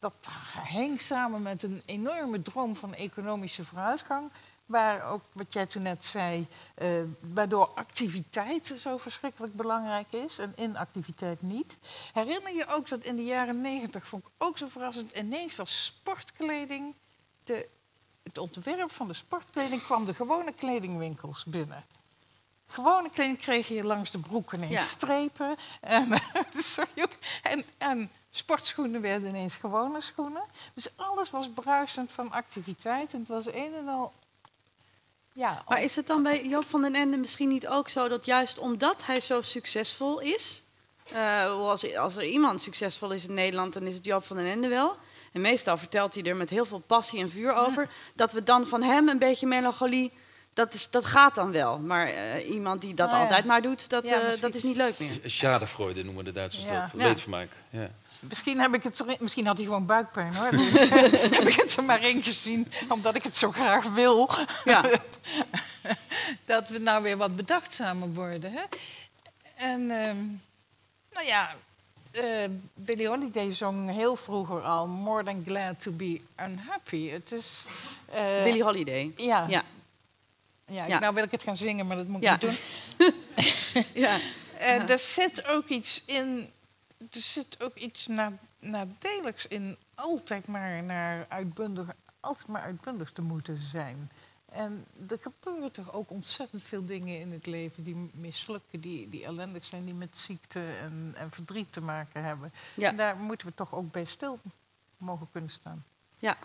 [0.05, 0.29] dat
[0.69, 4.31] hing samen met een enorme droom van economische vooruitgang.
[4.67, 6.47] Waar ook, wat jij toen net zei,
[6.83, 11.77] uh, waardoor activiteit zo verschrikkelijk belangrijk is en inactiviteit niet.
[12.13, 15.85] Herinner je ook dat in de jaren negentig, vond ik ook zo verrassend, ineens was
[15.85, 16.95] sportkleding,
[17.45, 17.69] de,
[18.23, 21.85] het ontwerp van de sportkleding kwam de gewone kledingwinkels binnen.
[22.67, 25.57] Gewone kleding kreeg je langs de broeken ineens strepen.
[25.81, 26.13] En,
[27.43, 30.43] en, en Sportschoenen werden ineens gewone schoenen.
[30.75, 33.13] Dus alles was bruisend van activiteit.
[33.13, 34.13] En het was een en al.
[35.33, 38.25] Ja, maar is het dan bij Joop van den Ende misschien niet ook zo dat
[38.25, 40.63] juist omdat hij zo succesvol is.
[41.13, 44.47] Uh, als, als er iemand succesvol is in Nederland, dan is het Joop van den
[44.47, 44.97] Ende wel.
[45.33, 47.89] En meestal vertelt hij er met heel veel passie en vuur over.
[48.15, 50.13] Dat we dan van hem een beetje melancholie.
[50.53, 51.79] Dat, is, dat gaat dan wel.
[51.79, 53.21] Maar eh, iemand die dat ja.
[53.21, 55.21] altijd maar doet, dat, Ja, eh, dat is niet leuk meer.
[55.25, 56.81] Schadefreude noemen de Duitsers Ja.
[56.81, 56.93] dat.
[56.93, 57.49] Leedvermaak.
[57.71, 57.91] Ja.
[58.21, 60.47] Misschien, heb ik het misschien had hij gewoon buikpijn hoor.
[61.37, 64.31] Heb ik het er maar in gezien, omdat ik het zo graag wil.
[64.65, 64.85] Ja.
[66.45, 68.53] dat we nou weer wat bedachtzamer worden.
[68.53, 68.63] Hè?
[69.55, 70.17] En ehm,
[71.13, 71.55] nou ja,
[72.11, 72.23] eh
[72.75, 77.11] Billie Holiday zong heel vroeger al More Than Glad to Be Unhappy.
[77.11, 77.65] Het is...
[78.13, 79.13] eh, Billie Holiday.
[79.17, 79.47] Ja.
[79.49, 79.63] Ja.
[80.67, 80.99] Ja, Ja.
[80.99, 82.33] nou wil ik het gaan zingen, maar dat moet ik Ja.
[82.33, 83.13] niet doen.
[83.93, 84.19] Ja.
[84.59, 86.51] En er zit ook iets in.
[87.11, 89.77] Er zit ook iets na, nadeligs in.
[89.95, 91.87] Altijd maar naar uitbundig,
[92.21, 94.11] altijd maar uitbundig te moeten zijn.
[94.53, 99.25] En er gebeuren toch ook ontzettend veel dingen in het leven die mislukken, die, die
[99.25, 102.53] ellendig zijn, die met ziekte en, en verdriet te maken hebben.
[102.75, 102.89] Ja.
[102.89, 104.39] En daar moeten we toch ook bij stil
[104.97, 105.85] mogen kunnen staan.
[106.19, 106.37] ja.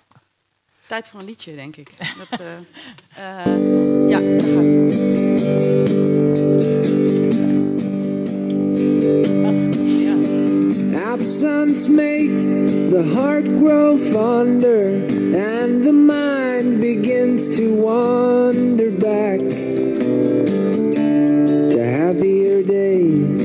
[0.90, 1.92] Tijd voor een liedje, denk ik.
[2.30, 6.19] Dat, eh, eh, ja, daar gaat
[11.42, 11.88] het.
[11.90, 12.46] Makes
[12.92, 19.40] the heart grow fonder, and the mind begins to wander back
[21.70, 23.42] to happier days.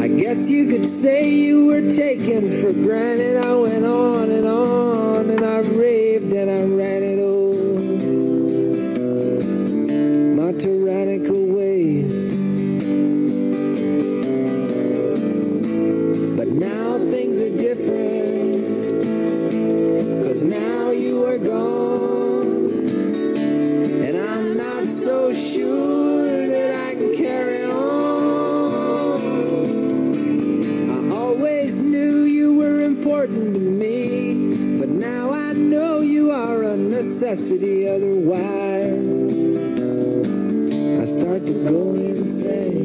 [0.00, 3.36] I guess you could say you were taken for granted.
[3.44, 4.85] I went on and on,
[41.36, 42.75] Start to go insane.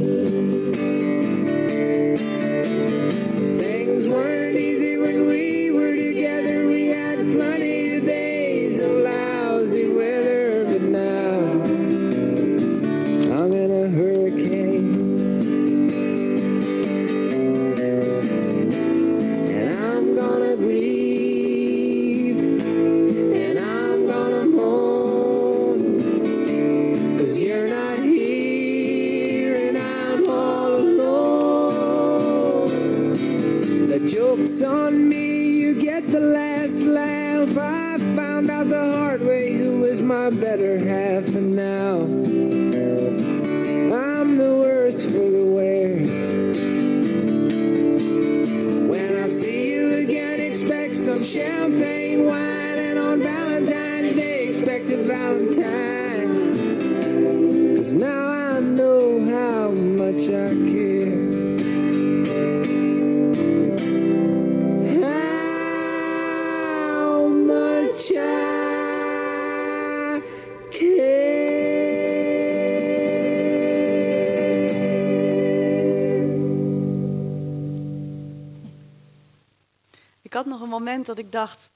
[80.32, 81.70] Ik had nog een moment dat ik dacht,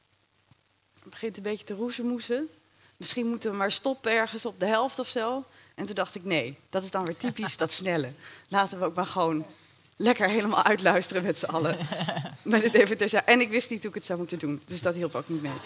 [0.99, 2.49] het begint een beetje te roezemoesen.
[2.97, 5.43] Misschien moeten we maar stoppen ergens op de helft of zo.
[5.73, 8.11] En toen dacht ik, nee, dat is dan weer typisch dat snelle.
[8.47, 9.45] Laten we ook maar gewoon
[9.95, 11.77] lekker helemaal uitluisteren met z'n allen.
[12.43, 13.25] Met het even terzijde.
[13.31, 15.41] En ik wist niet hoe ik het zou moeten doen, dus dat hielp ook niet
[15.41, 15.51] mee.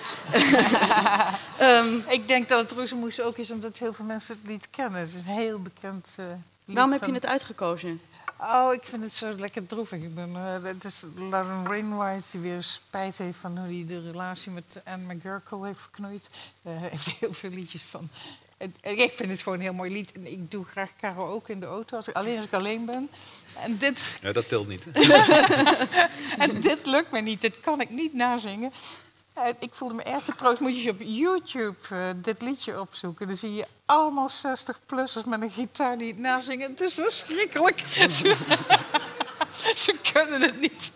[1.57, 4.99] Ehm, Ik denk dat het Roezemoes ook is omdat heel veel mensen het lied kennen.
[4.99, 6.25] Het is een heel bekend eh
[6.65, 6.75] lied.
[6.75, 8.01] waarom heb je het uitgekozen?
[8.41, 10.01] Oh, ik vind het zo lekker droevig.
[10.01, 14.01] Ik ben, eh, het is Lauren Wainwright die weer spijt heeft van hoe hij de
[14.11, 16.27] relatie met Anne McGurkle heeft verknoeid.
[16.63, 18.09] Heeft hij heel veel liedjes van.
[18.57, 20.11] En- en ik vind het gewoon een heel mooi lied.
[20.11, 23.09] En ik doe graag karaoke in de auto, als ik, alleen als ik alleen ben.
[23.63, 24.83] En dit, Ja, dat telt niet.
[26.43, 27.41] en dit lukt me niet.
[27.41, 28.71] Dit kan ik niet nazingen.
[29.59, 30.59] Ik voelde me erg getroost.
[30.59, 33.27] Moet je eens op YouTube eh, dit liedje opzoeken.
[33.27, 36.69] Dan zie je allemaal 60-plussers met een gitaar die het nazingen.
[36.69, 37.79] Het is verschrikkelijk.
[38.09, 38.35] Ze,
[39.75, 40.91] ze kunnen het niet.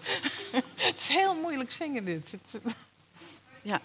[0.75, 2.37] Het is heel moeilijk zingen dit.
[3.61, 3.79] Ja.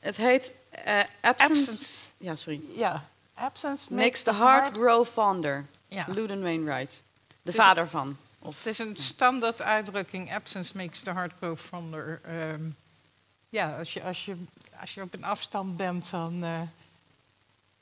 [0.00, 1.70] Het heet eh, Absence.
[1.70, 1.98] Absence.
[2.18, 2.60] Ja, sorry.
[2.74, 3.08] Ja.
[3.34, 5.66] Absence Makes the heart grow fonder.
[5.88, 6.04] Ja.
[6.08, 7.02] Luden Wainwright.
[7.26, 8.16] De Dus- vader van.
[8.38, 10.34] Of, Het is een standaard uitdrukking.
[10.34, 12.20] Absence makes the heart grow fonder.
[12.24, 12.60] Ehm,
[13.48, 14.36] ja, als je, als, je,
[14.80, 16.44] als je op een afstand bent, dan...
[16.44, 16.60] eh,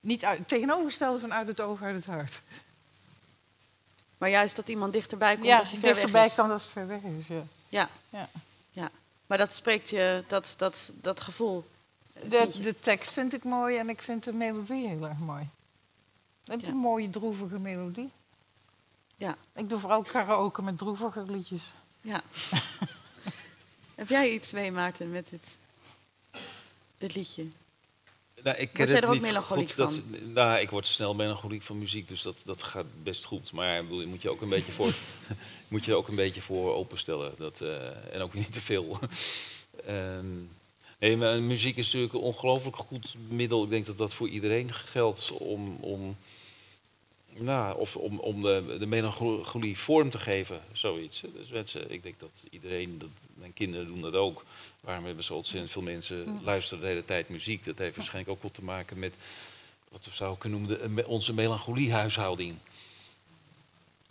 [0.01, 2.41] niet uit, tegenovergestelde van uit het oog, uit het hart.
[4.19, 6.35] maar juist dat iemand dichterbij komt ja, als hij ver weg dichterbij is.
[6.35, 7.27] kan als het ver weg is.
[7.27, 7.47] Ja.
[7.69, 7.89] Ja.
[8.09, 8.29] Ja.
[8.71, 8.91] ja.
[9.27, 11.65] Maar dat spreekt je, dat, dat, dat gevoel.
[12.29, 15.49] De, de tekst vind ik mooi en ik vind de melodie heel erg mooi.
[16.45, 16.73] Het is Ja.
[16.73, 18.11] een mooie droevige melodie.
[19.17, 19.37] Ja.
[19.55, 21.73] Ik doe vooral karaoke met droevige liedjes.
[22.01, 22.21] Ja.
[23.95, 25.57] Heb jij iets mee, Maarten, met dit,
[26.99, 27.45] dit liedje?
[28.43, 29.77] Nou, ik Word jij er ook melancholiek goed.
[29.77, 33.53] Dat, nou, ik word snel melancholiek van muziek, dus dat, dat gaat best goed.
[33.53, 34.93] Maar ik bedoel, je moet je ook een beetje voor,
[35.69, 37.33] moet je er ook een beetje voor openstellen.
[37.37, 38.99] Dat, eh, en ook niet te veel.
[39.87, 40.27] Ehm,
[40.99, 43.65] nee, maar muziek is natuurlijk een ongelooflijk goed middel.
[43.65, 46.17] Ik denk dat dat voor iedereen geldt om, om,
[47.39, 50.61] nou, of om, om de, de melancholie vorm te geven.
[50.73, 51.21] Zoiets.
[51.21, 54.45] Dus mensen, ik denk dat iedereen, dat, mijn kinderen doen dat ook.
[54.81, 57.65] Waarom hebben zo ontzettend veel mensen luisteren de hele tijd muziek?
[57.65, 59.15] Dat heeft waarschijnlijk ook wel te maken met
[59.89, 62.59] wat we zouden kunnen noemen de, onze melancholiehuishouding.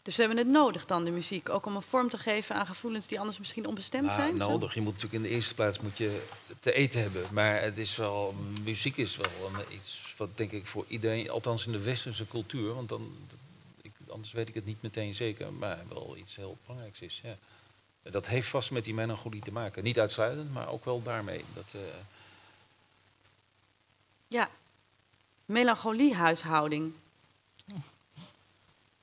[0.03, 2.65] Dus we hebben het nodig dan, de muziek, ook om een vorm te geven aan
[2.65, 4.31] gevoelens die anders misschien onbestemd Nou, zijn?
[4.37, 4.49] Zo?
[4.49, 4.73] nodig.
[4.73, 6.25] Je moet natuurlijk in de eerste plaats moet je
[6.59, 7.25] te eten hebben.
[7.31, 9.29] Maar het is wel, muziek is wel
[9.69, 13.15] iets wat denk ik voor iedereen, althans in de westerse cultuur, want dan,
[13.81, 17.21] ik, anders weet ik het niet meteen zeker, maar wel iets heel belangrijks is.
[17.23, 17.37] Ja.
[18.11, 19.83] Dat heeft vast met die melancholie te maken.
[19.83, 21.43] Niet uitsluitend, maar ook wel daarmee.
[21.53, 21.79] Dat, eh,
[24.27, 24.49] Ja.
[25.45, 26.93] Melancholie-huishouding.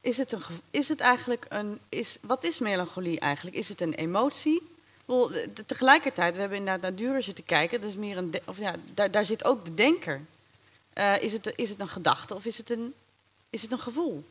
[0.01, 1.79] Is het, een, is het eigenlijk een.
[1.89, 3.57] Is, wat is melancholie eigenlijk?
[3.57, 4.63] Is het een emotie?
[5.07, 7.81] De- Tegelijkertijd, we hebben inderdaad naar Durer zitten kijken.
[7.81, 10.21] Dat is meer een of ja, daar, daar zit ook de denker.
[10.93, 12.95] Eh, is, het, is het een gedachte of is het een,
[13.51, 14.25] is het een gevoel?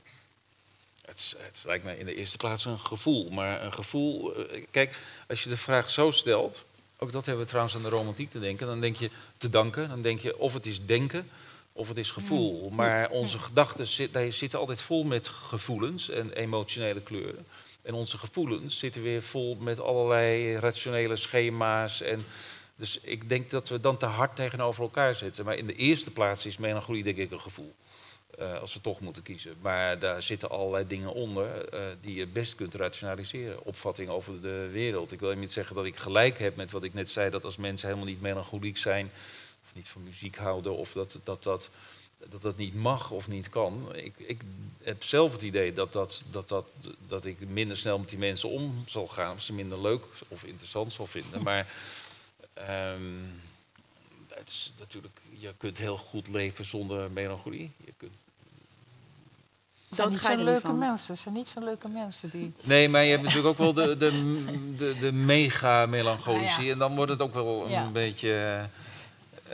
[1.05, 3.30] Het, het lijkt mij in de eerste plaats een gevoel.
[3.30, 4.36] Maar een gevoel.
[4.36, 4.97] eh, Kijk,
[5.28, 6.63] als je de vraag zo stelt.
[6.97, 8.67] Ook dat hebben we trouwens aan de romantiek te denken.
[8.67, 9.89] Dan denk je te danken.
[9.89, 11.30] Dan denk je of het is denken
[11.80, 12.69] of het is gevoel.
[12.69, 17.45] Maar onze gedachten zit, zitten altijd vol met gevoelens en emotionele kleuren.
[17.82, 22.01] En onze gevoelens zitten weer vol met allerlei rationele schema's.
[22.01, 22.25] En
[22.75, 25.45] dus ik denk dat we dan te hard tegenover elkaar zitten.
[25.45, 27.75] Maar in de eerste plaats is melancholie denk ik een gevoel.
[28.38, 29.55] Eh, als we toch moeten kiezen.
[29.61, 33.65] Maar daar zitten allerlei dingen onder eh, die je best kunt rationaliseren.
[33.65, 35.11] Opvattingen over de wereld.
[35.11, 37.57] Ik wil niet zeggen dat ik gelijk heb met wat ik net zei, dat als
[37.57, 39.11] mensen helemaal niet melancholiek zijn,
[39.76, 41.70] niet van muziek houden, of dat dat, dat,
[42.30, 43.95] dat, dat niet mag of niet kan.
[43.95, 44.41] Ik, ik
[44.84, 46.65] heb zelf het idee dat, dat, dat, dat,
[47.07, 50.43] dat ik minder snel met die mensen om zal gaan, of ze minder leuk of
[50.43, 51.43] interessant zal vinden.
[51.43, 51.67] Maar
[52.53, 53.24] ehm,
[54.28, 57.72] het is natuurlijk, je kunt heel goed leven zonder melancholie.
[57.86, 58.17] Je kunt
[59.89, 60.78] Het zijn niet leuke van.
[60.78, 61.13] mensen.
[61.13, 62.53] Het zijn niet zo'n leuke mensen die...
[62.61, 64.43] Nee, maar je hebt natuurlijk ook wel de, de,
[64.78, 66.49] de, de mega-melancholici.
[66.49, 66.72] Nou ja.
[66.72, 67.88] En dan wordt het ook wel een Ja.
[67.89, 68.70] beetje...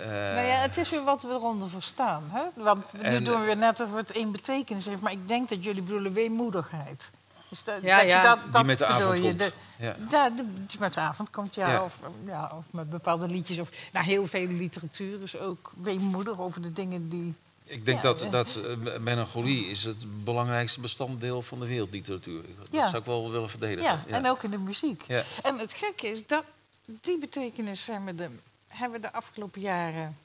[0.04, 2.24] nou ja, het is weer wat we eronder verstaan.
[2.32, 2.42] Hè?
[2.64, 5.02] Want nu En- doen we weer net of het één betekenis heeft.
[5.02, 7.12] Maar ik denk dat jullie bedoelen weemoedigheid.
[7.50, 8.24] Dus dat, Ja, dat je ja.
[8.24, 9.24] dat, die dat met de avond je.
[9.24, 9.40] komt.
[9.40, 9.96] De, ja.
[10.10, 11.70] ja, de, die met de avond komt, ja.
[11.72, 11.84] Ja.
[11.84, 12.52] Of, ja.
[12.58, 13.60] Of met bepaalde liedjes.
[13.60, 17.34] Of, nou, heel veel literatuur is ook weemoedig over de dingen die...
[17.68, 18.32] Ik denk Ja, dat, eh.
[18.32, 22.42] dat eh, melancholie is het belangrijkste bestanddeel van de wereldliteratuur.
[22.42, 22.86] Dat Ja.
[22.88, 24.04] zou ik wel willen verdedigen.
[24.08, 25.04] Ja, en ook in de muziek.
[25.08, 25.24] Ja.
[25.44, 26.44] En het gekke is dat
[26.86, 28.30] die betekenis hebben, de,
[28.76, 30.18] hebben de afgelopen jaren.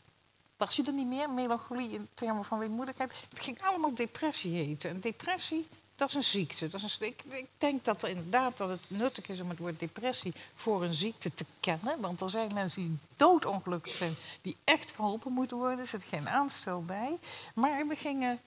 [0.56, 1.30] Was je er niet meer?
[1.30, 3.12] Melancholie in termen van weemoedigheid.
[3.28, 4.90] Het ging allemaal depressie heten.
[4.90, 6.68] En depressie, dat is een ziekte.
[6.68, 9.80] Dat is een, ik, denk dat er inderdaad dat het nuttig is om het woord
[9.80, 12.00] depressie voor een ziekte te kennen.
[12.00, 15.78] Want er zijn mensen die doodongelukkig zijn, die echt geholpen moeten worden.
[15.78, 17.18] Er zit geen aanstel bij.
[17.54, 18.40] Maar we gingen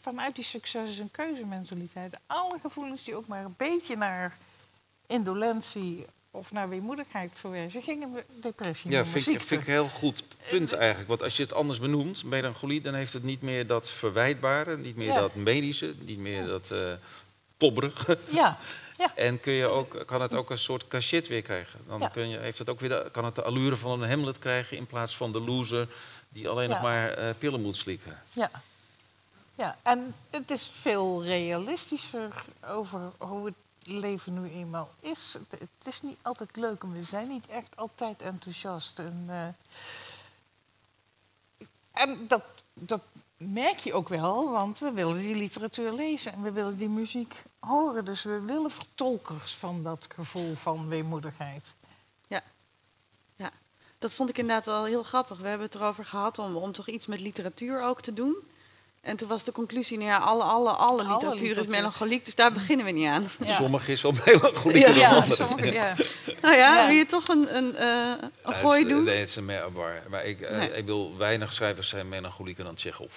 [0.00, 4.36] vanuit die succes- en keuzementaliteit alle gevoelens die ook maar een beetje naar
[5.06, 6.06] indolentie
[6.36, 9.46] of naar weemoedigheid verwijzen, gingen we depressie Ja, vind ik, ziekte.
[9.48, 11.08] vind ik een heel goed punt eigenlijk.
[11.08, 14.96] Want als je het anders benoemt, melancholie, dan heeft het niet meer dat verwijtbare, niet
[14.96, 15.20] meer Ja.
[15.20, 16.92] dat medische, niet meer dat eh
[17.56, 18.18] tobberige.
[18.30, 18.58] Ja,
[18.98, 19.12] ja.
[19.16, 21.80] En kun je ook, kan het ook een soort cachet weer krijgen.
[21.86, 22.08] Dan Ja.
[22.08, 24.76] kun je, heeft het ook weer de, kan het de allure van een Hamlet krijgen
[24.76, 25.88] in plaats van de loser
[26.28, 26.74] die alleen Ja.
[26.74, 28.22] nog maar eh, pillen moet slikken.
[28.32, 28.50] ja.
[29.58, 32.28] Ja, en het is veel realistischer
[32.68, 33.54] over hoe het
[33.86, 35.32] leven nu eenmaal is.
[35.38, 38.98] Het, het is niet altijd leuk en we zijn niet echt altijd enthousiast.
[38.98, 39.46] En, eh,
[41.90, 43.02] en dat, dat
[43.36, 47.42] merk je ook wel, want we willen die literatuur lezen en we willen die muziek
[47.58, 48.04] horen.
[48.04, 51.74] Dus we willen vertolkers van dat gevoel van weemoedigheid.
[53.98, 55.38] Dat vond ik inderdaad wel heel grappig.
[55.38, 58.36] We hebben het erover gehad om, om toch iets met literatuur ook te doen.
[59.06, 62.52] En toen was de conclusie, nou ja, alle, alle, alle, literatuur is melancholiek, dus daar
[62.52, 63.26] beginnen we niet aan.
[63.44, 63.54] Ja.
[63.56, 65.46] Sommige is al melancholie Ja, dan Ja, andere.
[65.46, 65.94] sommige- ja.
[66.42, 66.86] Nou ja, Ja.
[66.86, 69.04] wil je toch een, een, eh, een gooi het is- doen?
[69.04, 69.50] Nee, het is een.
[70.08, 70.70] Maar ik, eh, Nee.
[70.72, 73.14] ik wil weinig schrijvers zijn melancholieker dan Tsjechov.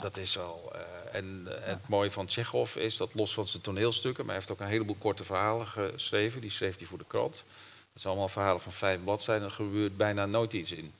[0.00, 0.72] Dat is wel.
[0.74, 4.52] eh, en het mooie van Tsjechov is dat los van zijn toneelstukken, maar hij heeft
[4.52, 6.40] ook een heleboel korte verhalen geschreven.
[6.40, 7.32] Die schreef hij voor de krant.
[7.92, 9.46] Dat zijn allemaal verhalen van vijf bladzijden.
[9.48, 10.92] Er gebeurt bijna nooit iets in.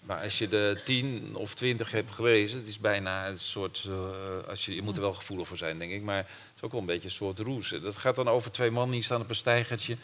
[0.00, 3.86] Maar als je de tien of twintig hebt gelezen, het is bijna een soort.
[3.88, 6.02] eh, als je, je moet er wel gevoelig voor zijn, denk ik.
[6.02, 6.26] Maar het
[6.56, 7.74] is ook wel een beetje een soort roes.
[7.82, 9.96] Dat gaat dan over twee mannen die staan op een steigertje.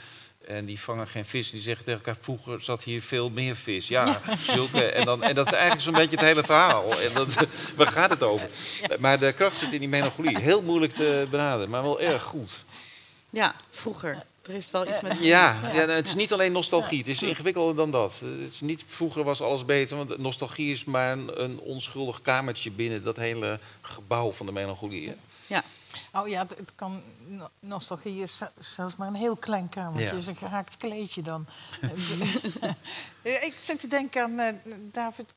[0.47, 1.51] En die vangen geen vis.
[1.51, 3.89] Die zeggen tegen elkaar, vroeger zat hier veel meer vis.
[3.89, 4.85] Ja, zulke.
[4.85, 7.01] En, dan, en dat is eigenlijk zo'n beetje het hele verhaal.
[7.01, 7.35] En dat,
[7.77, 8.49] waar gaat het over?
[8.99, 10.39] Maar de kracht zit in die melancholie.
[10.41, 12.65] Heel moeilijk te benaderen, maar wel erg goed.
[13.31, 14.25] Ja, vroeger.
[14.49, 15.19] Er is wel iets met...
[15.19, 15.73] Ja, ja.
[15.73, 16.99] nou, het is niet alleen nostalgie.
[16.99, 18.21] Het is ingewikkelder dan dat.
[18.21, 22.71] Het is niet, vroeger was alles beter, want nostalgie is maar een, een onschuldig kamertje
[22.71, 25.09] binnen dat hele gebouw van de melancholie.
[25.09, 25.15] hè.
[25.47, 25.63] Ja.
[26.13, 30.11] Oh ja, het- het kan, no- nostalgie is ze- zelfs maar een heel klein kamertje.
[30.11, 30.17] Ja.
[30.17, 31.47] is een gehaakt kleedje dan.
[33.23, 34.55] Ja, ik zit te denken aan eh,
[34.93, 35.35] David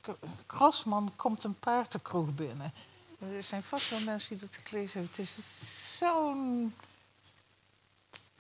[0.48, 2.74] Grossman komt een paardenkroeg binnen.
[3.36, 5.10] Er zijn vast wel mensen die dat gelezen hebben.
[5.16, 5.36] Het is
[5.98, 6.74] zo'n...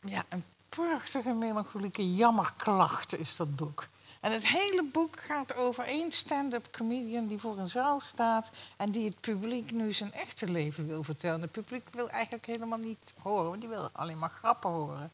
[0.05, 3.87] Ja, een prachtige melancholieke jammerklacht is dat boek.
[4.19, 8.91] En het hele boek gaat over één stand-up comedian die voor een zaal staat en
[8.91, 11.41] die het publiek nu zijn echte leven wil vertellen.
[11.41, 15.11] Het publiek wil eigenlijk helemaal niet horen, want die wil alleen maar grappen horen.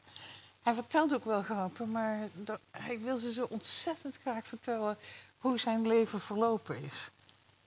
[0.62, 2.28] Hij vertelt ook wel grappen, maar
[2.70, 4.98] hij wil ze zo ontzettend graag vertellen
[5.38, 7.10] hoe zijn leven verlopen is.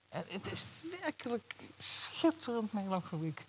[0.08, 0.64] En het is
[1.00, 3.44] werkelijk schitterend melancholiek.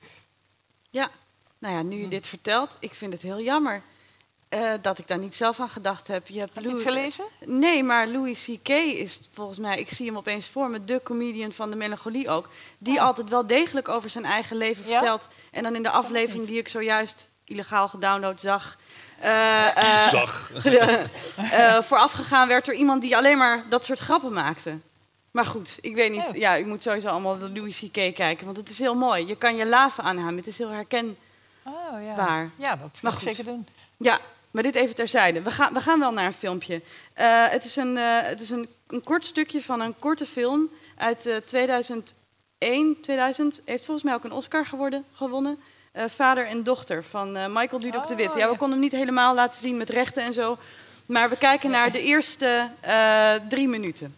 [0.90, 1.10] Ja,
[1.58, 3.84] nou ja, nu je dit vertelt, ik vind het heel jammer
[4.52, 6.28] eh, dat ik daar niet zelf aan gedacht heb.
[6.28, 7.24] Je hebt Heb je het gelezen?
[7.46, 8.70] Nee, maar Louis C.K.
[8.70, 12.50] is volgens mij, ik zie hem opeens voor me, de comedian van de melancholie ook.
[12.78, 13.04] Die Oh.
[13.04, 14.98] altijd wel degelijk over zijn eigen leven Ja?
[14.98, 15.28] vertelt.
[15.52, 18.78] En dan in de aflevering die ik zojuist illegaal gedownload zag.
[19.20, 20.52] eh, eh, Zag.
[21.52, 24.78] eh, voorafgegaan werd door iemand die alleen maar dat soort grappen maakte.
[25.32, 26.30] Maar goed, ik weet niet.
[26.34, 28.14] Ja, ik moet sowieso allemaal de Louis C.K.
[28.14, 29.28] kijken, want het is heel mooi.
[29.28, 30.38] Je kan je laven aan hem.
[30.38, 31.16] Het is heel herkenbaar.
[31.64, 32.50] Oh ja.
[32.58, 33.68] Ja, dat Maar ga ik zeker doen.
[33.98, 34.20] Ja,
[34.52, 35.42] maar dit even terzijde.
[35.42, 36.82] We gaan, we gaan wel naar een filmpje.
[37.14, 40.70] Eh, het is, een, eh, het is een, een kort stukje van een korte film
[40.98, 43.62] uit eh 2001, 2000.
[43.66, 45.60] Heeft volgens mij ook een Oscar geworden, gewonnen.
[45.92, 48.32] Eh, Vader en dochter van eh, Michael Dudok de Wit.
[48.32, 50.58] Oh, Ja, we konden hem niet helemaal laten zien met rechten en zo.
[51.06, 54.16] Maar we kijken naar de eerste eh, drie minuten.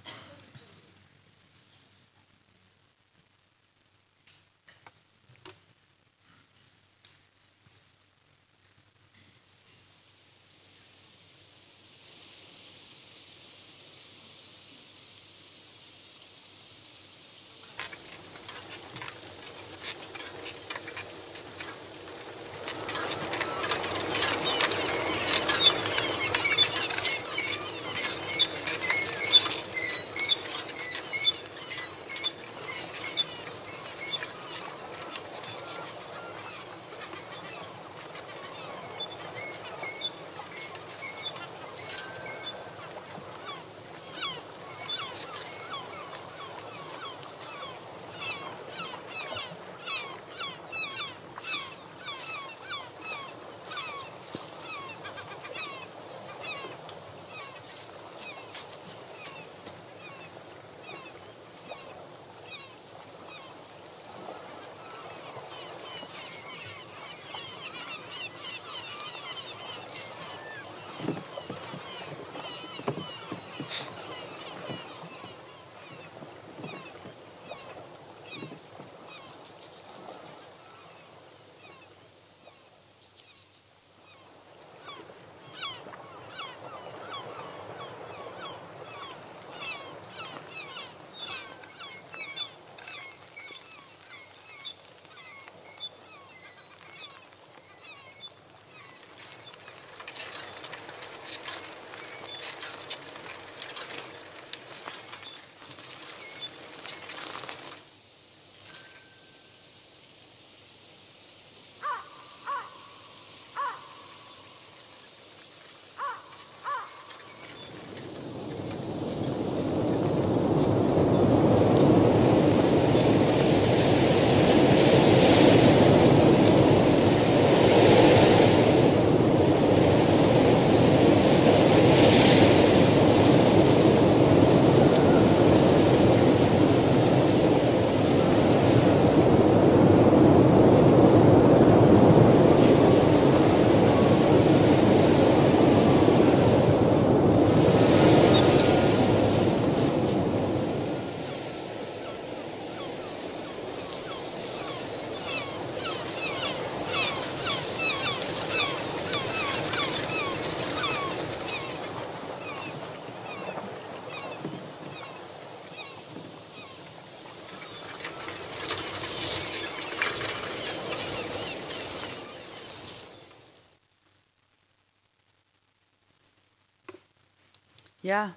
[178.14, 178.36] Ja,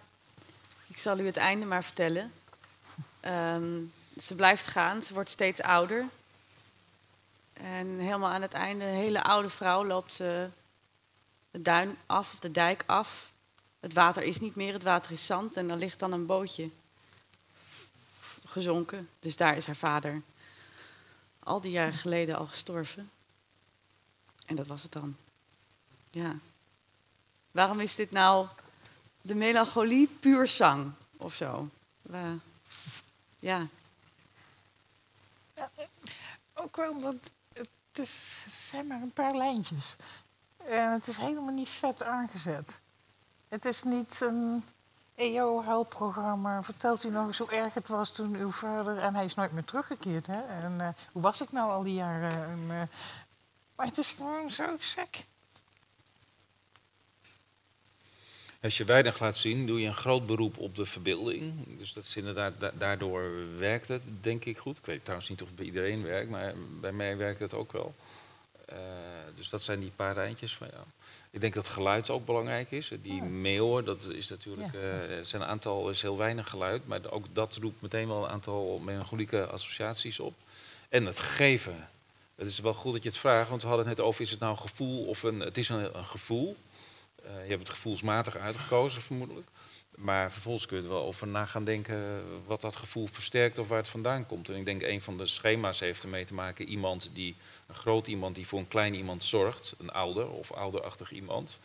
[0.87, 2.33] ik zal u het einde maar vertellen.
[3.21, 3.83] Ehm,
[4.19, 6.05] ze blijft gaan, ze wordt steeds ouder.
[7.53, 10.49] En helemaal aan het einde, een hele oude vrouw loopt ze
[11.51, 13.33] de duin af, of de dijk af.
[13.81, 15.57] Het water is niet meer, het water is zand.
[15.57, 16.71] En er ligt dan een bootje
[18.45, 19.09] gezonken.
[19.19, 20.23] Dus daar is haar vader
[21.39, 23.11] al die jaren geleden al gestorven.
[24.47, 25.17] En dat was het dan.
[26.11, 26.39] Ja.
[27.51, 28.47] Waarom is dit nou
[29.27, 31.69] de melancholie puur zang of zo?
[33.39, 33.67] Ja.
[36.55, 37.15] Ook wel omdat
[37.53, 39.97] het is, zijn maar een paar lijntjes.
[40.57, 42.81] En het is helemaal niet vet aangezet.
[43.49, 44.65] Het is niet een
[45.15, 46.63] EO-helpprogramma.
[46.63, 48.99] Vertelt u nog eens hoe erg het was toen uw vader...
[48.99, 50.41] En hij is nooit meer teruggekeerd, hè?
[50.41, 52.33] En eh, hoe was het nou al die jaren?
[52.33, 52.83] En, eh,
[53.77, 55.25] maar het is gewoon zo sec.
[58.67, 61.53] Als je weinig laat zien, doe je een groot beroep op de verbeelding.
[61.79, 64.79] Dus dat is inderdaad, da- daardoor werkt het, denk ik, goed.
[64.79, 67.73] Ik weet trouwens niet of het bij iedereen werkt, maar bij mij werkt het ook
[67.73, 67.95] wel.
[68.65, 68.77] Eh,
[69.35, 70.85] dus dat zijn die paar rijntjes van ja.
[71.31, 72.91] Ik denk dat geluid ook belangrijk is.
[73.03, 74.79] Die meeuwen, dat is natuurlijk, Ja.
[74.81, 78.79] eh, zijn aantal is heel weinig geluid, maar ook dat roept meteen wel een aantal
[78.85, 80.35] melancholieke associaties op.
[80.89, 81.89] En het gegeven.
[82.35, 84.31] Het is wel goed dat je het vraagt, want we hadden het net over, is
[84.31, 86.57] het nou een gevoel of een, het is een, een gevoel.
[87.27, 89.49] Eh, je hebt het gevoelsmatig uitgekozen, vermoedelijk.
[89.97, 93.69] Maar vervolgens kun je er wel over na gaan denken wat dat gevoel versterkt of
[93.69, 94.49] waar het vandaan komt.
[94.49, 98.07] En ik denk een van de schema's heeft ermee te maken iemand die, een groot
[98.07, 101.59] iemand die voor een klein iemand zorgt, een ouder of ouderachtig iemand,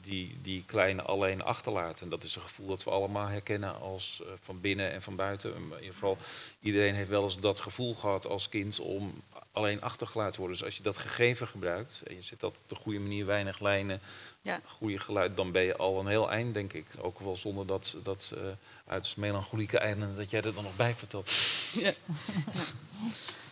[0.00, 2.00] die die kleine alleen achterlaat.
[2.00, 5.16] En dat is een gevoel dat we allemaal herkennen als eh, van binnen en van
[5.16, 5.54] buiten.
[5.54, 6.18] In ieder geval,
[6.60, 9.22] iedereen heeft wel eens dat gevoel gehad als kind om
[9.52, 10.56] alleen achtergelaten te worden.
[10.56, 13.60] Dus als je dat gegeven gebruikt en je zet dat op de goede manier, weinig
[13.60, 14.00] lijnen,
[14.42, 14.60] Ja.
[14.66, 16.86] goede geluid, dan ben je al een heel eind, denk ik.
[17.00, 18.42] Ook wel zonder dat, dat eh,
[18.86, 21.30] uit melancholieke einde dat jij er dan nog bij vertelt.
[21.72, 21.92] Ja.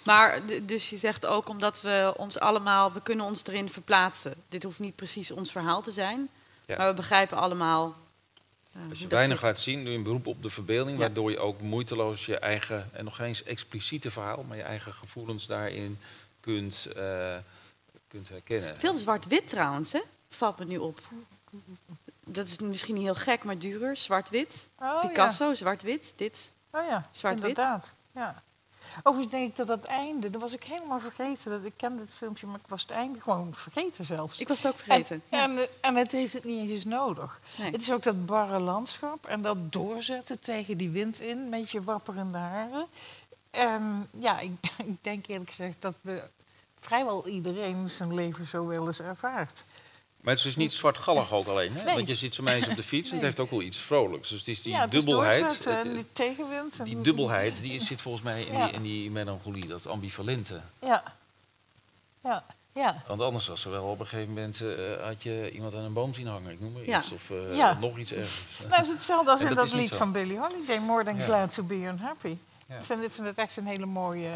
[0.05, 4.35] Maar dus je zegt ook omdat we ons allemaal, we kunnen ons erin verplaatsen.
[4.49, 6.29] Dit hoeft niet precies ons verhaal te zijn,
[6.67, 6.77] Ja.
[6.77, 7.95] maar we begrijpen allemaal.
[8.73, 9.47] eh, Als je weinig zit.
[9.47, 11.03] laat zien, doe je een beroep op de verbeelding, Ja.
[11.03, 14.93] waardoor je ook moeiteloos je eigen, en nog geen eens expliciete verhaal, maar je eigen
[14.93, 15.99] gevoelens daarin
[16.41, 17.37] kunt, eh,
[18.09, 18.77] kunt herkennen.
[18.77, 20.01] Veel zwart-wit trouwens, hè?
[20.29, 21.01] Valt me nu op.
[22.27, 23.97] Dat is misschien niet heel gek, maar duurder.
[23.97, 24.69] Zwart-wit.
[24.79, 26.13] Oh, Picasso, zwart-wit.
[26.17, 26.53] Dit.
[26.71, 27.49] Oh ja, Zwart-wit.
[27.49, 27.95] inderdaad.
[28.15, 28.43] Ja.
[29.03, 31.51] Overigens denk ik dat dat einde, dat was ik helemaal vergeten.
[31.51, 34.39] Dat, ik kende het filmpje, maar ik was het einde gewoon vergeten zelfs.
[34.39, 35.23] Ik was het ook vergeten.
[35.29, 37.41] En, en, en het heeft het niet eens nodig.
[37.59, 37.71] Nee.
[37.71, 41.83] Het is ook dat barre landschap en dat doorzetten tegen die wind in met je
[41.83, 42.87] wapperende haren.
[43.51, 44.53] En ja, ik,
[44.93, 46.23] ik denk eerlijk gezegd dat we
[46.81, 49.65] vrijwel iedereen zijn leven zo wel eens ervaart.
[50.21, 51.83] Maar het is dus niet zwartgallig ook alleen, hè?
[51.85, 51.95] Nee.
[51.95, 54.29] want je ziet zo eens op de fiets en het heeft ook wel iets vrolijks.
[54.29, 55.67] Dus het is die ja, het is dubbelheid.
[55.67, 56.79] en die tegenwind.
[56.79, 58.65] en- die dubbelheid die zit volgens mij in, Ja.
[58.67, 60.61] die, in die melancholie, dat ambivalente.
[60.81, 61.03] Ja.
[62.25, 63.03] Ja, ja.
[63.07, 65.93] Want anders was er wel op een gegeven moment, eh, had je iemand aan een
[65.93, 66.99] boom zien hangen, ik noem maar Ja.
[66.99, 67.11] iets.
[67.13, 67.79] Of eh, Ja.
[67.81, 68.45] nog iets ergens.
[68.61, 71.25] Nou, het is hetzelfde als in dat lied van Billie Holiday, More Than Ja.
[71.25, 72.37] Glad to Be Unhappy.
[72.69, 72.77] Ja.
[72.77, 74.31] Ik vind, ik vind het echt een hele mooie,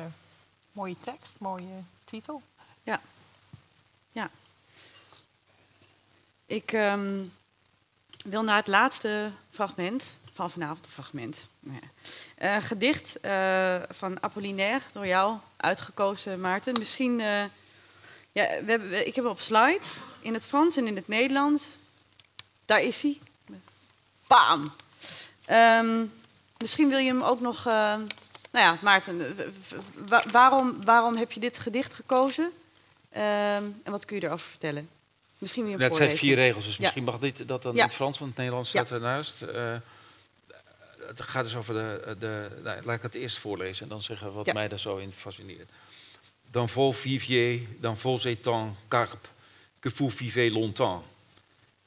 [0.72, 2.42] mooie tekst, mooie titel.
[6.46, 7.24] Ik ehm,
[8.24, 10.86] wil naar het laatste fragment van vanavond.
[10.88, 11.48] Fragment.
[11.60, 11.80] Nou.
[12.34, 16.78] Eh, gedicht eh, van Apollinaire, door jou uitgekozen, Maarten.
[16.78, 17.20] Misschien.
[17.20, 17.44] eh,
[18.32, 19.86] ja, we hebben, ik heb op slide
[20.20, 21.64] in het Frans en in het Nederlands.
[22.64, 23.18] Daar is hij.
[24.26, 24.72] Bam!
[25.44, 26.04] Ehm,
[26.58, 27.64] misschien wil je hem ook nog.
[27.64, 28.08] nou
[28.50, 29.36] ja, Maarten,
[30.30, 32.52] waarom, waarom heb je dit gedicht gekozen?
[33.10, 34.88] Ehm, en wat kun je erover vertellen?
[35.44, 36.80] Misschien hem Het zijn vier regels, dus Ja.
[36.82, 37.80] misschien mag dit dat dan Ja.
[37.80, 39.42] in het Frans, want het Nederlands staat ernaast.
[39.42, 39.76] Eh,
[41.06, 42.16] het gaat dus over de...
[42.18, 45.12] de nou, laat ik het eerst voorlezen en dan zeggen wat mij daar zo in
[45.12, 45.70] fascineert.
[46.50, 49.28] Dans vos viviers, dans vos étangs carpes,
[49.80, 51.04] que vous vivez longtemps.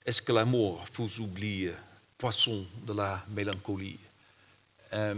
[0.03, 1.71] Est-ce que l'amour vous oublie,
[2.15, 3.99] poisson de la mélancolie?
[4.89, 5.17] Ehm,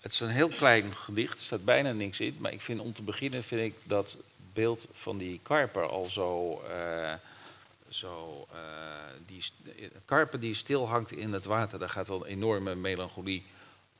[0.00, 2.36] het is een heel klein gedicht, er staat bijna niks in.
[2.38, 4.16] Maar ik vind om te beginnen vind ik dat
[4.54, 6.60] beeld van die karper al zo.
[6.60, 7.12] eh,
[7.88, 8.58] zo eh,
[9.26, 9.42] die
[10.04, 13.44] karper die stil hangt in het water, daar gaat wel een enorme melancholie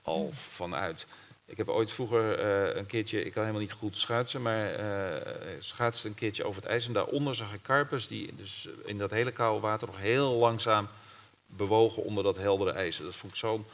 [0.03, 1.07] al van uit.
[1.47, 4.71] Ik heb ooit vroeger eh, een keertje, ik kan helemaal niet goed schaatsen, maar
[5.59, 6.87] schaatste een keertje over het ijs.
[6.87, 10.89] En daaronder zag ik karpers die dus in dat hele koude water nog heel langzaam
[11.47, 12.97] bewogen onder dat heldere ijs.
[12.97, 13.67] Dat vond ik zo'n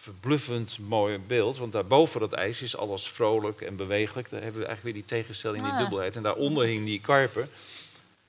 [0.00, 1.56] verbluffend mooi beeld.
[1.58, 4.30] Want daarboven dat ijs is alles vrolijk en bewegelijk.
[4.30, 5.78] Daar hebben we eigenlijk weer die tegenstelling, die Ah.
[5.78, 6.16] dubbelheid.
[6.16, 7.48] En daaronder hing die karper.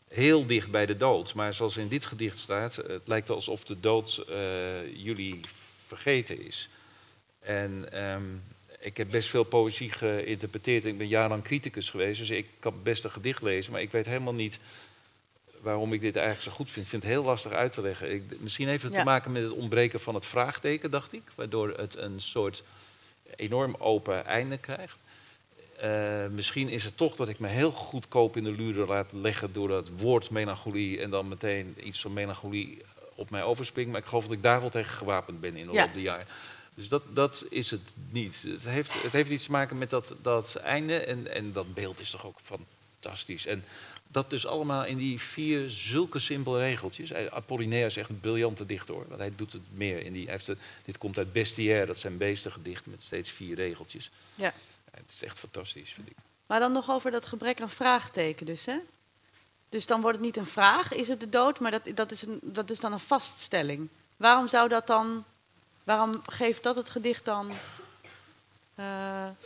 [0.07, 1.34] heel dicht bij de dood.
[1.34, 5.39] Maar zoals in dit gedicht staat, het lijkt alsof de dood eh, jullie
[5.88, 6.69] vergeten is.
[7.39, 8.24] En ehm,
[8.80, 10.86] ik heb best veel poëzie geïnterpreteerd.
[10.86, 13.72] Ik ben jarenlang criticus geweest, dus ik kan best een gedicht lezen.
[13.72, 14.59] Maar ik weet helemaal niet
[15.62, 16.86] waarom ik dit eigenlijk zo goed vind.
[16.86, 18.12] Ik vind het heel lastig uit te leggen.
[18.14, 18.97] Ik, misschien heeft het Ja.
[18.99, 21.22] te maken met het ontbreken van het vraagteken, dacht ik.
[21.36, 22.64] Waardoor het een soort
[23.36, 24.97] enorm open einde krijgt.
[25.78, 29.53] Eh, misschien is het toch dat ik me heel goedkoop in de luren laat leggen
[29.53, 32.82] door dat woord melancholie en dan meteen iets van melancholie
[33.16, 33.91] op mij overspringt.
[33.91, 35.84] Maar ik geloof dat ik daar wel tegen gewapend ben in de Ja.
[35.84, 36.26] loop der jaren.
[36.74, 38.45] Dus dat, dat is het niet.
[38.47, 41.99] Het heeft, het heeft iets te maken met dat, dat einde en, en dat beeld
[41.99, 43.45] is toch ook fantastisch.
[43.45, 43.64] En
[44.12, 47.09] dat dus allemaal in die vier zulke simpele regeltjes.
[47.09, 49.05] Hij- Apollinaire is echt een briljante dichter hoor.
[49.07, 50.05] Want hij doet het meer.
[50.05, 54.12] In die, hij heeft dit komt uit Bestiaire, dat zijn beestengedichten met steeds vier regeltjes.
[54.36, 54.45] Ja.
[54.45, 56.16] Ja, het is echt fantastisch, vind ik.
[56.45, 58.78] Maar dan nog over dat gebrek aan vraagteken dus, hè?
[59.70, 62.22] Dus dan wordt het niet een vraag, is het de dood, maar dat, dat, is,
[62.22, 63.88] een, dat is dan een vaststelling.
[64.18, 65.24] Waarom zou dat dan,
[65.84, 67.55] waarom geeft dat het gedicht dan eh,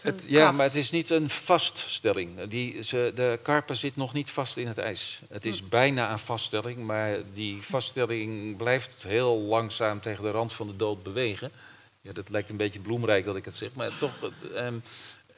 [0.02, 2.44] Het, ja, maar het is niet een vaststelling.
[2.44, 5.22] Die, ze, de karper zit nog niet vast in het ijs.
[5.30, 10.68] Het is bijna een vaststelling, maar die vaststelling blijft heel langzaam tegen de rand van
[10.68, 11.52] de dood bewegen.
[12.02, 14.12] Ja, dat lijkt een beetje bloemrijk dat ik het zeg, maar toch,
[14.56, 14.76] ehm,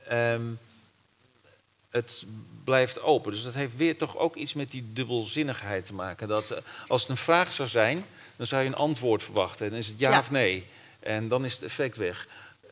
[0.07, 0.45] ehm,
[1.89, 2.25] het
[2.63, 3.31] blijft open.
[3.31, 6.27] Dus dat heeft weer toch ook iets met die dubbelzinnigheid te maken.
[6.27, 9.65] Dat eh, als het een vraag zou zijn, dan zou je een antwoord verwachten.
[9.65, 10.19] En dan is het ja, Ja.
[10.19, 10.65] of nee.
[10.99, 12.27] En dan is het effect weg.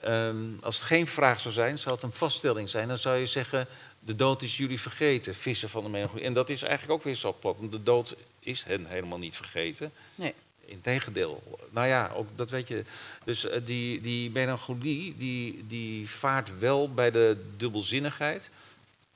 [0.06, 2.88] Ehm, als het geen vraag zou zijn, zou het een vaststelling zijn.
[2.88, 3.68] Dan zou je zeggen,
[4.00, 6.24] de dood is jullie vergeten, vissen van de melancholie.
[6.26, 9.36] En dat is eigenlijk ook weer zo plat, want de dood is hen helemaal niet
[9.36, 9.92] vergeten.
[10.16, 10.34] Nee.
[10.66, 11.60] Integendeel.
[11.70, 12.84] Nou ja, ook dat weet je.
[13.24, 18.50] Dus eh, die, die melancholie, die, die vaart wel bij de dubbelzinnigheid.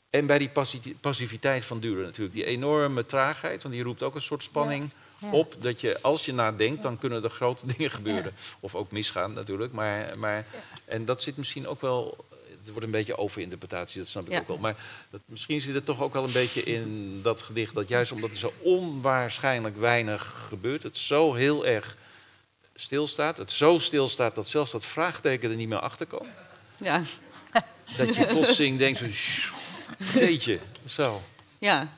[0.09, 2.33] En bij die passi- passiviteit van Duren natuurlijk.
[2.35, 5.07] Die enorme traagheid, want die roept ook een soort spanning Ja.
[5.31, 5.55] Op.
[5.59, 8.33] Dat je, als je nadenkt, dan kunnen er grote dingen gebeuren.
[8.59, 9.73] Of ook misgaan natuurlijk.
[9.73, 10.45] Maar, maar,
[10.85, 12.27] en dat zit misschien ook wel...
[12.59, 14.39] Het wordt een beetje overinterpretatie, dat snap ik Ja.
[14.39, 14.57] ook wel.
[14.57, 14.75] Maar
[15.09, 17.73] dat, misschien zit het toch ook wel een beetje in dat gedicht...
[17.73, 20.83] dat juist omdat er zo onwaarschijnlijk weinig gebeurt...
[20.83, 21.97] het zo heel erg
[22.75, 23.37] stilstaat.
[23.37, 26.29] Het zo stilstaat dat zelfs dat vraagteken er niet meer achter komt.
[26.77, 27.01] Ja,
[27.97, 29.09] Dat je plotseling denkt van...
[30.21, 31.21] Jeetje, zo.
[31.57, 31.97] ja.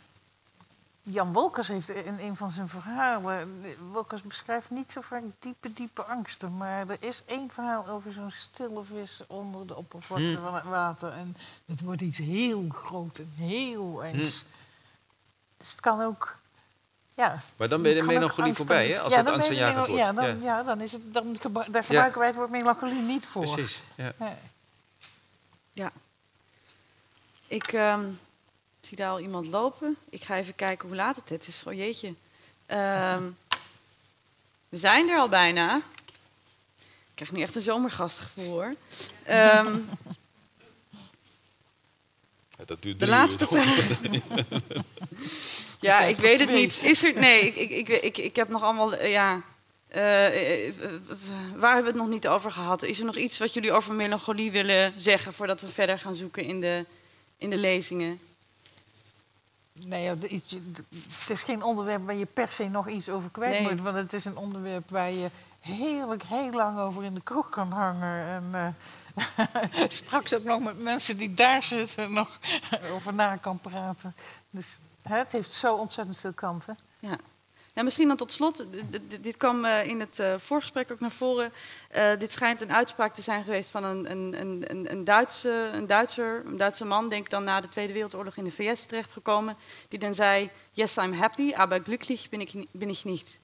[1.12, 3.64] Jan Wolkers heeft in een van zijn verhalen.
[3.91, 6.57] Wolkers beschrijft niet zo vaak diepe, diepe angsten.
[6.57, 10.43] Maar er is één verhaal over zo'n stille vis onder de oppervlakte Hmm.
[10.43, 11.12] van het water.
[11.12, 11.36] En
[11.66, 14.16] het wordt iets heel groot en heel engs.
[14.18, 14.26] Hmm.
[15.57, 16.36] Dus het kan ook.
[17.14, 18.99] Ja, Maar dan ben je de melancholie voorbij, hè?
[18.99, 19.59] Als ja, het angst wordt.
[19.93, 20.36] Ja, dan, Ja.
[20.41, 20.64] ja.
[20.64, 23.41] dan, is het, dan gebru- daar gebruiken wij het woord melancholie niet voor.
[23.41, 23.82] Precies.
[23.95, 24.12] Ja.
[24.18, 24.34] Nee.
[27.47, 27.74] Ik
[28.82, 29.97] ehm, zie daar al iemand lopen.
[30.09, 31.63] Ik ga even kijken hoe laat het is.
[31.65, 32.13] Oh jeetje.
[32.65, 33.23] Ehm,
[34.69, 35.75] we zijn er al bijna.
[36.77, 38.75] Ik krijg nu echt een zomergastgevoel hoor.
[39.23, 39.77] Ehm,
[42.57, 43.88] Ja, Dat duurt de laatste vraag.
[45.79, 46.79] ja, ik weet het niet.
[46.84, 47.19] Is er.
[47.19, 48.93] Nee, ik, ik, ik, ik, ik heb nog allemaal.
[48.93, 49.41] eh, ja.
[49.88, 50.73] eh, eh,
[51.55, 52.84] waar hebben we het nog niet over gehad?
[52.84, 56.43] Is er nog iets wat jullie over melancholie willen zeggen voordat we verder gaan zoeken
[56.43, 56.86] in de,
[57.38, 58.19] in de lezingen?
[59.86, 63.71] Nee, het is geen onderwerp waar je per se nog iets over kwijt Nee.
[63.71, 63.82] moet.
[63.82, 65.29] Want het is een onderwerp waar je
[65.59, 68.25] heerlijk heel lang over in de kroeg kan hangen.
[68.25, 68.75] En
[69.15, 72.39] eh, straks ook nog met mensen die daar zitten nog
[72.93, 74.15] over na kan praten.
[74.49, 76.77] Dus hè, het heeft zo ontzettend veel kanten.
[76.99, 77.17] Ja.
[77.74, 78.65] Nou, misschien dan tot slot,
[79.22, 81.53] dit kwam eh, in het eh, voorgesprek ook naar voren.
[81.89, 84.36] Eh, dit schijnt een uitspraak te zijn geweest van een, een,
[84.71, 88.37] een, een, Duitse, een, Duitser, een Duitse man, denk ik dan na de Tweede Wereldoorlog
[88.37, 92.67] in de VS terechtgekomen, die dan zei, yes, I'm happy, aber glücklich bin ich, ni-
[92.71, 93.39] bin ich nicht.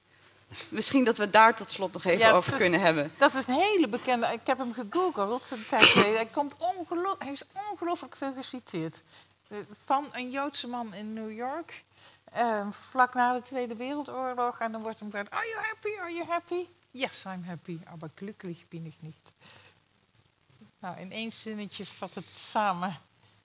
[0.70, 3.12] Misschien dat we daar tot slot nog even Ja, over is- kunnen hebben.
[3.18, 4.28] Dat is een hele bekende.
[4.28, 6.16] Ik heb hem gegoogeld een tijd geleden.
[6.16, 6.56] Hij, komt
[7.20, 9.04] hij is ongelooflijk veel geciteerd.
[9.86, 11.84] Van een Joodse man in New York.
[12.38, 14.60] Eh, vlak na de Tweede Wereldoorlog.
[14.60, 16.00] En dan wordt hem gevraagd: Are you happy?
[16.00, 16.68] Are you happy?
[16.92, 17.80] Yes, I'm happy.
[17.86, 19.32] Aber glücklich bin ich nicht.
[20.80, 23.00] Nou, in één zinnetje vat het samen.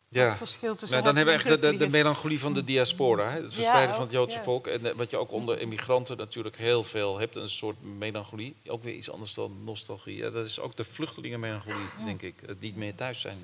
[0.08, 0.28] Ja.
[0.28, 3.30] Het verschil tussen Nou, dan hebben we echt de, de, melancholie van de diaspora.
[3.30, 3.42] Hè?
[3.42, 4.42] Het verspreiden van het Joodse ja.
[4.42, 4.66] volk.
[4.66, 7.36] En eh, wat je ook onder immigranten natuurlijk heel veel hebt.
[7.36, 8.56] Een soort melancholie.
[8.66, 10.16] Ook weer iets anders dan nostalgie.
[10.16, 12.34] Ja, dat is ook de vluchtelingenmelancholie, denk ik.
[12.46, 13.38] Het niet meer thuis zijn.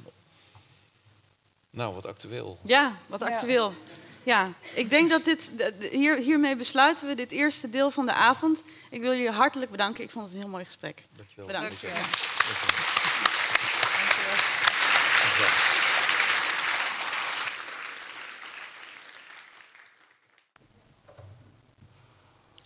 [1.71, 2.59] Nou, wat actueel.
[2.63, 3.27] Ja, wat Ja.
[3.27, 3.73] actueel.
[4.29, 5.51] Ja, ik denk dat dit,
[5.91, 8.63] hier, hiermee besluiten we dit eerste deel van de avond.
[8.91, 10.05] Ik wil jullie hartelijk bedanken.
[10.05, 11.09] Ik vond het een heel mooi gesprek.
[11.13, 11.47] Dankjewel.
[11.47, 11.69] Bedankt.
[11.69, 12.05] Dankjewel.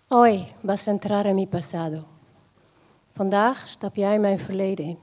[0.07, 2.09] Hoy vas a entrar en mi pasado.
[3.13, 4.99] Vandaag stap jij mijn verleden in.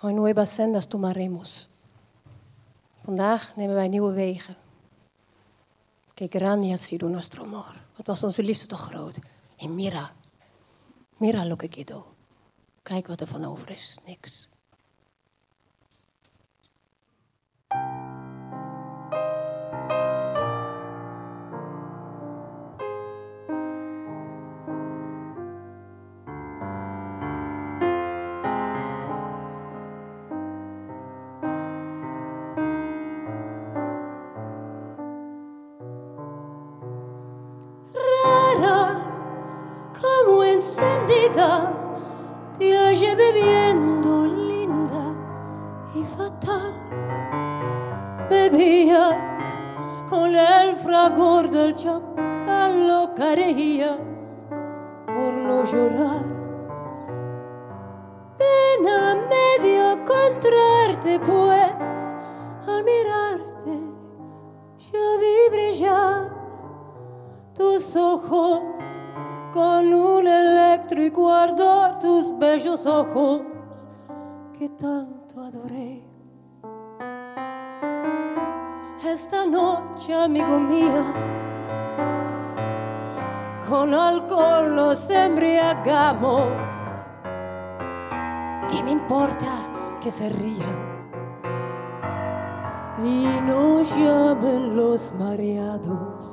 [0.00, 1.68] Hoy nuevas sendas tomaremos.
[3.04, 4.65] Vandaag nemen wij nieuwe wegen.
[6.16, 7.74] Que grande ha sido nuestro amor.
[7.96, 9.18] Wat was onze liefde toch groot.
[9.56, 10.12] En mira,
[11.18, 12.06] mira lo que quedó.
[12.82, 13.98] Kijk wat er van over is.
[14.06, 14.48] Niks.
[85.76, 86.48] Embriagamos.
[88.70, 90.96] ¿Qué me importa que se rían?
[93.04, 96.26] Y nos llamen los mareados.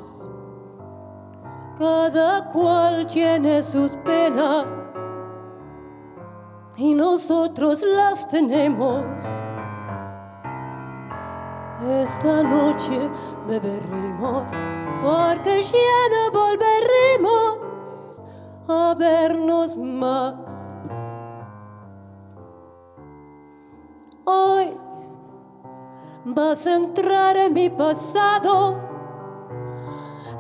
[1.78, 4.66] Cada cual tiene sus penas
[6.78, 9.04] y nosotros las tenemos.
[11.82, 13.10] Esta noche
[13.48, 14.50] beberemos
[15.02, 17.73] porque ya no volveremos
[18.68, 20.36] a vernos más.
[24.26, 24.78] Hoy
[26.26, 28.94] vas a entrar en mi pasado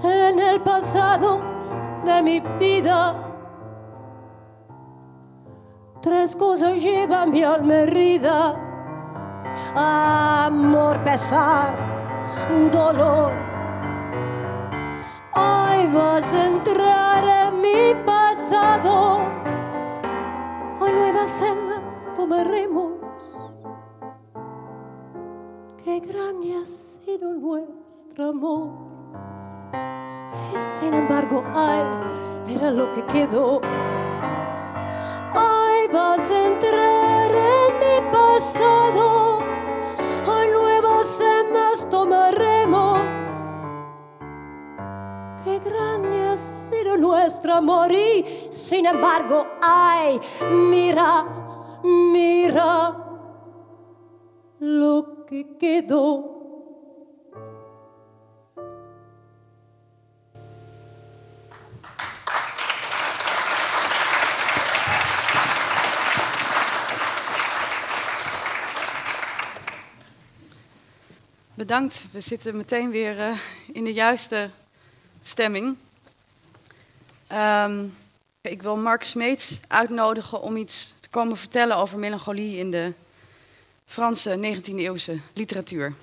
[0.04, 1.42] en el pasado
[2.04, 3.16] de mi vida.
[6.02, 8.56] Tres cosas llevan mi alma herida.
[9.76, 11.74] Amor, pesar,
[12.72, 13.32] dolor.
[15.36, 19.22] Hoy vas a entrar en mi pasado.
[20.82, 22.92] Hoy nuevas sendas tomaremos.
[25.84, 28.70] Qué grande ha sido nuestro amor.
[30.80, 31.86] Sin embargo, ay,
[32.48, 33.62] mira lo que quedó.
[35.34, 39.40] Ay, vas a entrar en mi pasado.
[40.28, 43.13] Ay, nuevas sendas tomaremos.
[45.64, 47.92] Grande ha sido nuestro amor.
[47.92, 50.20] Y sin embargo, ay,
[50.52, 51.26] mira,
[51.84, 52.98] mira
[54.60, 56.34] lo que quedó.
[71.56, 72.06] Bedankt.
[72.14, 73.38] We zitten meteen weer eh,
[73.74, 74.52] in de juiste
[75.24, 75.76] stemming.
[77.28, 77.86] Ehm,
[78.42, 82.94] ik wil Mark Smeets uitnodigen om iets te komen vertellen over melancholie in de
[83.86, 85.94] Franse 19e-eeuwse literatuur.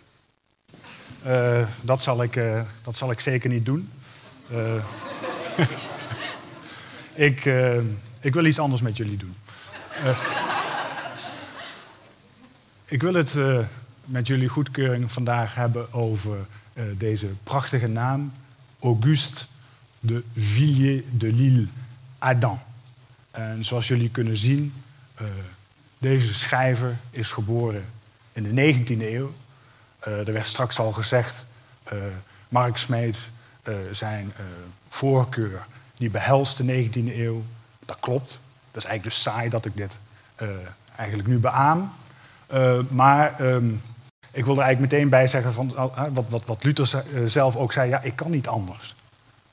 [1.22, 3.90] Eh, dat, zal ik, eh, dat zal ik zeker niet doen.
[4.50, 4.84] Eh,
[7.28, 7.44] ik,
[8.20, 9.34] ik wil iets anders met jullie doen.
[12.84, 13.34] Ik wil het
[14.04, 16.36] met jullie goedkeuring vandaag hebben over
[16.96, 18.32] deze prachtige naam,
[18.80, 19.44] Auguste
[20.00, 21.68] de Villiers de l'Île
[22.18, 22.60] Adam.
[23.30, 24.74] En zoals jullie kunnen zien,
[25.14, 25.26] eh,
[25.98, 27.84] deze schrijver is geboren
[28.32, 29.32] in de 19e eeuw.
[29.98, 31.46] Eh, er werd straks al gezegd,
[31.84, 31.98] eh
[32.48, 33.28] Mark Smeet,
[33.90, 34.32] zijn
[34.88, 35.66] voorkeur,
[35.96, 37.44] die behelst de 19e eeuw.
[37.86, 38.28] Dat klopt.
[38.70, 39.98] Dat is eigenlijk dus saai dat ik dit
[40.96, 41.92] eigenlijk nu beaam.
[42.88, 43.72] Maar ehm,
[44.32, 47.56] ik wil er eigenlijk meteen bij zeggen, van, eh, wat, wat, wat Luther eh, zelf
[47.56, 48.94] ook zei, ja, ik kan niet anders.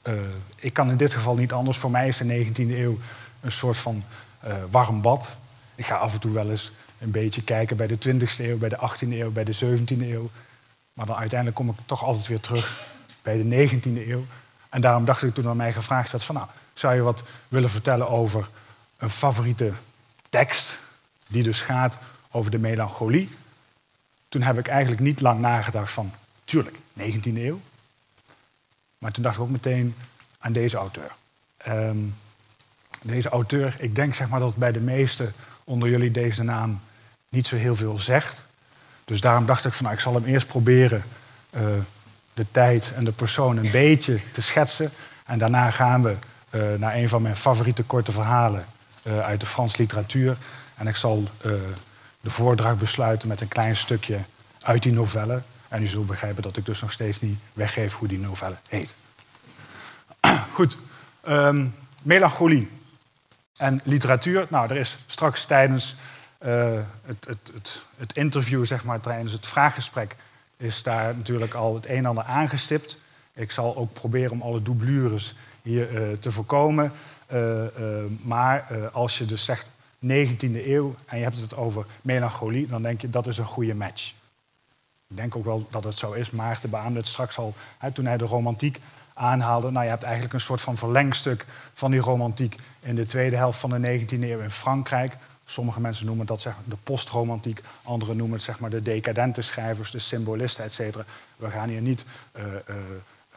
[0.07, 0.13] Eh,
[0.55, 1.77] ik kan in dit geval niet anders.
[1.77, 2.97] Voor mij is de 19e eeuw
[3.41, 4.03] een soort van
[4.39, 5.35] eh, warm bad.
[5.75, 8.69] Ik ga af en toe wel eens een beetje kijken bij de 20e eeuw, bij
[8.69, 10.29] de 18e eeuw, bij de 17e eeuw.
[10.93, 12.83] Maar dan uiteindelijk kom ik toch altijd weer terug
[13.21, 14.25] bij de 19e eeuw.
[14.69, 17.69] En daarom dacht ik toen aan mij gevraagd werd van nou, zou je wat willen
[17.69, 18.49] vertellen over
[18.97, 19.71] een favoriete
[20.29, 20.79] tekst
[21.27, 21.97] die dus gaat
[22.31, 23.29] over de melancholie?
[24.29, 26.11] Toen heb ik eigenlijk niet lang nagedacht van,
[26.43, 27.61] tuurlijk, 19e eeuw.
[28.97, 29.95] Maar toen dacht ik ook meteen
[30.39, 31.11] aan deze auteur,
[31.57, 31.97] Ehm,
[33.01, 35.33] deze auteur, ik denk zeg maar dat bij de meesten
[35.63, 36.79] onder jullie deze naam
[37.29, 38.43] niet zo heel veel zegt.
[39.05, 41.03] Dus daarom dacht ik van nou, ik zal hem eerst proberen
[41.49, 41.61] eh,
[42.33, 44.91] de tijd en de persoon een beetje te schetsen.
[45.25, 46.15] En daarna gaan we
[46.49, 48.65] eh, naar een van mijn favoriete korte verhalen
[49.03, 50.37] eh, uit de Franse literatuur.
[50.75, 51.23] En ik zal
[52.35, 54.19] de besluiten met een klein stukje
[54.61, 55.41] uit die novelle.
[55.67, 58.93] En u zult begrijpen dat ik dus nog steeds niet weggeef hoe die novelle heet.
[60.53, 60.77] Goed,
[61.21, 61.65] ehm,
[62.01, 62.69] melancholie
[63.57, 64.45] en literatuur.
[64.49, 65.95] Nou, er is straks tijdens
[66.45, 70.15] uh, het, het, het, het, interview, zeg maar, tijdens het vraaggesprek,
[70.57, 72.97] is daar natuurlijk al het een en ander aangestipt.
[73.33, 76.91] Ik zal ook proberen om alle doublures hier uh, te voorkomen.
[77.33, 77.63] Uh,
[78.21, 79.67] maar als je dus zegt
[80.03, 83.75] 19e eeuw en je hebt het over melancholie, dan denk je dat is een goede
[83.75, 84.13] match.
[85.07, 86.31] Ik denk ook wel dat het zo is.
[86.31, 88.79] Maarten beaamde het straks al hè, toen hij de romantiek
[89.13, 89.71] aanhaalde.
[89.71, 93.59] Nou, je hebt eigenlijk een soort van verlengstuk van die romantiek in de tweede helft
[93.59, 95.17] van de 19e eeuw in Frankrijk.
[95.45, 99.91] Sommige mensen noemen dat zeg, de postromantiek, anderen noemen het zeg maar, de decadente schrijvers,
[99.91, 101.05] de symbolisten, et cetera.
[101.35, 102.05] We gaan hier niet
[102.37, 102.75] uh, uh,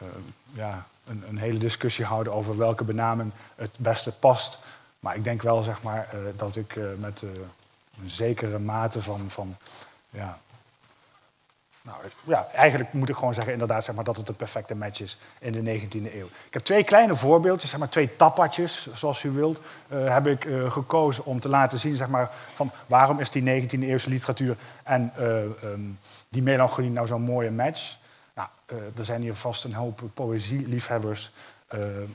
[0.01, 0.07] uh,
[0.53, 4.59] ja, een, een, hele discussie houden over welke benaming het beste past.
[5.01, 7.21] Maar ik denk wel zeg maar, dat ik met
[8.01, 9.55] een zekere mate van, van
[10.09, 10.39] ja,
[11.83, 15.01] nou, ja, eigenlijk moet ik gewoon zeggen inderdaad, zeg maar, dat het een perfecte match
[15.01, 16.25] is in de 19e eeuw.
[16.25, 21.25] Ik heb twee kleine voorbeeldjes, zeg maar, twee tappatjes, zoals u wilt, heb ik gekozen
[21.25, 25.99] om te laten zien zeg maar, van waarom is die 19e eeuwse literatuur en um,
[26.29, 27.97] die melancholie nou zo'n mooie match.
[28.35, 28.49] Nou,
[28.97, 31.31] er zijn hier vast een hoop poëzieliefhebbers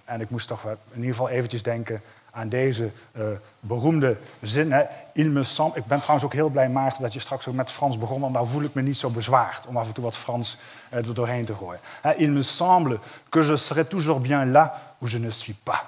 [0.04, 2.02] en ik moest toch in ieder geval eventjes denken
[2.36, 3.24] aan deze uh,
[3.60, 4.72] beroemde zin.
[4.72, 4.84] Hè.
[5.12, 5.80] Il me semble.
[5.80, 8.34] Ik ben trouwens ook heel blij, Maarten, dat je straks ook met Frans begon, want
[8.34, 10.58] daar voel ik me niet zo bezwaard om af en toe wat Frans
[10.90, 11.80] uh, er doorheen te gooien.
[12.00, 12.14] Hè.
[12.14, 12.98] Il me semble
[13.28, 15.82] que je serai toujours bien là où je ne suis pas.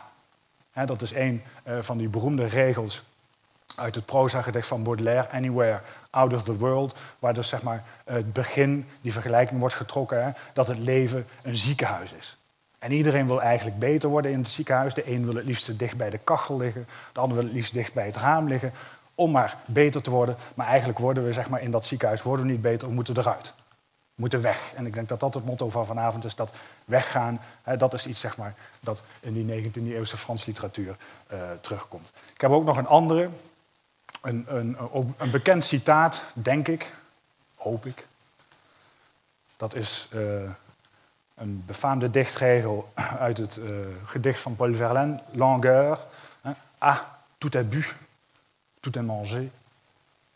[0.72, 3.02] Hè, dat is een uh, van die beroemde regels
[3.76, 5.80] uit het proza-gedicht van Baudelaire, Anywhere
[6.10, 10.30] Out of the World, waar dus zeg maar het begin, die vergelijking wordt getrokken, hè,
[10.52, 12.37] dat het leven een ziekenhuis is.
[12.78, 14.94] En iedereen wil eigenlijk beter worden in het ziekenhuis.
[14.94, 17.72] De een wil het liefst dicht bij de kachel liggen, de ander wil het liefst
[17.72, 18.72] dicht bij het raam liggen,
[19.14, 20.36] om maar beter te worden.
[20.54, 23.18] Maar eigenlijk worden we zeg maar, in dat ziekenhuis worden we niet beter, we moeten
[23.18, 23.52] eruit.
[24.14, 24.72] We moeten weg.
[24.74, 26.50] En ik denk dat dat het motto van vanavond is, dat
[26.84, 30.96] weggaan, hè, dat is iets zeg maar, dat in die 19e eeuwse Franse literatuur
[31.32, 32.12] uh, terugkomt.
[32.34, 33.28] Ik heb ook nog een andere,
[34.22, 34.76] een, een,
[35.16, 36.94] een bekend citaat, denk ik,
[37.54, 38.06] hoop ik.
[39.56, 40.08] Dat is...
[40.14, 40.50] Uh,
[41.38, 42.92] een befaamde dichtregel
[43.28, 43.70] uit het uh,
[44.04, 45.98] gedicht van Paul Verlaine, Langueur.
[46.78, 46.98] Ah,
[47.38, 47.86] tout est bu,
[48.80, 49.50] tout est mangé,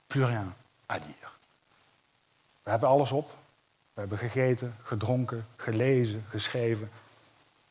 [0.07, 0.55] plus rien
[0.87, 1.31] à dire.
[2.63, 3.31] We hebben alles op.
[3.95, 6.91] We hebben gegeten, gedronken, gelezen, geschreven.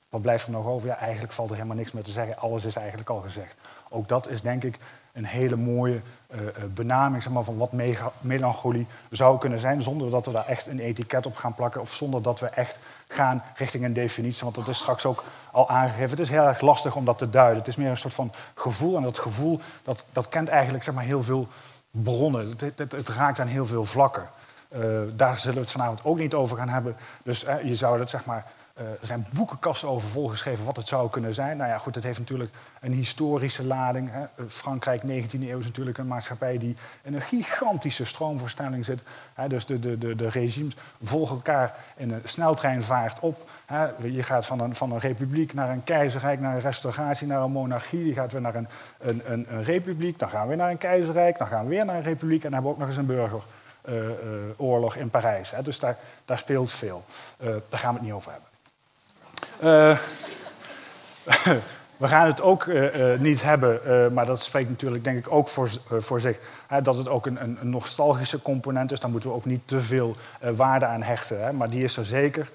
[0.10, 0.88] Wat blijft er nog over?
[0.88, 2.38] Ja, eigenlijk valt er helemaal niks meer te zeggen.
[2.38, 3.56] Alles is eigenlijk al gezegd.
[3.90, 4.80] Ook dat is denk ik
[5.14, 6.02] een hele mooie
[6.32, 6.40] uh,
[6.74, 7.72] benaming zeg maar, van wat
[8.20, 11.94] melancholie zou kunnen zijn, zonder dat we daar echt een etiket op gaan plakken of
[11.94, 16.10] zonder dat we echt gaan richting een definitie, want dat is straks ook al aangegeven.
[16.10, 17.58] Het is heel erg lastig om dat te duiden.
[17.58, 20.94] Het is meer een soort van gevoel en dat gevoel dat, dat kent eigenlijk zeg
[20.94, 21.48] maar, heel veel
[21.92, 22.50] bronnen.
[22.50, 24.30] Het, het, het raakt aan heel veel vlakken.
[24.76, 26.96] Uh, daar zullen we het vanavond ook niet over gaan hebben.
[27.24, 28.46] Dus je zou dat zeg maar
[28.84, 31.58] er zijn boekenkasten over volgeschreven wat het zou kunnen zijn.
[31.58, 32.52] Nou ja, goed, het heeft natuurlijk
[32.82, 34.10] een historische lading.
[34.12, 34.22] Hè.
[34.22, 39.02] Eh, Frankrijk, 19e eeuw, is natuurlijk een maatschappij die in een gigantische stroomverstelling zit.
[39.34, 39.48] Hè.
[39.48, 43.50] Dus de, de, de, de, regimes volgen elkaar in een sneltreinvaart op.
[43.66, 43.88] Hè.
[44.04, 47.52] Je gaat van een, van een republiek naar een keizerrijk, naar een restauratie, naar een
[47.52, 48.08] monarchie.
[48.08, 48.68] Je gaat weer naar een,
[49.00, 51.86] een, een, een republiek, dan gaan we weer naar een keizerrijk, dan gaan we weer
[51.86, 53.42] naar een republiek en dan hebben we ook nog eens een
[54.12, 55.52] burgeroorlog uh, in Parijs.
[55.52, 55.62] Hè.
[55.62, 57.06] Dus daar, daar speelt veel.
[57.38, 58.51] daar gaan we het niet over hebben.
[59.64, 59.98] Uh,
[61.98, 65.50] we gaan het ook uh, uh, niet hebben, maar dat spreekt natuurlijk denk ik ook
[65.50, 69.00] voor, voor zich, hè, dat het ook een, een, nostalgische component is.
[69.00, 70.16] Daar moeten we ook niet te veel
[70.56, 71.44] waarde aan hechten.
[71.44, 72.50] Hè, maar die is er zeker.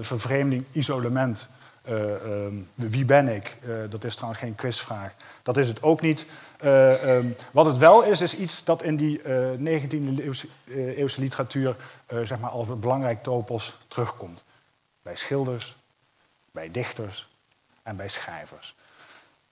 [0.00, 1.48] vervreemding, isolement,
[1.84, 3.58] ehm, wie ben ik?
[3.88, 5.12] dat is trouwens geen quizvraag.
[5.42, 6.26] Dat is het ook niet.
[6.64, 9.20] Um, wat het wel is, is iets dat in die
[9.58, 11.76] 19e eeuwse, eeuwse literatuur
[12.24, 14.44] zeg maar als belangrijk topos terugkomt.
[15.02, 15.77] Bij schilders,
[16.58, 17.28] bij dichters
[17.82, 18.74] en bij schrijvers.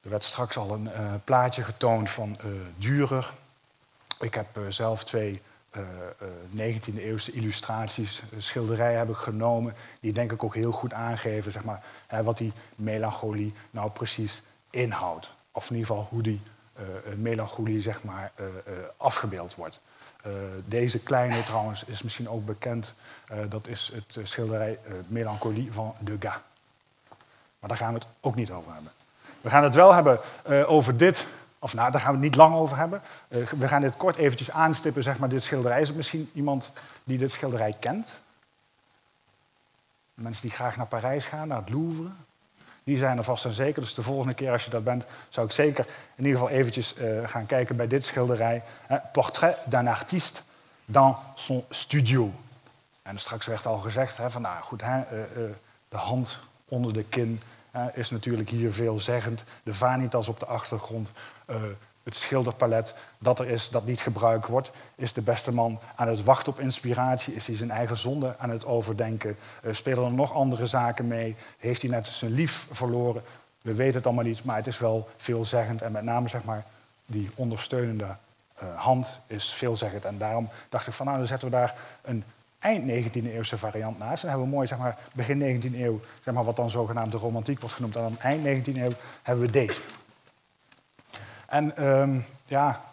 [0.01, 3.27] Er werd straks al een uh, plaatje getoond van uh, Dürer.
[4.21, 5.43] Ik heb uh, zelf twee
[6.57, 11.65] 19e eeuwse illustraties, schilderijen heb ik genomen, die denk ik ook heel goed aangeven zeg
[11.65, 15.35] maar, hè, wat die melancholie nou precies inhoudt.
[15.53, 16.41] Of in ieder geval hoe die
[17.17, 18.33] melancholie zeg maar,
[18.97, 19.81] afgebeeld wordt.
[20.65, 22.95] deze kleine trouwens is misschien ook bekend.
[23.49, 24.79] dat is het schilderij
[25.09, 26.37] Melancholie van Degas.
[27.59, 28.93] Maar daar gaan we het ook niet over hebben.
[29.41, 31.27] We gaan het wel hebben eh, over dit,
[31.59, 33.03] of nou, daar gaan we het niet lang over hebben.
[33.29, 35.81] Eh, we gaan dit kort eventjes aanstippen, zeg maar, dit schilderij.
[35.81, 36.73] Is misschien iemand
[37.05, 38.21] die dit schilderij kent?
[40.15, 42.09] Mensen die graag naar Parijs gaan, naar het Louvre.
[42.85, 43.83] Die zijn er vast en zeker.
[43.83, 46.95] Dus de volgende keer als je dat bent, zou ik zeker in ieder geval eventjes
[46.95, 48.63] eh, gaan kijken bij dit schilderij.
[48.87, 50.41] Hè, Portrait d'un artiste
[50.85, 52.33] dans son studio.
[53.03, 55.03] En straks werd al gezegd, hè, van, nou goed, hè,
[55.89, 56.39] de hand
[56.69, 57.41] onder de kin
[57.95, 59.45] is natuurlijk hier veelzeggend.
[59.63, 61.11] De vanitas op de achtergrond,
[61.47, 61.57] eh,
[62.03, 64.71] het schilderpalet dat er is, dat niet gebruikt wordt.
[64.95, 67.35] Is de beste man aan het wachten op inspiratie?
[67.35, 69.37] Is hij zijn eigen zonde aan het overdenken?
[69.63, 71.37] Eh, spelen er nog andere zaken mee?
[71.59, 73.23] Heeft hij net zijn lief verloren?
[73.63, 75.83] We weten het allemaal niet, maar het is wel veelzeggend.
[75.83, 76.65] En met name zeg maar,
[77.07, 78.17] die ondersteunende
[78.55, 80.05] eh, hand is veelzeggend.
[80.05, 82.25] En daarom dacht ik van nou, dan zetten we daar een
[82.67, 84.21] eind 19e eeuwse variant naast.
[84.21, 87.17] Dan hebben we mooi zeg maar, begin 19e eeuw, zeg maar, wat dan zogenaamd de
[87.17, 87.97] romantiek wordt genoemd.
[87.97, 89.81] En dan eind 19e eeuw hebben we deze.
[91.47, 92.85] En ehm, ja,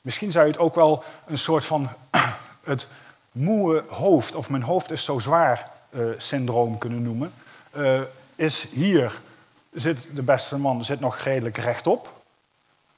[0.00, 1.88] misschien zou je het ook wel een soort van
[2.64, 2.88] het
[3.32, 7.32] moe hoofd, of mijn hoofd is zo zwaar eh, syndroom kunnen noemen.
[7.70, 8.00] Eh,
[8.36, 9.20] is hier
[9.72, 12.22] zit de beste man zit nog redelijk rechtop.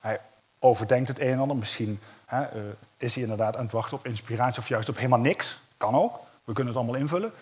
[0.00, 0.20] Hij
[0.58, 1.56] overdenkt het een en ander.
[1.56, 2.60] Misschien hè, eh,
[2.96, 5.60] is hij inderdaad aan het wachten op inspiratie of juist op helemaal niks.
[5.82, 6.18] Kan ook.
[6.44, 7.32] We kunnen het allemaal invullen.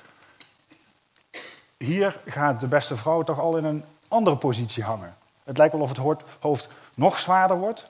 [1.77, 5.17] Hier gaat de beste vrouw toch al in een andere positie hangen.
[5.45, 7.87] Het lijkt wel of het hoofd nog zwaarder wordt.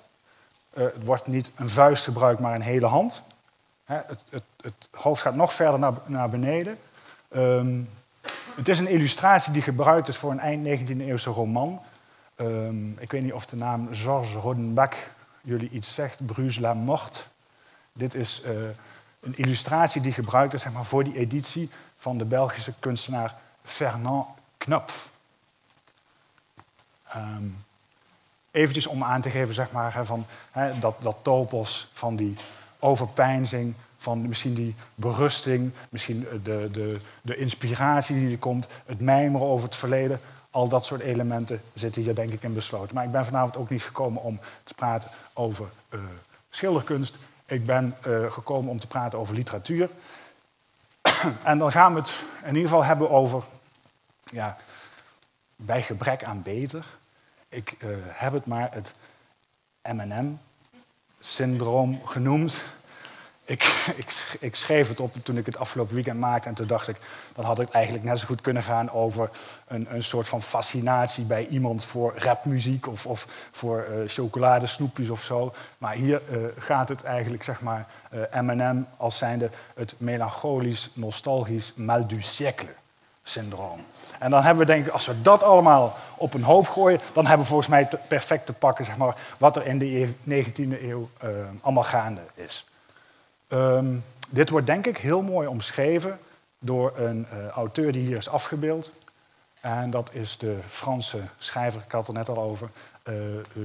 [0.71, 3.23] Eh, het wordt niet een vuist gebruikt, maar een hele hand.
[3.85, 6.79] Hè, het, het, het hoofd gaat nog verder naar, naar beneden.
[7.29, 7.81] Ehm,
[8.55, 11.81] het is een illustratie die gebruikt is voor een eind 19e eeuwse roman.
[12.35, 14.95] Ehm, ik weet niet of de naam Georges Rodenbach
[15.43, 16.27] jullie iets zegt.
[16.27, 17.29] Bruges la Mort.
[17.93, 18.53] Dit is eh,
[19.21, 24.27] een illustratie die gebruikt is zeg maar, voor die editie van de Belgische kunstenaar Fernand
[24.57, 25.09] Knopf.
[27.09, 27.45] Ehm
[28.51, 32.37] eventjes om aan te geven zeg maar, van, hè, dat, dat topos van die
[32.79, 39.47] overpeinzing, van misschien die berusting, misschien de, de, de inspiratie die er komt, het mijmeren
[39.47, 40.21] over het verleden.
[40.51, 42.95] Al dat soort elementen zitten hier denk ik in besloten.
[42.95, 46.01] Maar ik ben vanavond ook niet gekomen om te praten over eh,
[46.51, 47.17] schilderkunst.
[47.51, 49.91] Ik ben eh, gekomen om te praten over literatuur.
[51.45, 52.13] en dan gaan we het
[52.43, 53.45] in ieder geval hebben over,
[54.25, 54.57] ja,
[55.57, 56.85] bij gebrek aan beter,
[57.49, 58.95] ik eh, heb het maar het
[59.83, 60.41] M&M-syndroom
[62.07, 62.61] genoemd.
[63.97, 66.97] Ik, ik, schreef het op toen ik het afgelopen weekend maakte en toen dacht ik,
[67.35, 69.31] dan had het eigenlijk net zo goed kunnen gaan over
[69.67, 75.23] een, een soort van fascinatie bij iemand voor rapmuziek of, of voor uh, chocoladesnoepjes of
[75.23, 75.55] zo.
[75.79, 77.87] Maar hier uh, gaat het eigenlijk, zeg maar,
[78.33, 82.75] M&M als zijnde het melancholisch, nostalgisch mal du siècle
[83.23, 83.81] syndroom.
[84.19, 87.25] En dan hebben we denk ik, als we dat allemaal op een hoop gooien, dan
[87.27, 90.83] hebben we volgens mij te- perfect te pakken zeg maar, wat er in de 19e
[90.83, 91.29] eeuw eh,
[91.61, 92.70] allemaal gaande is.
[93.51, 93.97] Ehm,
[94.29, 96.19] dit wordt denk ik heel mooi omschreven
[96.59, 98.93] door een eh, auteur die hier is afgebeeld.
[99.61, 102.71] En dat is de Franse schrijver, ik had het er net al over,
[103.03, 103.15] eh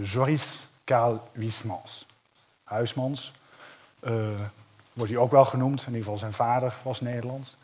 [0.04, 2.06] Joris Karl Huysmans.
[2.64, 3.34] Huismans.
[4.00, 4.30] eh,
[4.94, 7.56] wordt hij ook wel genoemd, in ieder geval zijn vader was Nederlands.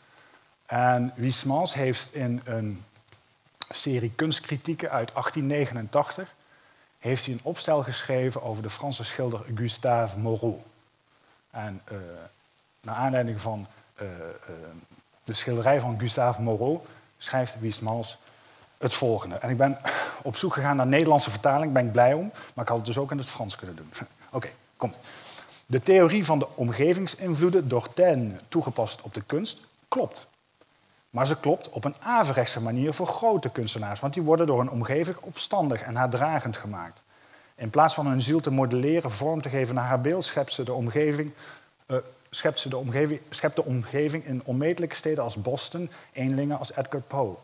[0.65, 2.83] En Huysmans heeft in een
[3.69, 6.33] serie kunstkritieken uit 1889
[6.99, 10.61] heeft hij een opstel geschreven over de Franse schilder Gustave Moreau.
[11.51, 11.95] En eh,
[12.81, 14.13] naar aanleiding van eh, eh,
[15.23, 16.79] de schilderij van Gustave Moreau
[17.17, 18.17] schrijft Huysmans
[18.77, 19.35] het volgende.
[19.35, 19.77] En ik ben
[20.21, 22.97] op zoek gegaan naar Nederlandse vertaling, ben ik blij om, maar ik had het dus
[22.97, 23.91] ook in het Frans kunnen doen.
[24.31, 24.93] Oké, kom.
[25.65, 29.57] De theorie van de omgevingsinvloeden door Taine toegepast op de kunst
[29.87, 30.27] klopt.
[31.09, 34.69] Maar ze klopt op een averechtse manier voor grote kunstenaars, want die worden door hun
[34.69, 37.01] omgeving opstandig en haardragend gemaakt.
[37.61, 40.63] In plaats van hun ziel te modelleren, vorm te geven naar haar beeld, schept ze
[40.63, 41.31] de omgeving,
[41.85, 41.97] eh,
[42.29, 47.01] schept ze de omgeving, schept de omgeving in onmetelijke steden als Boston, eenlingen als Edgar
[47.01, 47.35] Poe.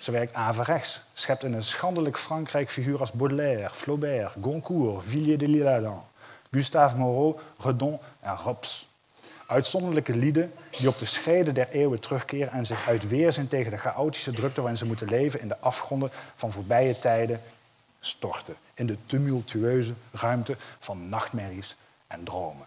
[0.00, 5.48] Ze werkt averechts, schept in een schandelijk Frankrijk figuren als Baudelaire, Flaubert, Goncourt, Villiers de
[5.48, 6.02] l'Isle-Adam,
[6.50, 8.88] Gustave Moreau, Redon en Rops.
[9.46, 13.78] Uitzonderlijke lieden die op de schreden der eeuwen terugkeren en zich uit weerzin tegen de
[13.78, 17.40] chaotische drukte waarin ze moeten leven in de afgronden van voorbije tijden
[18.04, 18.54] storten.
[18.74, 21.76] In de tumultueuze ruimte van nachtmerries
[22.06, 22.66] en dromen.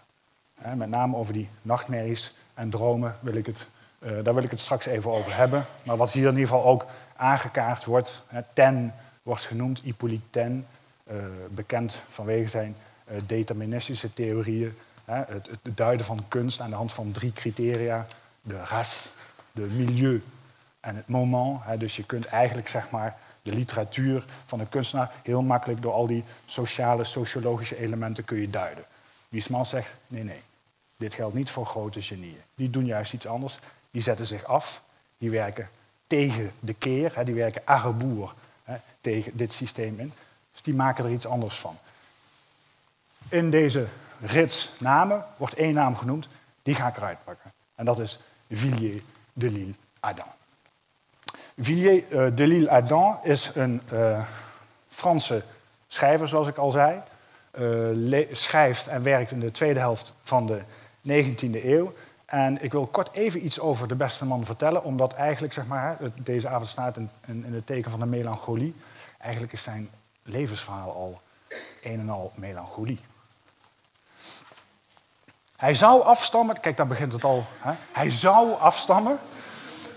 [0.75, 3.67] Met name over die nachtmerries en dromen wil ik het,
[3.99, 5.65] eh, daar wil ik het straks even over hebben.
[5.83, 6.85] Maar wat hier in ieder geval ook
[7.15, 8.93] aangekaart wordt, Ten
[9.23, 10.67] wordt genoemd, Hippolyte Ten,
[11.03, 11.15] eh,
[11.49, 12.75] bekend vanwege zijn
[13.05, 14.77] eh, deterministische theorieën.
[15.05, 18.07] Het, duiden van kunst aan de hand van drie criteria.
[18.41, 19.09] De race,
[19.51, 20.23] de milieu
[20.79, 21.59] en het moment.
[21.77, 26.07] Dus je kunt eigenlijk zeg maar, de literatuur van een kunstenaar heel makkelijk door al
[26.07, 28.85] die sociale, sociologische elementen kun je duiden.
[29.29, 30.41] Wiesman zegt, nee, nee,
[30.97, 32.41] dit geldt niet voor grote genieën.
[32.55, 33.59] Die doen juist iets anders.
[33.91, 34.83] Die zetten zich af,
[35.17, 35.69] die werken
[36.07, 40.13] tegen de keer, hè, die werken arreboer hè, tegen dit systeem in.
[40.51, 41.77] Dus die maken er iets anders van.
[43.29, 43.87] In deze
[44.19, 46.27] rits namen wordt één naam genoemd,
[46.63, 47.51] die ga ik eruit pakken.
[47.75, 48.19] En dat is
[48.49, 49.03] Villiers
[49.33, 50.34] de Lille Adam.
[51.57, 54.19] Villiers uh, de Lille Adam is een uh,
[54.87, 55.43] Franse
[55.87, 57.01] schrijver, zoals ik al zei.
[57.59, 60.61] Uh, schrijft en werkt in de tweede helft van de
[61.07, 61.93] 19e eeuw.
[62.25, 65.97] En ik wil kort even iets over de beste man vertellen, omdat eigenlijk, zeg maar,
[66.15, 68.75] deze avond staat in, in, in het teken van de melancholie.
[69.19, 69.89] Eigenlijk is zijn
[70.23, 71.21] levensverhaal al
[71.81, 72.99] een en al melancholie.
[75.55, 77.71] Hij zou afstammen, kijk daar begint het al, hè?
[77.91, 79.19] hij zou afstammen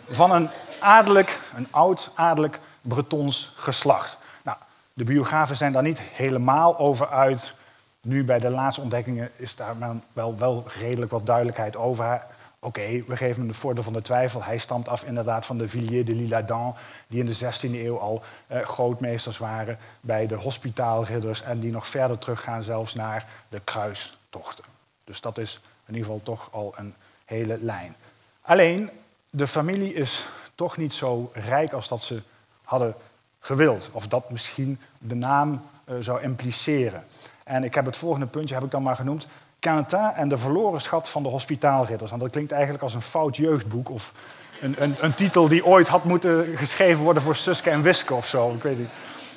[0.09, 4.19] van een adellijk, een oud adellijk Bretons geslacht.
[4.43, 4.57] Nou,
[4.93, 7.55] de biografen zijn daar niet helemaal over uit.
[8.01, 9.77] Nu bij de laatste ontdekkingen is daar
[10.13, 12.23] wel, wel redelijk wat duidelijkheid over.
[12.61, 14.45] Oké, we geven hem de voordeel van de twijfel.
[14.45, 16.75] Hij stamt af inderdaad van de Villiers de l'Isle-Adam,
[17.07, 21.87] die in de 16e eeuw al eh, grootmeesters waren bij de hospitaalridders en die nog
[21.87, 24.65] verder teruggaan zelfs naar de kruistochten.
[25.05, 26.95] Dus dat is in ieder geval toch al een
[27.25, 27.97] hele lijn.
[28.41, 28.91] Alleen,
[29.31, 30.27] de familie is
[30.59, 32.23] toch niet zo rijk als dat ze
[32.65, 32.95] hadden
[33.41, 33.89] gewild.
[33.93, 37.05] Of dat misschien de naam uh, zou impliceren.
[37.45, 39.27] En ik heb het volgende puntje heb ik dan maar genoemd.
[39.59, 42.13] Quentin en de verloren schat van de hospitaalridders.
[42.13, 43.91] En dat klinkt eigenlijk als een fout jeugdboek.
[43.91, 44.13] Of
[44.61, 48.27] een, een, een titel die ooit had moeten geschreven worden voor Suske en Wiske of
[48.27, 48.51] zo.
[48.51, 48.91] Ik weet niet.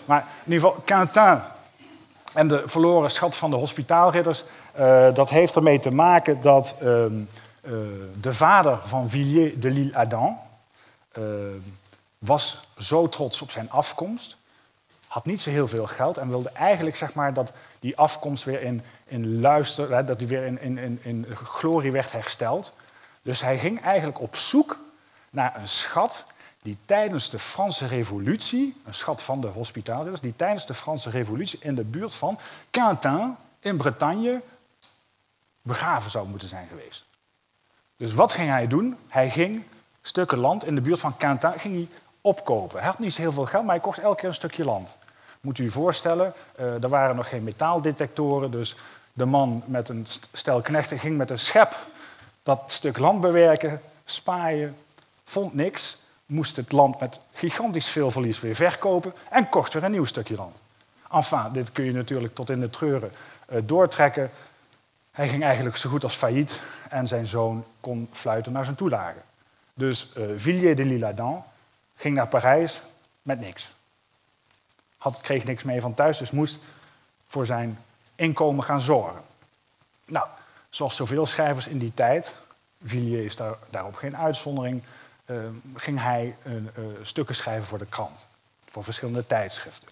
[0.06, 1.40] Maar in ieder geval, Quentin
[2.34, 4.44] en de verloren schat van de hospitaalridders.
[4.80, 7.10] Uh, dat heeft ermee te maken dat uh, uh,
[8.22, 10.38] de vader van Villiers de l'Isle Adam
[12.18, 14.38] was zo trots op zijn afkomst,
[15.08, 18.62] had niet zo heel veel geld en wilde eigenlijk zeg maar, dat die afkomst weer
[18.62, 22.72] in, in luister, dat die weer in, in, in, in glorie werd hersteld.
[23.22, 24.80] Dus hij ging eigenlijk op zoek
[25.30, 26.26] naar een schat
[26.62, 31.60] die tijdens de Franse Revolutie, een schat van de hospitaliërs, die tijdens de Franse Revolutie
[31.62, 32.40] in de buurt van
[32.70, 34.42] Quintin in Bretagne
[35.62, 37.06] begraven zou moeten zijn geweest.
[37.98, 38.98] Dus wat ging hij doen?
[39.08, 39.64] Hij ging
[40.02, 41.88] stukken land in de buurt van Quintin ging hij
[42.22, 42.80] opkopen.
[42.80, 44.98] Hij had niet heel veel geld, maar hij kocht elke keer een stukje land.
[45.42, 48.76] Moet u je voorstellen, uh, er waren nog geen metaaldetectoren, dus
[49.14, 51.76] de man met een stel knechten ging met een schep
[52.44, 54.76] dat stuk land bewerken, spaaien,
[55.24, 59.92] vond niks, moest het land met gigantisch veel verlies weer verkopen en kocht weer een
[59.92, 60.62] nieuw stukje land.
[61.12, 63.12] Enfin, dit kun je natuurlijk tot in de treuren
[63.52, 64.32] uh, doortrekken.
[65.12, 66.60] Hij ging eigenlijk zo goed als failliet
[66.90, 69.20] en zijn zoon kon fluiten naar zijn toelage.
[69.82, 71.44] Dus uh, Villiers de l'Isle-Adam
[71.96, 72.82] ging naar Parijs
[73.22, 73.70] met niks.
[74.98, 76.58] Had, kreeg niks mee van thuis, dus moest
[77.28, 77.80] voor zijn
[78.16, 79.22] inkomen gaan zorgen.
[80.06, 80.28] Nou,
[80.70, 82.36] zoals zoveel schrijvers in die tijd,
[82.84, 84.84] Villiers is daar, daarop geen uitzondering,
[85.26, 85.38] uh,
[85.76, 86.54] ging hij uh,
[87.02, 88.28] stukken schrijven voor de krant,
[88.70, 89.90] voor verschillende tijdschriften.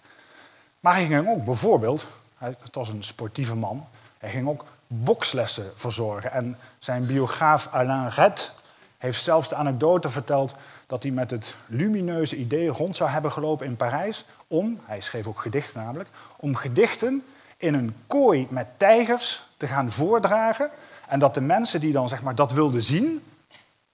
[0.80, 2.06] Maar hij ging ook bijvoorbeeld,
[2.38, 3.88] hij, het was een sportieve man,
[4.18, 6.32] hij ging ook bokslessen verzorgen.
[6.32, 8.52] En zijn biograaf Alain Red
[9.00, 10.54] heeft zelfs de anekdote verteld
[10.86, 15.26] dat hij met het lumineuze idee rond zou hebben gelopen in Parijs om, hij schreef
[15.26, 17.24] ook gedichten namelijk, om gedichten
[17.56, 20.70] in een kooi met tijgers te gaan voordragen
[21.08, 23.22] en dat de mensen die dan zeg maar, dat wilden zien,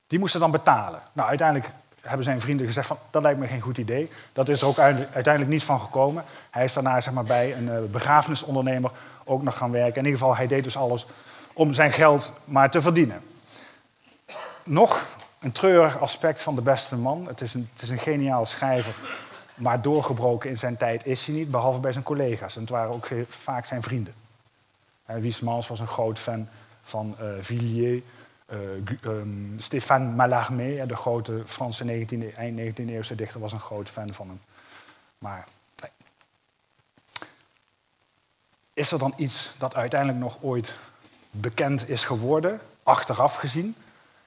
[0.07, 1.01] die moesten dan betalen.
[1.13, 1.71] Nou, uiteindelijk
[2.01, 4.11] hebben zijn vrienden gezegd van dat lijkt me geen goed idee.
[4.33, 6.25] Dat is er ook uiteindelijk niet van gekomen.
[6.51, 8.91] Hij is daarna zeg maar, bij een eh, begrafenisondernemer
[9.25, 9.97] ook nog gaan werken.
[9.97, 11.07] In ieder geval, hij deed dus alles
[11.53, 13.21] om zijn geld maar te verdienen.
[14.67, 17.27] Nog een treurig aspect van de beste man.
[17.27, 18.95] Het is een, het is een geniaal schrijver,
[19.55, 22.55] maar doorgebroken in zijn tijd is hij niet, behalve bij zijn collega's.
[22.55, 24.15] En het waren ook vaak zijn vrienden.
[25.05, 26.49] Wiesmans was een groot fan
[26.83, 28.03] van uh, Villiers,
[28.53, 29.13] uh,
[29.57, 34.29] Stéphane Mallarmé, de grote Franse 19e, eind 19e eeuwse dichter, was een groot fan van
[34.29, 34.41] hem.
[35.19, 35.47] Maar
[38.73, 40.75] is er dan iets dat uiteindelijk nog ooit
[41.31, 43.77] bekend is geworden, achteraf gezien?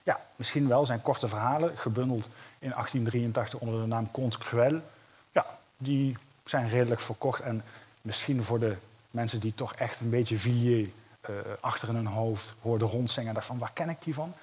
[0.10, 2.30] Ja, misschien wel zijn korte verhalen, gebundeld
[2.60, 4.82] in 1883 onder de naam Conte Cruel.
[5.32, 5.46] Ja,
[5.78, 7.64] die zijn redelijk verkocht en
[8.02, 8.76] misschien voor de
[9.12, 10.90] mensen die toch echt een beetje Villiers
[11.30, 14.34] uh, achter in hun hoofd hoorden rondzingen, dacht van waar ken ik die van?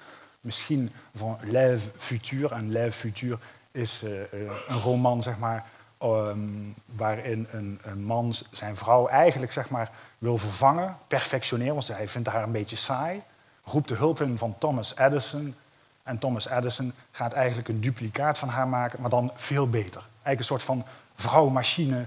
[0.41, 2.51] Misschien van Lève Futur.
[2.51, 3.39] En Lève Futur
[3.71, 4.19] is uh,
[4.67, 5.65] een roman, zeg maar,
[6.03, 12.07] um, waarin een, een, man zijn vrouw eigenlijk zeg maar, wil vervangen, perfectioneren, want hij
[12.07, 13.23] vindt haar een beetje saai
[13.67, 15.55] roept de hulp in van Thomas Edison.
[16.03, 20.01] En Thomas Edison gaat eigenlijk een duplicaat van haar maken, maar dan veel beter.
[20.01, 20.85] Eigenlijk een soort van
[21.15, 22.05] vrouw-machine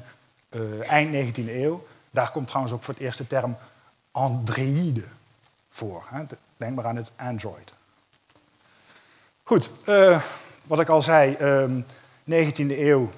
[0.49, 1.87] eh, eind 19e eeuw.
[2.11, 3.57] Daar komt trouwens ook voor het eerst de term
[4.11, 5.05] androïde
[5.71, 6.05] voor.
[6.09, 6.27] Hè.
[6.27, 7.73] De- Denk maar aan het Android.
[9.43, 10.23] Goed, eh,
[10.67, 11.81] wat ik al zei, ehm
[12.25, 13.11] 19e eeuw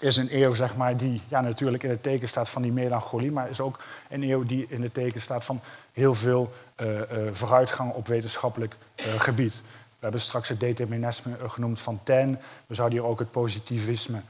[0.00, 3.32] is een eeuw zeg maar, die ja, natuurlijk in het teken staat van die melancholie,
[3.32, 5.60] maar is ook een eeuw die in het teken staat van
[5.92, 6.86] heel veel eh,
[7.32, 9.54] vooruitgang op wetenschappelijk eh, gebied.
[9.54, 12.38] We hebben straks het determinisme genoemd van Taine.
[12.66, 14.22] We zouden hier ook het positivisme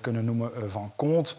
[0.00, 1.34] kunnen noemen van Comte.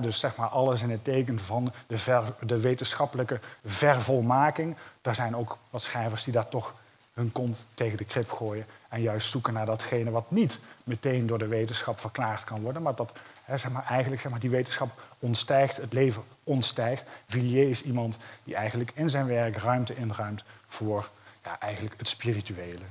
[0.00, 4.76] Dus zeg maar alles in het teken van de, de wetenschappelijke vervolmaking.
[5.00, 6.74] Daar zijn ook wat schrijvers die daar toch
[7.14, 11.38] hun kont tegen de krip gooien en juist zoeken naar datgene wat niet meteen door
[11.38, 13.12] de wetenschap verklaard kan worden, maar dat
[13.44, 17.04] hè, zeg maar, eigenlijk zeg maar, die wetenschap ontstijgt, het leven ontstijgt.
[17.26, 21.10] Villiers is iemand die eigenlijk in zijn werk ruimte inruimt voor
[21.44, 22.84] ja, eigenlijk het spirituele,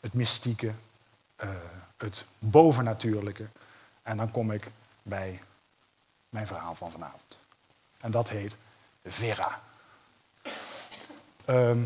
[0.00, 0.72] het mystieke,
[1.36, 1.48] eh,
[1.96, 3.46] het bovennatuurlijke.
[4.02, 4.70] En dan kom ik
[5.02, 5.40] bij
[6.28, 7.38] mijn verhaal van vanavond.
[8.00, 8.56] En dat heet
[9.04, 9.60] Vera.
[11.44, 11.78] Ehm,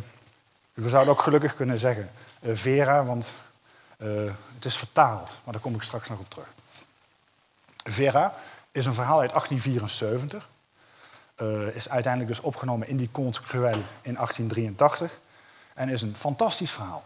[0.72, 2.10] we zouden ook gelukkig kunnen zeggen
[2.40, 3.32] eh, Vera, want
[4.00, 6.48] eh, het is vertaald, maar daar kom ik straks nog op terug.
[7.84, 8.34] Vera
[8.72, 10.48] is een verhaal uit 1874.
[11.34, 15.20] eh, is uiteindelijk dus opgenomen in die Conte Cruel in 1883.
[15.74, 17.04] En is een fantastisch verhaal.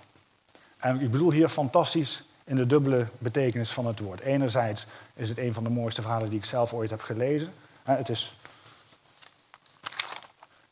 [0.78, 4.20] En ik bedoel hier fantastisch in de dubbele betekenis van het woord.
[4.20, 7.54] Enerzijds is het een van de mooiste verhalen die ik zelf ooit heb gelezen.
[7.82, 8.36] Het is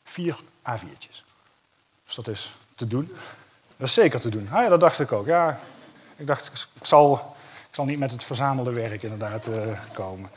[0.03, 0.35] vier
[0.69, 1.23] A4'tjes.
[2.05, 3.15] Dus dat is te doen.
[3.77, 4.47] Dat is zeker te doen.
[4.51, 5.25] Ah, ja, dat dacht ik ook.
[5.25, 5.59] Ja,
[6.15, 7.35] ik dacht, ik zal,
[7.69, 10.29] ik zal niet met het verzamelde werk inderdaad eh, komen.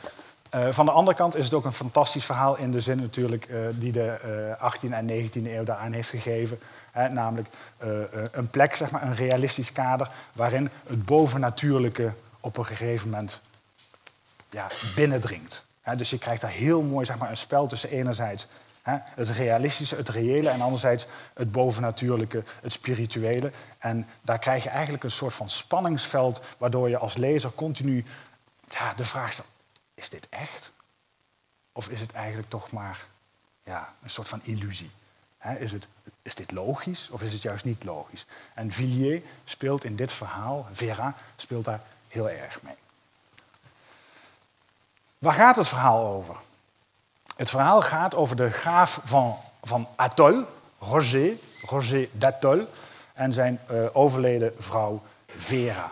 [0.49, 3.45] Eh, van de andere kant is het ook een fantastisch verhaal in de zin natuurlijk
[3.45, 6.59] eh, die de eh 18e en 19e eeuw daaraan heeft gegeven.
[6.91, 7.47] Hè, namelijk
[8.31, 13.41] een plek, zeg maar, een realistisch kader waarin het bovennatuurlijke op een gegeven moment
[14.49, 15.65] ja, binnendringt.
[15.81, 18.47] Hè, dus je krijgt daar heel mooi zeg maar, een spel tussen enerzijds
[18.91, 23.51] het realistische, het reële en anderzijds het bovennatuurlijke, het spirituele.
[23.77, 28.05] En daar krijg je eigenlijk een soort van spanningsveld waardoor je als lezer continu
[28.69, 29.47] ja, de vraag stelt,
[29.93, 30.71] is dit echt?
[31.71, 33.05] Of is het eigenlijk toch maar
[33.63, 34.91] ja, een soort van illusie?
[35.59, 35.87] Is, het,
[36.21, 38.25] is dit logisch of is het juist niet logisch?
[38.53, 42.75] En Villiers speelt in dit verhaal, Vera, speelt daar heel erg mee.
[45.17, 46.35] Waar gaat het verhaal over?
[47.37, 50.43] Het verhaal gaat over de graaf van, van Atol,
[50.79, 52.67] Roger, Roger d'Atol,
[53.13, 55.01] en zijn eh, overleden vrouw
[55.35, 55.91] Vera.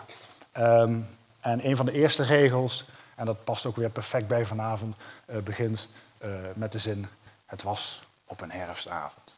[0.52, 0.98] Ehm,
[1.40, 5.38] en een van de eerste regels, en dat past ook weer perfect bij vanavond, eh,
[5.38, 7.06] begint eh, met de zin:
[7.46, 9.36] Het was op een herfstavond.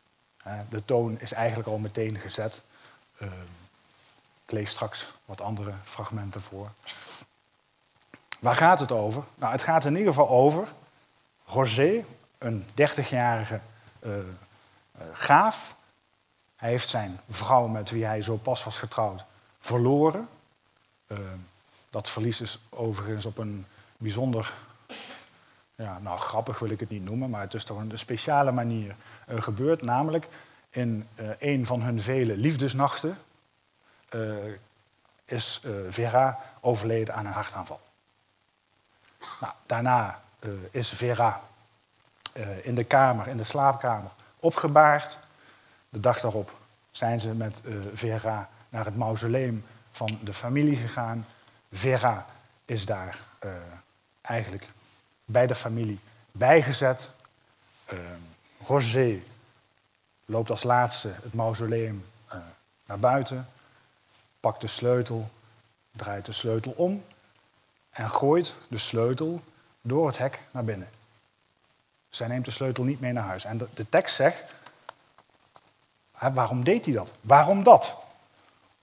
[0.69, 2.61] De toon is eigenlijk al meteen gezet.
[3.19, 3.31] Ehm,
[4.45, 6.71] ik lees straks wat andere fragmenten voor.
[8.41, 9.25] Waar gaat het over?
[9.35, 10.69] Nou, het gaat in ieder geval over
[11.49, 12.05] Roger,
[12.39, 13.61] een 30-jarige
[14.01, 14.25] eh, eh,
[15.13, 15.77] graaf.
[16.57, 19.25] Hij heeft zijn vrouw met wie hij zo pas was getrouwd
[19.61, 20.29] verloren.
[21.07, 21.19] Eh,
[21.91, 23.67] dat verlies is overigens op een
[23.97, 24.53] bijzonder,
[25.75, 28.95] ja, nou grappig wil ik het niet noemen, maar het is toch een speciale manier
[29.27, 29.83] eh, gebeurd.
[29.83, 30.29] Namelijk
[30.71, 31.09] in
[31.39, 33.19] een van hun vele liefdesnachten
[35.25, 37.81] is Vera overleden aan een hartaanval.
[39.41, 41.43] Nou, daarna eh, is Vera
[42.33, 44.11] eh, in de kamer, in de slaapkamer,
[44.41, 45.19] opgebaard.
[45.89, 46.57] De dag daarop
[46.91, 51.27] zijn ze met eh, Vera naar het mausoleum van de familie gegaan.
[51.73, 52.27] Vera
[52.65, 53.19] is daar
[54.21, 54.69] eigenlijk
[55.25, 55.99] bij de familie
[56.33, 57.11] bijgezet.
[58.61, 59.19] Roger
[60.25, 62.05] loopt als laatste het mausoleum
[62.87, 63.49] naar buiten,
[64.41, 65.31] pakt de sleutel,
[65.91, 67.05] draait de sleutel om
[67.91, 69.43] en gooit de sleutel
[69.83, 70.89] door het hek naar binnen.
[72.09, 73.45] Zij neemt de sleutel niet mee naar huis.
[73.45, 74.55] En de, de tekst zegt,
[76.33, 77.13] waarom deed hij dat?
[77.21, 77.95] Waarom dat?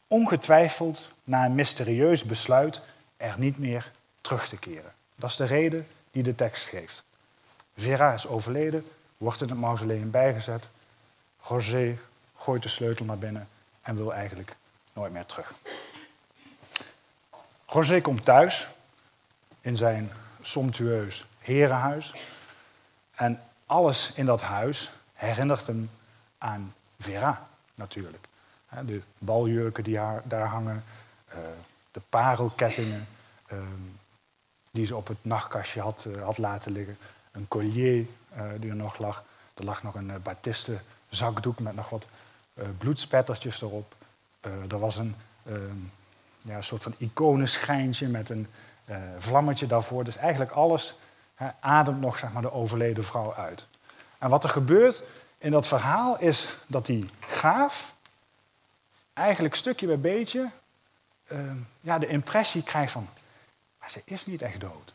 [0.08, 2.82] Ongetwijfeld na een mysterieus besluit
[3.18, 3.92] er niet meer
[4.22, 4.94] terug te keren.
[5.16, 7.04] Dat is de reden die de tekst geeft.
[7.76, 10.70] Vera is overleden, wordt in het mausoleum bijgezet.
[11.42, 12.00] Roger
[12.38, 13.48] gooit de sleutel naar binnen
[13.82, 14.56] en wil eigenlijk
[14.94, 15.54] nooit meer terug.
[17.66, 18.68] Roger komt thuis
[19.62, 20.12] in zijn
[20.46, 22.14] somptueus herenhuis.
[23.16, 25.90] En alles in dat huis herinnert hem
[26.38, 28.28] aan Vera, natuurlijk.
[28.86, 30.84] De baljurken die daar hangen,
[31.28, 31.38] eh,
[31.92, 33.08] de parelkettingen
[33.46, 33.58] eh,
[34.72, 36.98] die ze op het nachtkastje had, eh, had laten liggen,
[37.32, 39.24] een collier eh, die er nog lag.
[39.54, 42.08] Er lag nog een uh, batiste zakdoek met nog wat
[42.78, 43.96] bloedspettertjes erop.
[44.42, 45.16] Er was een
[45.46, 45.78] ehm,
[46.38, 48.48] ja, soort van iconenschijntje met een
[48.86, 50.03] eh, vlammetje daarvoor.
[50.03, 50.95] Dus eigenlijk alles
[51.60, 53.66] ademt nog zeg maar, de overleden vrouw uit.
[54.18, 55.03] En wat er gebeurt
[55.38, 57.94] in dat verhaal is dat die gaaf
[59.14, 60.49] eigenlijk stukje bij beetje
[61.28, 63.07] ehm, ja, de impressie krijgt van,
[63.80, 64.94] maar ze is niet echt dood.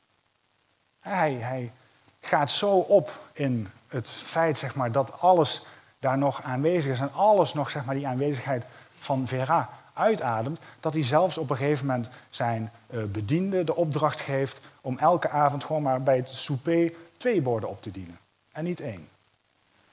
[1.01, 1.73] Hij, hij
[2.21, 5.63] gaat zo op in het feit zeg maar, dat alles
[5.99, 8.65] daar nog aanwezig is en alles nog zeg maar, die aanwezigheid
[8.99, 14.21] van Vera uitademt, dat hij zelfs op een gegeven moment zijn uh, bediende de opdracht
[14.21, 18.19] geeft om elke avond gewoon maar bij het souper twee borden op te dienen
[18.53, 19.09] en niet één.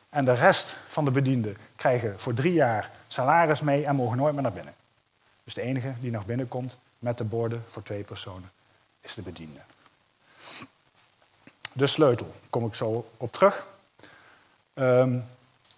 [0.10, 4.34] En de rest van de bedienden krijgen voor drie jaar salaris mee en mogen nooit
[4.34, 4.74] meer naar binnen.
[5.44, 8.52] Dus de enige die nog binnenkomt met de borden voor twee personen
[9.02, 9.60] is de bediende.
[11.72, 13.65] De sleutel, kom ik zo op terug.
[14.74, 15.26] Um,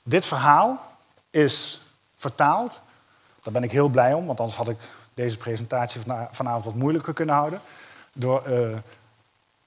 [0.03, 0.97] dit verhaal
[1.29, 1.81] is
[2.15, 2.81] vertaald.
[3.49, 4.77] Daar ben ik heel blij om, want anders had ik
[5.13, 6.01] deze presentatie
[6.31, 7.61] vanavond wat moeilijker kunnen houden.
[8.13, 8.77] Door uh,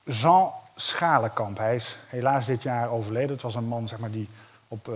[0.04, 1.58] Jean Schalenkamp.
[1.58, 3.30] Hij is helaas dit jaar overleden.
[3.30, 4.28] Het was een man zeg maar, die
[4.68, 4.94] op uh,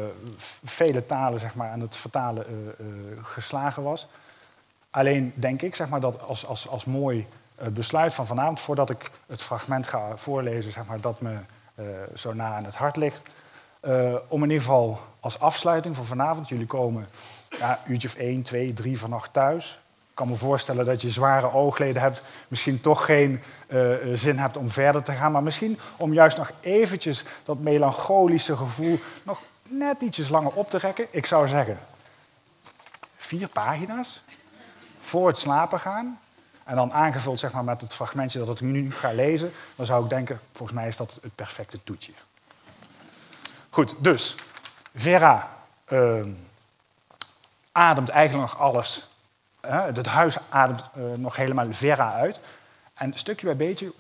[0.65, 2.87] vele talen zeg maar, aan het vertalen uh,
[3.23, 4.07] geslagen was.
[4.91, 7.27] Alleen denk ik zeg maar, dat als, als, als mooi
[7.73, 11.37] besluit van vanavond, voordat ik het fragment ga voorlezen zeg maar, dat me
[12.15, 13.23] zo na aan het hart ligt,
[14.29, 17.09] om in ieder geval als afsluiting voor vanavond, jullie komen
[17.59, 19.81] ja, uurtje of één, twee, drie vannacht thuis.
[20.11, 24.57] Ik kan me voorstellen dat je zware oogleden hebt, misschien toch geen uh, zin hebt
[24.57, 30.03] om verder te gaan, maar misschien om juist nog eventjes dat melancholische gevoel nog net
[30.03, 31.07] ietsjes langer op te rekken.
[31.11, 31.79] Ik zou zeggen,
[33.17, 34.23] vier pagina's
[35.01, 36.19] voor het slapen gaan.
[36.65, 40.05] En dan aangevuld zeg maar, met het fragmentje dat ik nu ga lezen, dan zou
[40.05, 42.13] ik denken, volgens mij is dat het perfecte toetje.
[43.71, 44.37] Goed, dus
[44.95, 45.51] Vera
[45.89, 46.25] uh,
[47.77, 49.09] ademt eigenlijk nog alles.
[49.61, 52.41] het huis ademt uh, nog helemaal Vera uit.
[52.95, 53.93] En stukje bij beetje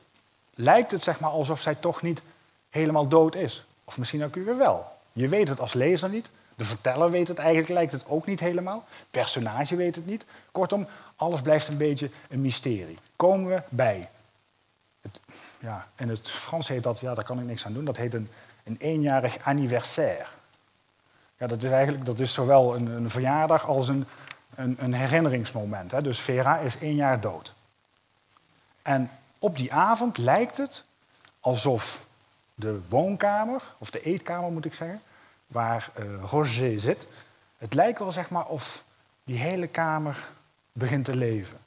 [0.54, 2.22] lijkt het zeg maar, alsof zij toch niet
[2.70, 3.66] helemaal dood is.
[3.84, 4.92] Of misschien ook weer wel.
[5.12, 6.28] Je weet het als lezer niet.
[6.54, 8.84] De verteller weet het eigenlijk, lijkt het ook niet helemaal.
[8.88, 10.24] Het personage weet het niet.
[10.52, 10.86] Kortom,
[11.16, 12.98] alles blijft een beetje een mysterie.
[13.16, 14.08] Komen we bij.
[15.58, 18.14] Ja, in het Frans heet dat, ja, daar kan ik niks aan doen, dat heet
[18.14, 18.30] een,
[18.64, 20.26] een eenjarig anniversaire.
[21.38, 24.06] Ja, dat is eigenlijk dat is zowel een, een verjaardag als een,
[24.54, 25.90] een, een herinneringsmoment.
[25.90, 26.02] Hè.
[26.02, 27.54] Dus Vera is één jaar dood.
[28.82, 30.84] En op die avond lijkt het
[31.40, 32.06] alsof
[32.54, 35.02] de woonkamer, of de eetkamer moet ik zeggen,
[35.46, 37.06] waar uh, Roger zit,
[37.58, 38.84] het lijkt wel zeg maar of
[39.24, 40.28] die hele kamer
[40.72, 41.58] begint te leven.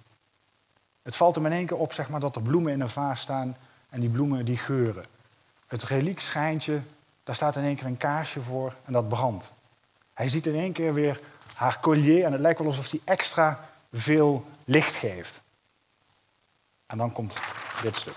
[1.02, 3.22] Het valt hem in één keer op zeg maar, dat er bloemen in een vaas
[3.22, 3.58] staan
[3.90, 5.06] en die bloemen die geuren.
[5.68, 6.82] Het reliekschijntje,
[7.24, 9.52] daar staat in één keer een kaarsje voor en dat brandt.
[10.20, 11.20] Hij ziet in één keer weer
[11.54, 15.41] haar collier en het lijkt wel alsof hij extra veel licht geeft.
[16.86, 17.40] En dan komt
[17.82, 18.16] dit stuk.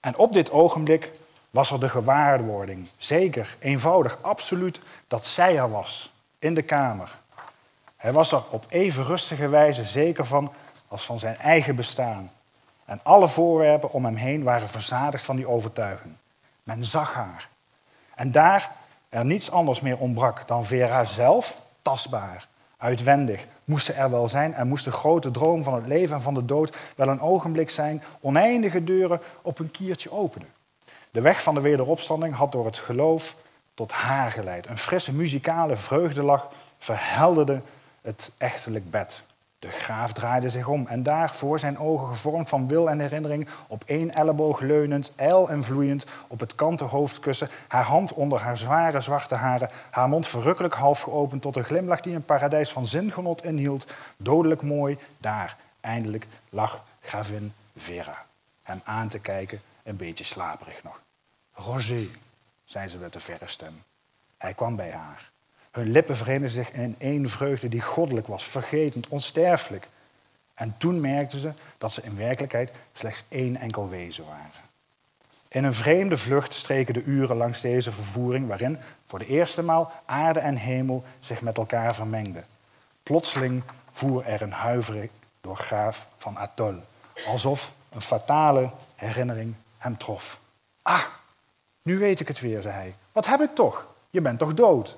[0.00, 1.10] En op dit ogenblik
[1.50, 7.10] was er de gewaarwording, zeker, eenvoudig, absoluut, dat zij er was, in de kamer.
[7.96, 10.52] Hij was er op even rustige wijze zeker van
[10.88, 12.32] als van zijn eigen bestaan.
[12.84, 16.14] En alle voorwerpen om hem heen waren verzadigd van die overtuiging.
[16.62, 17.48] Men zag haar.
[18.14, 18.80] En daar
[19.12, 24.54] er niets anders meer ontbrak dan Vera zelf, tastbaar, uitwendig, moest ze er wel zijn
[24.54, 27.70] en moest de grote droom van het leven en van de dood wel een ogenblik
[27.70, 30.48] zijn, oneindige deuren op een kiertje openen.
[31.10, 33.36] De weg van de wederopstanding had door het geloof
[33.74, 34.66] tot haar geleid.
[34.66, 36.48] Een frisse muzikale vreugdelach
[36.78, 37.60] verhelderde
[38.02, 39.22] het echtelijk bed.
[39.62, 43.48] De graaf draaide zich om en daar voor zijn ogen gevormd van wil en herinnering,
[43.66, 48.58] op één elleboog leunend, ijl en vloeiend, op het kanten hoofdkussen, haar hand onder haar
[48.58, 52.86] zware zwarte haren, haar mond verrukkelijk half geopend tot een glimlach die een paradijs van
[52.86, 58.24] zingenot inhield, dodelijk mooi, daar, eindelijk, lag gravin Vera.
[58.62, 61.00] Hem aan te kijken, een beetje slaperig nog.
[61.52, 62.08] Roger,
[62.64, 63.82] zei ze met een verre stem.
[64.38, 65.31] Hij kwam bij haar.
[65.72, 69.88] Hun lippen verenigden zich in één vreugde die goddelijk was, vergetend, onsterfelijk.
[70.54, 74.70] En toen merkten ze dat ze in werkelijkheid slechts één enkel wezen waren.
[75.48, 79.92] In een vreemde vlucht streken de uren langs deze vervoering, waarin voor de eerste maal
[80.04, 82.44] aarde en hemel zich met elkaar vermengden.
[83.02, 86.74] Plotseling voer er een huivering door graaf van Atol,
[87.26, 90.40] alsof een fatale herinnering hem trof.
[90.82, 91.04] Ah,
[91.82, 92.94] nu weet ik het weer, zei hij.
[93.12, 93.94] Wat heb ik toch?
[94.10, 94.96] Je bent toch dood?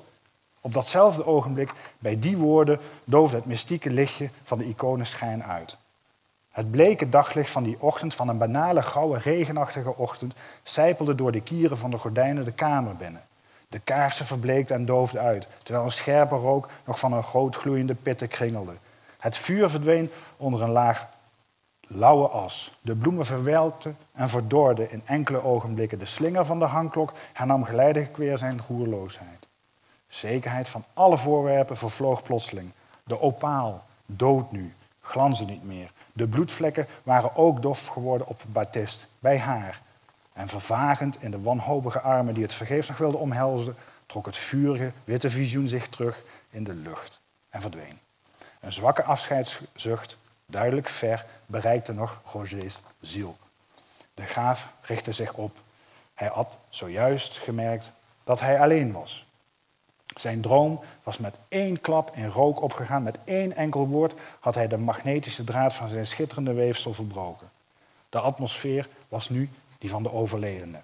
[0.65, 5.77] Op datzelfde ogenblik, bij die woorden, doofde het mystieke lichtje van de iconenschijn uit.
[6.51, 11.41] Het bleke daglicht van die ochtend, van een banale, gouden, regenachtige ochtend, sijpelde door de
[11.41, 13.23] kieren van de gordijnen de kamer binnen.
[13.69, 17.95] De kaarsen verbleekten en doofden uit, terwijl een scherpe rook nog van een groot gloeiende
[17.95, 18.75] pitten kringelde.
[19.19, 21.09] Het vuur verdween onder een laag
[21.81, 22.79] lauwe as.
[22.81, 25.99] De bloemen verwelkten en verdorden in enkele ogenblikken.
[25.99, 29.44] De slinger van de hangklok hernam geleidelijk weer zijn roerloosheid.
[30.15, 32.73] Zekerheid van alle voorwerpen vervloog plotseling.
[33.05, 35.91] De opaal, dood nu, glansde niet meer.
[36.13, 39.81] De bloedvlekken waren ook dof geworden op Baptist, bij haar.
[40.33, 43.77] En vervagend in de wanhopige armen die het vergeefs nog wilden omhelzen,
[44.07, 47.21] trok het vurige, witte visioen zich terug in de lucht
[47.51, 47.99] en verdween.
[48.61, 50.17] Een zwakke afscheidszucht,
[50.47, 53.37] duidelijk ver, bereikte nog Roger's ziel.
[54.15, 55.61] De graaf richtte zich op.
[56.15, 57.93] Hij had zojuist gemerkt
[58.25, 59.27] dat hij alleen was.
[60.15, 63.03] Zijn droom was met één klap in rook opgegaan.
[63.03, 67.51] Met één enkel woord had hij de magnetische draad van zijn schitterende weefsel verbroken.
[68.09, 70.81] De atmosfeer was nu die van de overledene.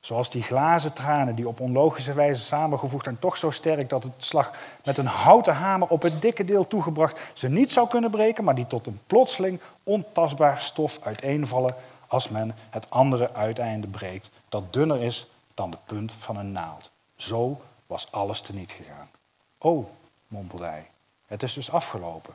[0.00, 4.12] Zoals die glazen tranen die op onlogische wijze samengevoegd en toch zo sterk dat het
[4.16, 4.52] slag
[4.84, 8.54] met een houten hamer op het dikke deel toegebracht ze niet zou kunnen breken, maar
[8.54, 11.74] die tot een plotseling ontastbaar stof uiteenvallen
[12.06, 16.90] als men het andere uiteinde breekt, dat dunner is dan de punt van een naald.
[17.16, 19.10] Zo was alles teniet gegaan.
[19.58, 19.86] Oh,
[20.28, 20.86] mompelde hij,
[21.26, 22.34] het is dus afgelopen.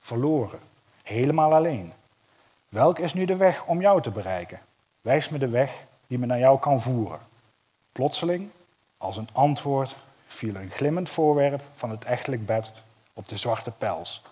[0.00, 0.60] Verloren.
[1.02, 1.92] Helemaal alleen.
[2.68, 4.60] Welk is nu de weg om jou te bereiken?
[5.00, 7.20] Wijs me de weg die me naar jou kan voeren.
[7.92, 8.50] Plotseling,
[8.96, 9.96] als een antwoord,
[10.26, 12.72] viel een glimmend voorwerp van het echtelijk bed
[13.12, 14.22] op de zwarte pels.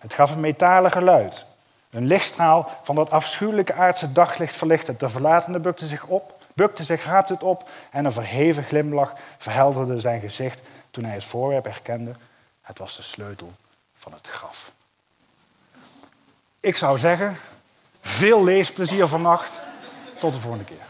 [0.00, 1.44] Het gaf een metalen geluid.
[1.90, 4.96] Een lichtstraal van dat afschuwelijke aardse daglicht verlichtte.
[4.96, 10.20] De verlatende bukte zich op, bukte zich, het op en een verheven glimlach verhelderde zijn
[10.20, 10.60] gezicht
[10.90, 12.12] toen hij het voorwerp herkende.
[12.60, 13.52] Het was de sleutel
[13.94, 14.72] van het graf.
[16.60, 17.36] Ik zou zeggen,
[18.00, 19.60] veel leesplezier vannacht.
[20.18, 20.86] Tot de volgende keer.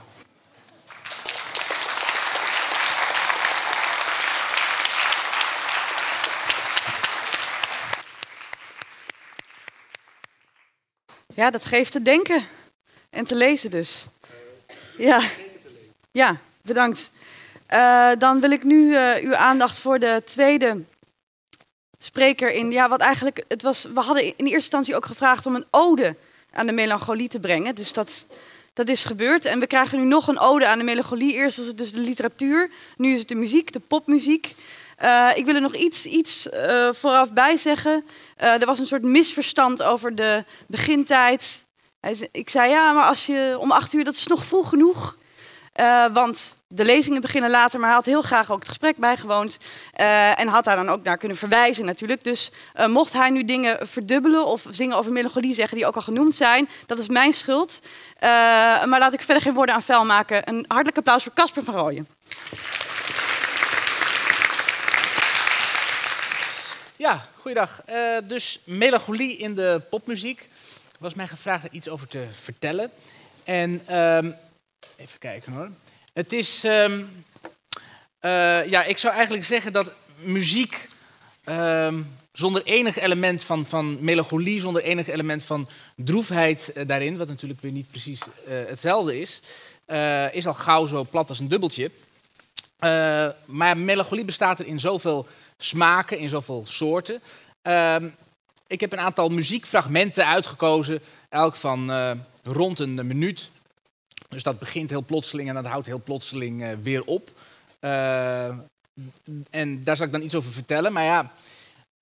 [11.35, 12.45] Ja, dat geeft te denken.
[13.11, 14.07] En te lezen dus.
[14.99, 15.21] Ja,
[16.11, 17.11] ja bedankt.
[17.73, 20.83] Uh, dan wil ik nu uh, uw aandacht voor de tweede
[21.99, 22.71] spreker in.
[22.71, 23.45] Ja, wat eigenlijk.
[23.49, 26.17] Het was, we hadden in eerste instantie ook gevraagd om een ode
[26.53, 27.75] aan de melancholie te brengen.
[27.75, 28.27] Dus dat,
[28.73, 29.45] dat is gebeurd.
[29.45, 31.33] En we krijgen nu nog een ode aan de melancholie.
[31.33, 32.71] Eerst was het dus de literatuur.
[32.97, 34.55] Nu is het de muziek, de popmuziek.
[35.03, 36.49] Uh, ik wil er nog iets, iets
[36.91, 38.05] vooraf bij zeggen.
[38.37, 41.65] Er was een soort misverstand over de begintijd.
[42.33, 45.19] Ik zei ja, maar als je om acht uur, dat is nog vroeg genoeg.
[46.13, 49.57] Want de lezingen beginnen later, maar hij had heel graag ook het gesprek bijgewoond.
[50.35, 52.25] en had daar dan ook naar kunnen verwijzen natuurlijk.
[52.25, 52.53] Dus
[52.87, 56.69] mocht hij nu dingen verdubbelen of zingen over melancholie zeggen die ook al genoemd zijn,
[56.87, 57.83] dat is mijn schuld.
[58.21, 60.49] maar laat ik verder geen woorden aan vuil maken.
[60.49, 62.07] Een hartelijk applaus voor Casper van Rooyen.
[67.01, 67.83] Ja, goeiedag.
[67.89, 70.49] Uh, dus melancholie in de popmuziek.
[70.99, 72.91] was mij gevraagd er iets over te vertellen.
[73.45, 74.35] En um,
[74.97, 75.71] even kijken hoor.
[76.13, 77.25] Het is, um,
[78.21, 80.89] uh, ja, ik zou eigenlijk zeggen dat muziek
[81.45, 87.29] um, zonder enig element van, van melancholie, zonder enig element van droefheid uh, daarin, wat
[87.29, 89.41] natuurlijk weer niet precies hetzelfde is,
[90.33, 91.91] is al gauw zo plat als een dubbeltje.
[93.45, 95.27] maar melancholie bestaat er in zoveel
[95.59, 97.21] smaken, in zoveel soorten.
[97.63, 97.97] Uh,
[98.67, 101.93] ik heb een aantal muziekfragmenten uitgekozen, elk van
[102.43, 103.51] rond een minuut.
[104.31, 107.31] Dus dat begint heel plotseling en dat houdt heel plotseling uh, weer op.
[107.81, 108.45] Uh,
[109.51, 110.93] en daar zal ik dan iets over vertellen.
[110.93, 111.33] Maar ja,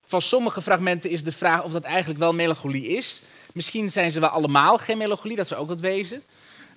[0.05, 3.21] van sommige fragmenten is de vraag of dat eigenlijk wel melancholie is.
[3.53, 6.23] Misschien zijn ze wel allemaal geen melancholie, dat zou ook wat wezen.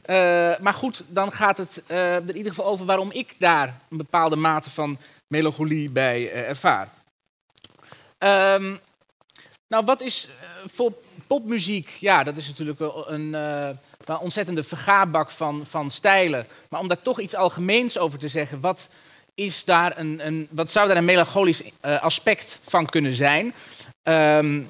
[0.06, 3.96] Uh, maar goed, dan gaat het er in ieder geval over waarom ik daar een
[3.96, 6.88] bepaalde mate van melancholie bij ervaar.
[8.18, 8.80] Um,
[9.68, 10.28] nou, wat is
[10.66, 10.92] voor
[11.32, 11.96] popmuziek?
[12.00, 16.46] Ja, dat is natuurlijk een, een ontzettende vergaarbak van, van stijlen.
[16.70, 18.88] Maar om daar toch iets algemeens over te zeggen, wat,
[19.34, 23.54] is daar een, een, wat zou daar een melancholisch aspect van kunnen zijn?
[24.02, 24.68] Um,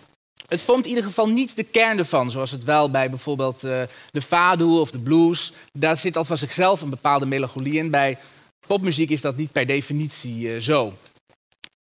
[0.49, 3.83] het vormt in ieder geval niet de kern ervan, zoals het wel bij bijvoorbeeld uh,
[4.11, 5.53] de fado of de blues.
[5.73, 7.91] Daar zit al van zichzelf een bepaalde melancholie in.
[7.91, 8.19] Bij
[8.67, 10.93] popmuziek is dat niet per definitie zo.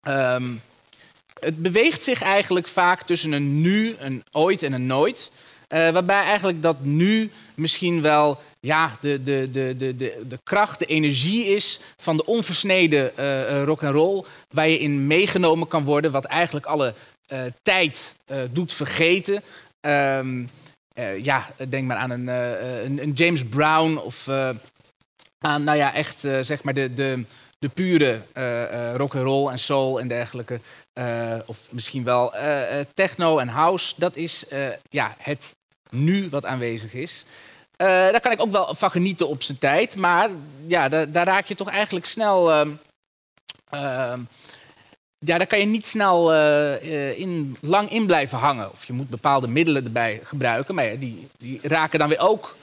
[0.09, 0.61] Um,
[1.41, 5.31] het beweegt zich eigenlijk vaak tussen een nu, een ooit en een nooit.
[5.69, 10.79] Uh, waarbij eigenlijk dat nu misschien wel ja, de, de, de, de, de, de kracht,
[10.79, 15.85] de energie is van de onversneden uh, rock and roll, waar je in meegenomen kan
[15.85, 16.95] worden, wat eigenlijk alle
[17.63, 18.15] tijd
[18.51, 19.43] doet vergeten.
[19.87, 20.45] Uh,
[21.21, 24.29] ja, denk maar aan een, een, een James Brown of
[25.39, 27.25] aan, nou ja, echt zeg maar de, de,
[27.59, 30.61] de pure eh, eh, rock and roll en soul en dergelijke.
[30.99, 33.95] Eh, of misschien wel eh, eh, techno en house.
[33.97, 34.45] Dat is
[34.91, 35.57] ja, het
[35.91, 37.25] nu wat aanwezig is.
[37.77, 39.97] Daar kan ik ook wel van genieten op zijn tijd.
[39.97, 40.31] Maar
[40.67, 42.53] ja, daar, daar raak je toch eigenlijk snel.
[42.53, 42.71] ehm,
[43.69, 44.21] ehm,
[45.19, 46.33] ja, daar kan je niet snel
[47.13, 48.71] in, lang in blijven hangen.
[48.71, 50.75] Of je moet bepaalde middelen erbij gebruiken.
[50.75, 52.57] Maar ja, die, die raken dan weer ook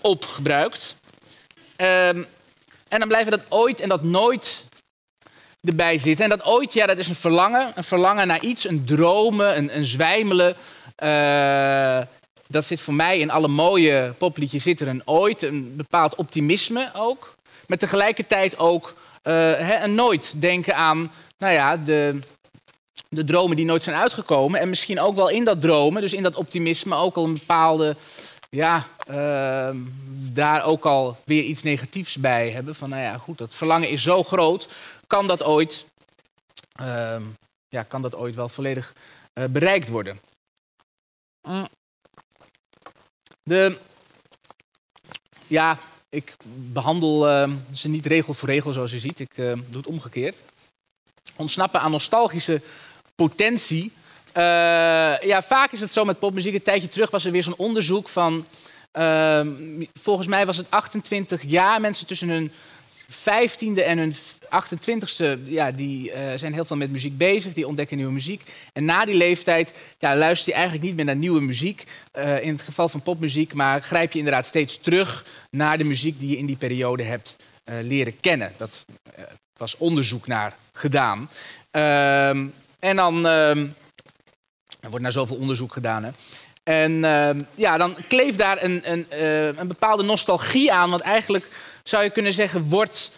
[0.00, 0.94] opgebruikt.
[1.76, 2.22] Ehm,
[2.88, 4.64] en dan blijven dat ooit en dat nooit
[5.62, 6.24] erbij zitten.
[6.24, 7.72] En dat ooit, ja, dat is een verlangen.
[7.74, 10.56] Een verlangen naar iets, een dromen, een, een zwijmelen.
[10.96, 12.00] Eh,
[12.48, 16.90] dat zit voor mij in alle mooie popliedjes zit er een ooit, een bepaald optimisme
[16.94, 17.34] ook.
[17.66, 22.18] Maar tegelijkertijd ook eh, een nooit denken aan nou ja, de,
[23.08, 24.60] de dromen die nooit zijn uitgekomen.
[24.60, 27.96] En misschien ook wel in dat dromen, dus in dat optimisme, ook al een bepaalde,
[28.56, 29.78] ja, ehm,
[30.32, 32.74] daar ook al weer iets negatiefs bij hebben.
[32.74, 34.68] Van nou ja, goed, dat verlangen is zo groot,
[35.06, 35.86] kan dat ooit,
[36.72, 37.22] ehm,
[37.68, 38.94] ja, kan dat ooit wel volledig
[39.32, 40.20] eh, bereikt worden.
[41.48, 41.68] Mm.
[43.42, 43.78] De,
[45.46, 46.36] ja, ik
[46.72, 49.20] behandel eh, ze niet regel voor regel zoals je ziet.
[49.20, 50.42] Ik doe het omgekeerd.
[51.36, 52.60] Ontsnappen aan nostalgische
[53.14, 53.92] potentie.
[54.32, 54.42] Eh,
[55.28, 56.54] ja, vaak is het zo met popmuziek.
[56.54, 58.46] Een tijdje terug was er weer zo'n onderzoek van...
[58.92, 59.46] eh,
[60.02, 61.80] volgens mij was het 28 jaar.
[61.80, 62.52] Mensen tussen hun
[63.10, 64.14] 15e en hun
[64.44, 67.52] 28e, ja, die eh, zijn heel veel met muziek bezig.
[67.52, 68.42] Die ontdekken nieuwe muziek.
[68.72, 71.84] En na die leeftijd ja, luister je eigenlijk niet meer naar nieuwe muziek.
[72.12, 73.54] eh, in het geval van popmuziek.
[73.54, 77.36] Maar grijp je inderdaad steeds terug naar de muziek die je in die periode hebt
[77.64, 78.52] leren kennen.
[78.56, 78.84] Dat
[79.56, 81.30] was onderzoek naar gedaan.
[81.70, 82.46] Ehm,
[82.78, 83.26] en dan...
[84.82, 86.04] er wordt naar zoveel onderzoek gedaan.
[86.04, 86.10] Hè?
[86.62, 90.90] En ehm, ja, dan kleeft daar een, een, eh, een bepaalde nostalgie aan.
[90.90, 91.48] Want eigenlijk
[91.82, 93.12] zou je kunnen zeggen, wordt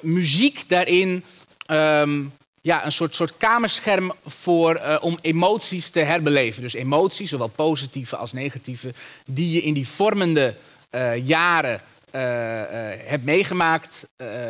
[0.00, 1.24] muziek daarin
[1.66, 2.24] ehm,
[2.60, 6.62] ja, een soort, soort kamerscherm voor, eh, om emoties te herbeleven.
[6.62, 8.94] Dus emoties, zowel positieve als negatieve,
[9.26, 10.54] die je in die vormende
[10.90, 11.80] eh, jaren
[12.10, 14.06] hebt meegemaakt,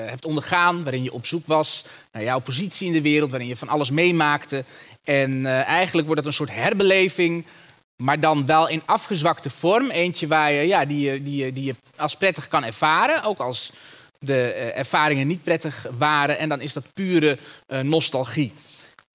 [0.06, 3.56] hebt ondergaan, waarin je op zoek was naar jouw positie in de wereld, waarin je
[3.56, 4.64] van alles meemaakte.
[5.10, 7.44] En eh, eigenlijk wordt het een soort herbeleving,
[7.96, 9.90] maar dan wel in afgezwakte vorm.
[9.90, 13.72] Eentje waar je, ja, die, je, die, die je als prettig kan ervaren, ook als
[14.18, 16.38] de eh, ervaringen niet prettig waren.
[16.38, 18.52] En dan is dat pure eh, nostalgie.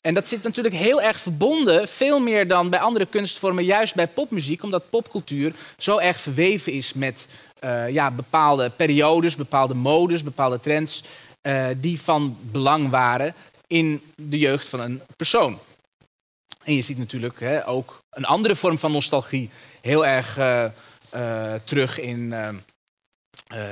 [0.02, 4.08] En dat zit natuurlijk heel erg verbonden, veel meer dan bij andere kunstvormen, juist bij
[4.08, 7.28] popmuziek, omdat popcultuur zo erg verweven is met
[7.90, 11.04] ja, bepaalde periodes, bepaalde modes, bepaalde trends,
[11.78, 13.34] die van belang waren
[13.68, 15.60] in de jeugd van een persoon.
[16.64, 19.50] En je ziet natuurlijk hè, ook een andere vorm van nostalgie
[19.82, 20.66] heel erg eh,
[21.16, 22.34] eh, terug in,
[23.48, 23.70] eh,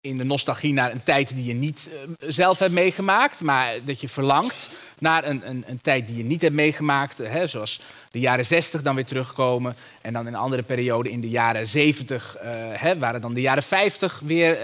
[0.00, 1.88] in de nostalgie naar een tijd die je niet
[2.18, 6.40] zelf hebt meegemaakt, maar dat je verlangt naar een, een, een tijd die je niet
[6.40, 7.18] hebt meegemaakt.
[7.18, 7.80] Hè, zoals
[8.10, 9.76] de jaren 60 dan weer terugkomen.
[10.00, 13.40] En dan in een andere periode in de jaren 70 eh, hè, waren dan de
[13.40, 14.56] jaren 50 weer,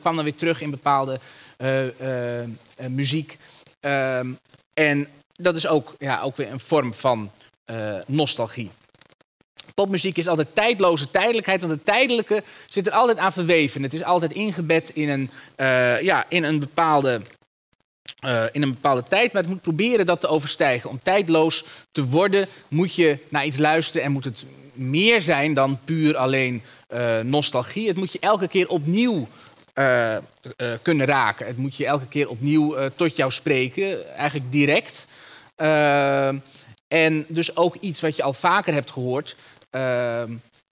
[0.00, 1.20] kwam dan weer terug in bepaalde
[2.88, 3.38] muziek.
[3.80, 4.32] Ehm,
[4.74, 5.08] en
[5.42, 7.30] dat is ook, ja, ook weer een vorm van
[7.70, 8.70] eh, nostalgie.
[9.74, 13.82] Popmuziek is altijd tijdloze tijdelijkheid, want het tijdelijke zit er altijd aan verweven.
[13.82, 17.20] Het is altijd ingebed in een, eh, ja, in een, bepaalde,
[18.20, 20.90] eh, in een bepaalde tijd, maar het moet proberen dat te overstijgen.
[20.90, 25.78] Om tijdloos te worden moet je naar iets luisteren en moet het meer zijn dan
[25.84, 26.62] puur alleen
[27.22, 27.88] nostalgie.
[27.88, 29.28] Het moet je elke keer opnieuw
[30.82, 31.46] kunnen raken.
[31.46, 35.06] Het moet je elke keer opnieuw tot jou spreken, eigenlijk direct.
[35.60, 36.28] Eh,
[36.88, 39.36] en dus ook iets wat je al vaker hebt gehoord,
[39.70, 40.22] eh,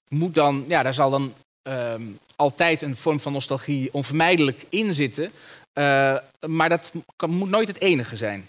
[0.08, 2.02] moet dan, ja, daar zal dan ehm,
[2.36, 5.32] altijd een vorm van nostalgie onvermijdelijk in zitten.
[6.46, 6.92] Maar dat
[7.26, 8.48] moet nooit het enige zijn.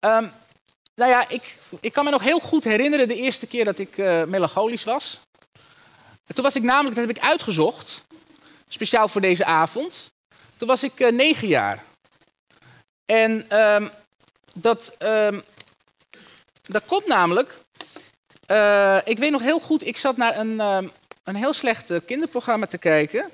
[0.00, 0.26] Ehm,
[0.94, 3.98] nou ja, ik, ik kan me nog heel goed herinneren de eerste keer dat ik
[3.98, 5.20] eh, melancholisch was.
[6.34, 8.04] Toen was ik namelijk, dat heb ik uitgezocht,
[8.68, 10.10] speciaal voor deze avond.
[10.56, 11.84] Toen was ik eh, negen jaar.
[13.04, 13.88] En ehm,
[14.54, 15.40] dat, ehm,
[16.62, 17.56] dat komt namelijk.
[18.46, 20.88] eh, ik weet nog heel goed, ik zat naar een, ehm,
[21.24, 23.30] een heel slecht eh, kinderprogramma te kijken.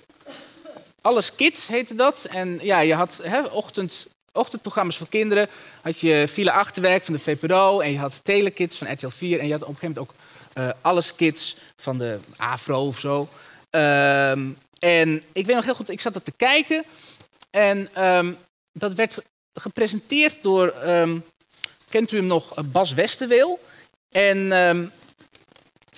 [1.00, 2.24] Alles Kids heette dat.
[2.24, 5.48] En ja, je had hè, ochtend, ochtendprogramma's voor kinderen.
[5.82, 7.80] Had je File Achterwerk van de VPRO.
[7.80, 9.38] En je had Telekids van RTL 4.
[9.40, 10.14] En je had op een gegeven moment ook
[10.54, 13.28] eh, Alles Kids van de Afro of zo.
[13.70, 16.84] Ehm, en ik weet nog heel goed, ik zat dat te kijken.
[17.50, 17.88] En
[18.72, 19.18] dat werd
[19.54, 21.18] gepresenteerd door, ehm,
[21.88, 23.60] kent u hem nog, eh, Bas Westerweel.
[24.10, 24.86] En, ehm,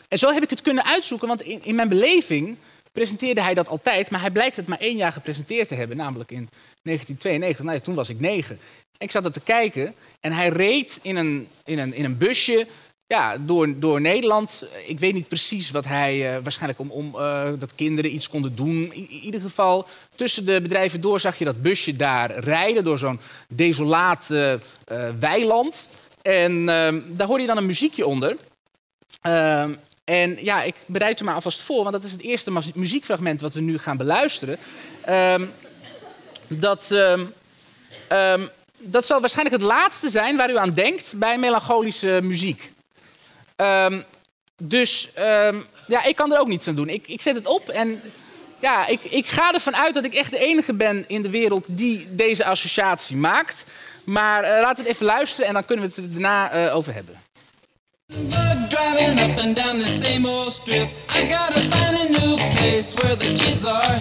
[0.09, 2.57] en zo heb ik het kunnen uitzoeken, want in, in mijn beleving
[2.93, 4.11] presenteerde hij dat altijd.
[4.11, 6.49] Maar hij blijkt het maar één jaar gepresenteerd te hebben, namelijk in
[6.83, 7.65] 1992.
[7.65, 8.59] Nou ja, toen was ik negen.
[8.99, 12.67] Ik zat er te kijken en hij reed in een, in een, in een busje
[13.07, 14.65] ja, door, door Nederland.
[14.87, 18.57] Ik weet niet precies wat hij, eh, waarschijnlijk om, om eh, dat kinderen iets konden
[18.57, 18.93] doen.
[18.93, 23.21] In, ieder geval, tussen de bedrijven door zag je dat busje daar rijden door zo'n
[23.49, 24.59] desolaat eh, eh,
[25.19, 25.87] weiland.
[26.23, 28.37] En ehm, daar hoorde je dan een muziekje onder.
[29.21, 29.75] Ehm,
[30.05, 33.55] en ja, ik bereid er maar alvast voor, want dat is het eerste muziekfragment wat
[33.55, 34.59] we nu gaan beluisteren.
[35.05, 35.45] Ehm,
[36.49, 36.95] dat,
[38.79, 42.75] dat zal waarschijnlijk het laatste zijn waar u aan denkt bij melancholische muziek.
[43.57, 44.03] Ehm,
[44.63, 46.89] dus ehm, ja, ik kan er ook niets aan doen.
[46.89, 48.01] Ik, ik zet het op en
[48.61, 51.65] ja, ik, ik ga ervan uit dat ik echt de enige ben in de wereld
[51.69, 53.65] die deze associatie maakt.
[54.05, 56.77] Maar eh, laten we het even luisteren en dan kunnen we het er daarna eh,
[56.77, 57.21] over hebben.
[61.15, 64.01] I gotta find a new place where the kids are.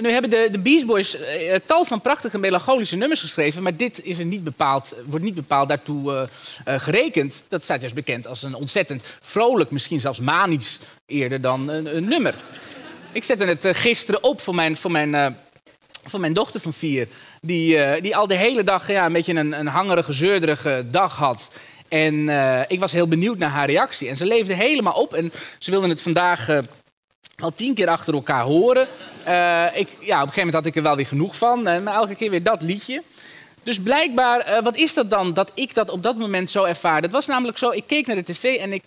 [0.00, 4.04] nu hebben de, de Beast Boys eh, tal van prachtige melancholische nummers geschreven, maar dit
[4.04, 7.44] is er niet bepaald, wordt niet bepaald daartoe eh, eh, gerekend.
[7.48, 12.34] Dat staat juist bekend als een ontzettend vrolijk, misschien zelfs manisch eerder dan een, nummer.
[13.12, 15.26] Ik zette het eh, gisteren op voor mijn, voor mijn, eh,
[16.04, 17.08] voor mijn dochter van vier,
[17.40, 21.16] die, eh, die al de hele dag ja, een beetje een, een hangerige, zeurderige dag
[21.16, 21.50] had.
[21.90, 24.08] En eh, ik was heel benieuwd naar haar reactie.
[24.08, 26.58] En ze leefde helemaal op en ze wilde het vandaag eh,
[27.40, 28.88] al tien keer achter elkaar horen.
[29.24, 31.66] Eh, ik, ja, op een gegeven moment had ik er wel weer genoeg van.
[31.66, 33.02] eh, maar elke keer weer dat liedje.
[33.62, 37.06] Dus blijkbaar, eh, wat is dat dan dat ik dat op dat moment zo ervaarde?
[37.06, 38.82] Het was namelijk zo, ik keek naar de tv en ik,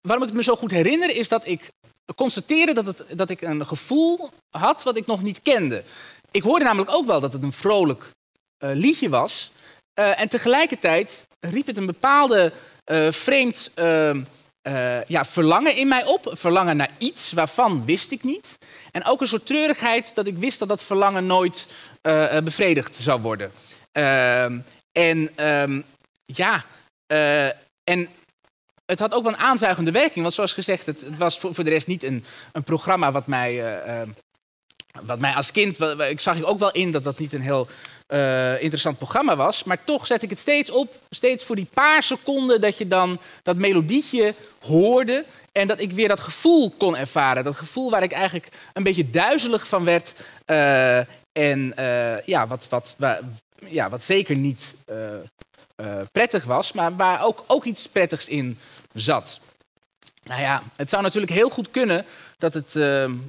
[0.00, 1.16] waarom ik het me zo goed herinner...
[1.16, 1.70] is dat ik
[2.16, 5.82] constateerde dat, het, dat ik een gevoel had wat ik nog niet kende.
[6.30, 8.10] Ik hoorde namelijk ook wel dat het een vrolijk
[8.58, 9.52] liedje was.
[9.94, 12.52] En tegelijkertijd riep het een bepaalde
[13.10, 13.70] vreemd
[14.64, 16.30] ehm, eh, ja, verlangen in mij op.
[16.32, 18.58] Verlangen naar iets waarvan wist ik niet.
[18.92, 21.66] En ook een soort treurigheid dat ik wist dat dat verlangen nooit
[22.02, 23.52] eh, eh, bevredigd zou worden.
[23.92, 24.58] Ehm,
[24.92, 25.80] en ehm,
[26.24, 26.64] ja,
[27.84, 28.08] en
[28.86, 30.22] het had ook wel een aanzuigende werking.
[30.22, 34.00] Want zoals gezegd, het, was voor, de rest niet een, een programma wat mij, eh,
[34.00, 34.08] eh,
[35.02, 35.80] wat mij als kind...
[35.80, 37.68] Ik zag ook wel in dat dat niet een heel
[38.06, 39.64] eh, interessant programma was.
[39.64, 42.60] Maar toch zet ik het steeds op, steeds voor die paar seconden...
[42.60, 45.24] dat je dan dat melodietje hoorde...
[45.52, 47.44] en dat ik weer dat gevoel kon ervaren.
[47.44, 50.12] Dat gevoel waar ik eigenlijk een beetje duizelig van werd...
[50.44, 50.98] eh,
[51.32, 53.20] en eh, ja, wat, wat, wa-
[53.66, 54.74] ja, wat zeker niet
[56.12, 58.58] prettig was, maar waar ook, ook iets prettigs in
[58.92, 59.40] zat.
[60.24, 62.04] Nou ja, het zou natuurlijk heel goed kunnen
[62.38, 62.72] dat het,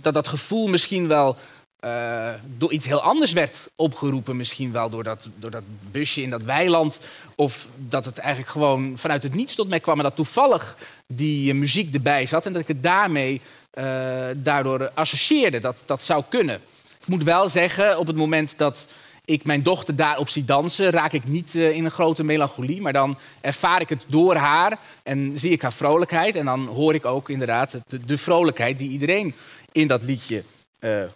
[0.02, 1.38] dat, dat gevoel misschien wel
[1.86, 4.38] eh, door iets heel anders werd opgeroepen.
[4.38, 6.99] Misschien wel door dat, door dat busje in dat weiland.
[7.36, 9.98] Of dat het eigenlijk gewoon vanuit het niets tot mij kwam.
[9.98, 12.45] En dat toevallig die eh, muziek erbij zat.
[12.45, 13.41] En dat ik het daarmee
[13.72, 15.60] eh, daardoor associeerde.
[15.60, 16.56] Dat, dat zou kunnen.
[17.02, 18.86] Ik moet wel zeggen, op het moment dat
[19.26, 22.82] ik mijn dochter daarop zie dansen, raak ik niet in een grote melancholie.
[22.82, 26.36] Maar dan ervaar ik het door haar en zie ik haar vrolijkheid.
[26.36, 29.36] En dan hoor ik ook inderdaad de, vrolijkheid die iedereen
[29.72, 30.44] in dat liedje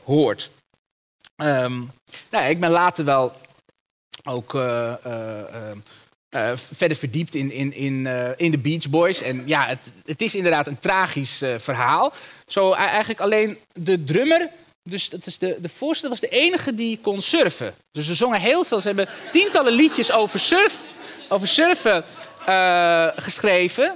[0.03, 0.49] hoort.
[1.39, 1.81] Ehm,
[2.29, 3.33] nou, ik ben later wel
[4.23, 5.71] ook eh, eh,
[6.29, 8.07] eh, verder verdiept in, in, in,
[8.37, 9.21] in de Beach Boys.
[9.21, 12.13] En ja, het, het is inderdaad een tragisch verhaal.
[12.47, 14.49] Zo e- eigenlijk alleen de drummer,
[14.89, 17.75] dus dat is de, de voorste, was de enige die kon surfen.
[17.91, 18.81] Dus ze zongen heel veel.
[18.81, 20.81] Ze hebben tientallen liedjes over, surf,
[21.29, 22.03] over surfen
[23.15, 23.95] geschreven.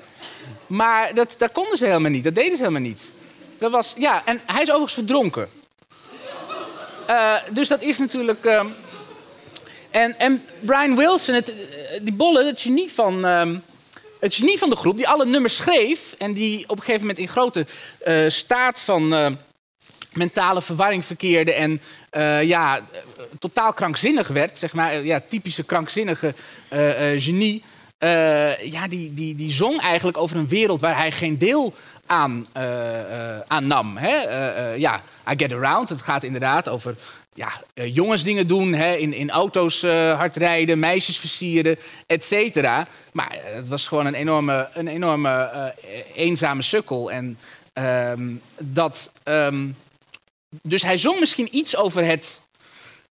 [0.68, 2.24] Maar dat, dat konden ze helemaal niet.
[2.24, 3.12] Dat deden ze helemaal niet.
[3.58, 5.50] Dat was, ja, en hij is overigens verdronken.
[7.06, 8.46] Eh, dus dat is natuurlijk.
[8.46, 8.68] ehm,
[9.92, 11.56] en, en Brian Wilson, het, eh,
[12.02, 13.58] die bolle, het genie, van, ehm,
[14.20, 16.16] het genie van de groep, die alle nummers schreef.
[16.18, 17.66] en die op een gegeven moment in grote
[18.00, 19.38] eh, staat van
[20.14, 21.54] mentale verwarring verkeerde.
[21.54, 21.82] en
[22.48, 22.82] ja,
[23.40, 25.04] totaal krankzinnig werd, zeg maar.
[25.04, 26.34] ja, typische krankzinnige
[27.18, 27.64] genie.
[28.64, 31.74] Ja, die, die, die zong eigenlijk over een wereld waar hij geen deel
[32.06, 33.98] aan, eh, eh, aan nam.
[33.98, 34.18] Hè?
[34.18, 35.02] Eh, ja,
[35.32, 36.96] I Get Around, het gaat inderdaad over
[37.34, 38.96] ja, eh, jongensdingen doen, hè?
[38.96, 39.82] In, in auto's
[40.16, 41.78] hard rijden, meisjes versieren,
[42.08, 42.88] et cetera.
[43.14, 45.74] Maar het was gewoon een enorme, een enorme
[46.14, 47.12] eenzame sukkel.
[47.12, 47.38] En
[47.74, 49.70] ehm, dat, ehm,
[50.62, 52.42] dus hij zong misschien iets over het,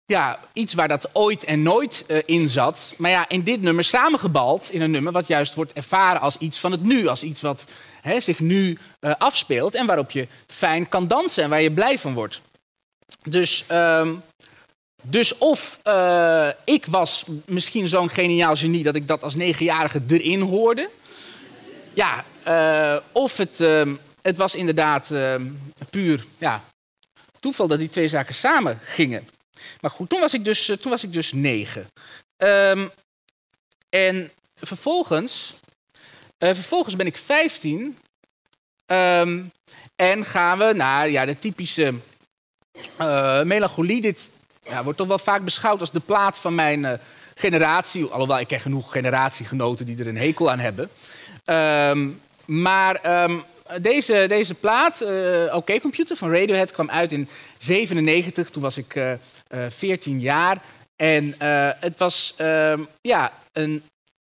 [0.06, 2.94] ja, iets waar dat ooit en nooit in zat.
[2.98, 6.60] Maar ja, in dit nummer samengebald, in een nummer wat juist wordt ervaren als iets
[6.60, 7.08] van het nu.
[7.08, 7.66] Als iets wat
[8.08, 12.00] hè, zich nu eh, afspeelt en waarop je fijn kan dansen en waar je blij
[12.00, 12.42] van wordt.
[13.24, 14.16] Dus, ehm,
[15.04, 20.42] dus of eh, ik was misschien zo'n geniaal genie dat ik dat als negenjarige erin
[20.42, 20.90] hoorde.
[21.94, 25.52] Ja, eh, of het, ehm, het was inderdaad ehm,
[25.90, 26.64] puur ja,
[27.40, 29.28] toeval dat die twee zaken samen gingen.
[29.82, 31.88] Maar goed, toen was ik dus, toen was ik dus negen.
[33.90, 35.54] En vervolgens,
[36.38, 37.98] eh, vervolgens ben ik 15.
[38.86, 39.44] ehm,
[39.96, 41.94] en gaan we naar ja, de typische
[42.98, 44.02] eh, melancholie.
[44.02, 44.30] Dit
[44.64, 47.00] ja, wordt toch wel vaak beschouwd als de plaat van mijn eh,
[47.36, 48.06] generatie.
[48.06, 50.90] Alhoewel, ik ken genoeg generatiegenoten die er een hekel aan hebben.
[51.46, 52.10] Ehm,
[52.46, 53.40] maar ehm,
[53.82, 55.02] deze, deze plaat,
[55.52, 58.50] OK Computer van Radiohead, kwam uit in 97.
[58.50, 59.20] Toen was ik eh, eh,
[59.70, 60.62] 14 jaar.
[60.96, 61.36] En
[61.80, 62.34] het was
[63.02, 63.84] ja, een,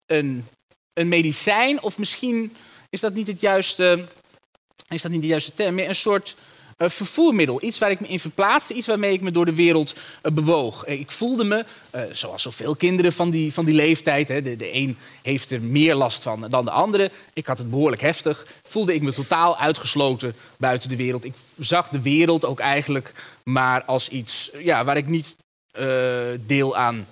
[0.06, 0.48] een,
[0.98, 2.56] een medicijn, of misschien
[2.90, 4.06] is dat niet het juiste,
[4.90, 6.36] is dat niet de juiste term, meer een soort
[6.78, 7.64] eh, vervoermiddel.
[7.64, 10.86] Iets waar ik me in verplaatste, iets waarmee ik me door de wereld eh, bewoog.
[10.86, 11.66] Eh, ik voelde me,
[12.12, 15.96] zoals zoveel kinderen van die, van die leeftijd, hè, de, de een heeft er meer
[15.96, 17.12] last van dan de andere.
[17.34, 18.48] Ik had het behoorlijk heftig.
[18.64, 21.26] Voelde ik me totaal uitgesloten buiten de wereld.
[21.26, 23.14] Ik zag de wereld ook eigenlijk
[23.44, 25.36] maar als iets ja, waar ik niet
[26.48, 27.08] deel aan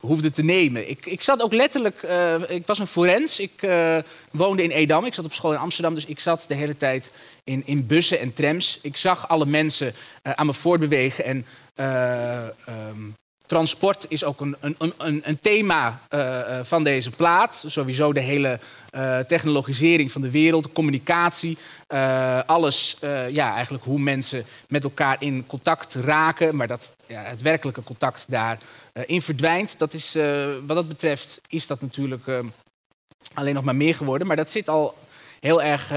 [0.00, 0.90] hoefde te nemen.
[0.90, 3.98] Ik, ik zat ook letterlijk, eh, ik was een forens, ik eh,
[4.30, 7.10] woonde in Edam, ik zat op school in Amsterdam, dus ik zat de hele tijd
[7.44, 8.78] in, in bussen en trams.
[8.82, 13.10] Ik zag alle mensen eh, aan me voortbewegen en eh, ehm,
[13.48, 17.64] transport is ook een, een, een, een thema eh, eh, van deze plaat.
[17.66, 18.58] Sowieso de hele
[18.90, 21.58] eh, technologisering van de wereld, communicatie,
[22.46, 22.96] alles,
[23.30, 28.24] ja, eigenlijk hoe mensen met elkaar in contact raken, maar dat ja, het werkelijke contact
[28.28, 28.60] daarin
[29.06, 29.78] in verdwijnt.
[29.78, 30.16] Dat is,
[30.66, 32.24] wat dat betreft is dat natuurlijk
[33.34, 34.98] alleen nog maar meer geworden, maar dat zit al
[35.40, 35.88] heel erg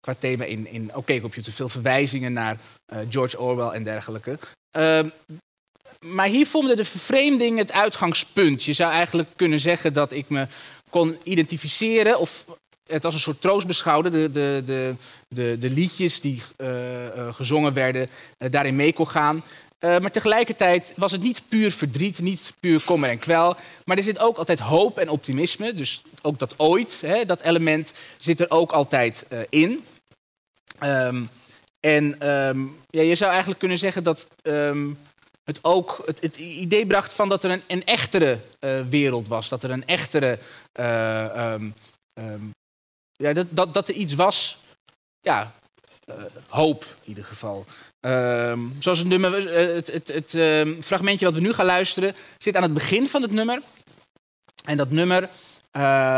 [0.00, 1.52] qua thema in, in OK Computer.
[1.52, 2.56] Veel verwijzingen naar
[3.08, 4.38] George Orwell en dergelijke.
[4.70, 5.08] Ehm,
[6.04, 8.64] maar hier vormde de vervreemding het uitgangspunt.
[8.64, 10.46] Je zou eigenlijk kunnen zeggen dat ik me
[10.90, 12.44] kon identificeren of
[12.86, 14.10] het als een soort troost beschouwde.
[14.10, 14.94] De, de, de,
[15.28, 18.08] de, de liedjes die eh, eh, gezongen werden,
[18.38, 19.42] eh, daarin mee kon gaan.
[19.80, 23.56] Maar tegelijkertijd was het niet puur verdriet, niet puur kommer en kwel.
[23.84, 25.74] Maar er zit ook altijd hoop en optimisme.
[25.74, 29.84] Dus ook dat ooit, hè, dat element, zit er ook altijd in.
[30.78, 31.24] Ehm,
[31.80, 32.60] en ehm,
[32.90, 34.90] ja, je zou eigenlijk kunnen zeggen dat ehm,
[35.44, 39.48] het ook het, idee bracht van dat er een, een echtere eh, wereld was.
[39.48, 40.38] Dat er een echtere.
[40.72, 41.70] eh, ehm,
[42.14, 42.42] ehm,
[43.16, 44.58] ja, dat, dat, dat er iets was.
[45.20, 45.54] Ja,
[46.04, 46.14] eh,
[46.48, 47.64] hoop in ieder geval.
[48.00, 50.30] Ehm, zoals het nummer, het, het, het
[50.84, 53.62] fragmentje wat we nu gaan luisteren, zit aan het begin van het nummer.
[54.64, 55.28] En dat nummer,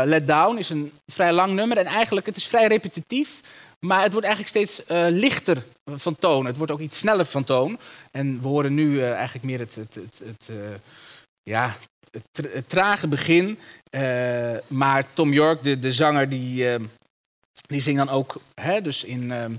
[0.05, 1.77] Let Down, is een vrij lang nummer.
[1.77, 3.41] En eigenlijk, het is vrij repetitief.
[3.85, 5.63] Maar het wordt eigenlijk steeds eh, lichter
[5.95, 6.45] van toon.
[6.45, 7.79] Het wordt ook iets sneller van toon.
[8.11, 10.55] En we horen nu eh, eigenlijk meer het, het, het, het, eh,
[11.43, 11.77] ja,
[12.11, 13.59] het, tra- het trage begin.
[14.67, 16.83] Maar Tom York, de, de zanger, die, eh,
[17.67, 19.55] die zingt dan ook hè, dus in, ehm,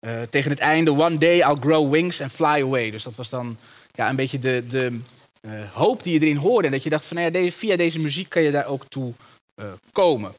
[0.00, 0.90] eh, tegen het einde...
[0.92, 2.90] One day I'll grow wings and fly away.
[2.90, 3.56] Dus dat was dan
[3.92, 5.00] ja, een beetje de, de
[5.72, 6.66] hoop die je erin hoorde.
[6.66, 9.12] En dat je dacht van nou ja, via deze muziek kan je daar ook toe
[9.92, 10.34] komen.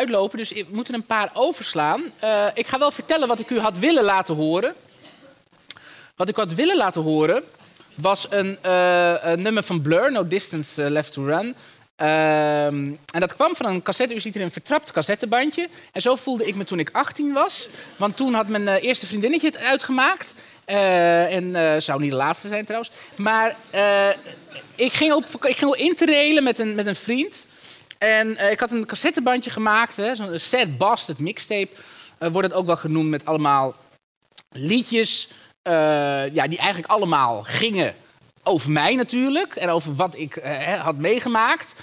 [0.00, 2.02] Uitlopen, dus we moeten een paar overslaan.
[2.18, 4.74] Eh, ik ga wel vertellen wat ik u had willen laten horen.
[6.16, 7.42] Wat ik had willen laten horen
[7.94, 11.54] was een, eh, een nummer van Blur, No Distance eh, Left to Run.
[11.96, 14.14] Ehm, en dat kwam van een cassette.
[14.14, 15.68] U ziet hier een vertrapt cassettebandje.
[15.92, 17.68] En zo voelde ik me toen ik 18 was.
[17.96, 20.34] Want toen had mijn eerste vriendinnetje het uitgemaakt.
[20.64, 22.92] En eh, zou niet de laatste zijn trouwens.
[23.14, 23.56] Maar
[24.74, 27.46] ik, ging op, ik ging op interrailen met een, met een vriend.
[28.00, 29.94] En eh, ik had een cassettebandje gemaakt.
[29.94, 31.68] Zo'n Sad Bastard mixtape.
[32.18, 33.74] eh, wordt het ook wel genoemd met allemaal
[34.50, 35.28] liedjes.
[35.62, 37.94] eh, ja, die eigenlijk allemaal gingen
[38.42, 39.54] over mij natuurlijk.
[39.56, 40.34] En over wat ik
[40.82, 41.74] had meegemaakt.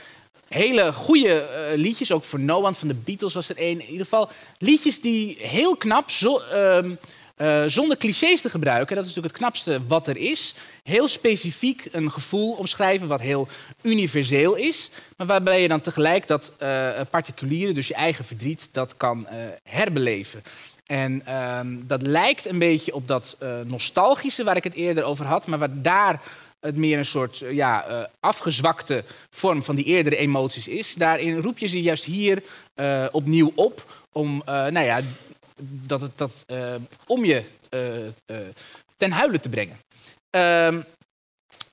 [0.48, 3.80] Hele goede liedjes, ook voor No One van de Beatles was er één.
[3.80, 6.92] In ieder geval liedjes die heel knap, zo, ehm,
[7.38, 8.96] eh, zonder clichés te gebruiken.
[8.96, 10.56] Dat is natuurlijk het knapste wat er is.
[10.84, 13.48] Heel specifiek een gevoel omschrijven wat heel
[13.82, 14.90] universeel is.
[15.18, 19.38] Maar waarbij je dan tegelijk dat eh particuliere, dus je eigen verdriet, dat kan eh,
[19.64, 20.44] herbeleven.
[20.86, 25.48] En ehm, dat lijkt een beetje op dat nostalgische waar ik het eerder over had.
[25.48, 26.22] Maar waar daar
[26.60, 30.94] het meer een soort ja, afgezwakte vorm van die eerdere emoties is.
[30.94, 32.44] Daarin roep je ze juist hier
[33.12, 35.02] opnieuw op om, nou ja,
[35.60, 36.76] dat het, dat, eh,
[37.06, 38.48] om je eh, eh,
[38.98, 39.78] ten huilen te brengen.
[40.30, 40.82] Ehm,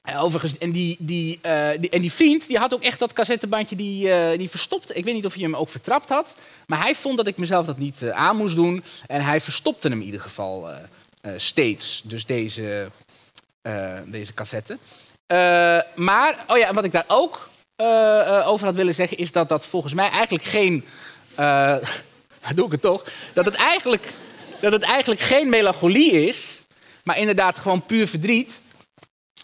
[0.03, 4.13] en overigens, en die, die, en die vriend die had ook echt dat cassettebandje die,
[4.13, 4.95] eh, die verstopte.
[4.95, 6.35] Ik weet niet of hij hem ook vertrapt had.
[6.67, 8.85] Maar hij vond dat ik mezelf dat niet aan moest doen.
[9.07, 10.69] En hij verstopte hem in ieder geval
[11.37, 12.03] steeds.
[12.05, 12.91] Dus deze,
[14.07, 14.79] deze cassette.
[15.95, 17.49] Maar, oh ja, wat ik daar ook
[18.45, 19.19] over had willen zeggen...
[19.19, 20.85] is dat dat volgens mij eigenlijk geen...
[22.45, 23.05] nou doe ik het toch.
[23.33, 24.07] Dat het eigenlijk,
[24.61, 26.63] dat het eigenlijk geen melancholie is...
[27.05, 28.61] maar inderdaad gewoon puur verdriet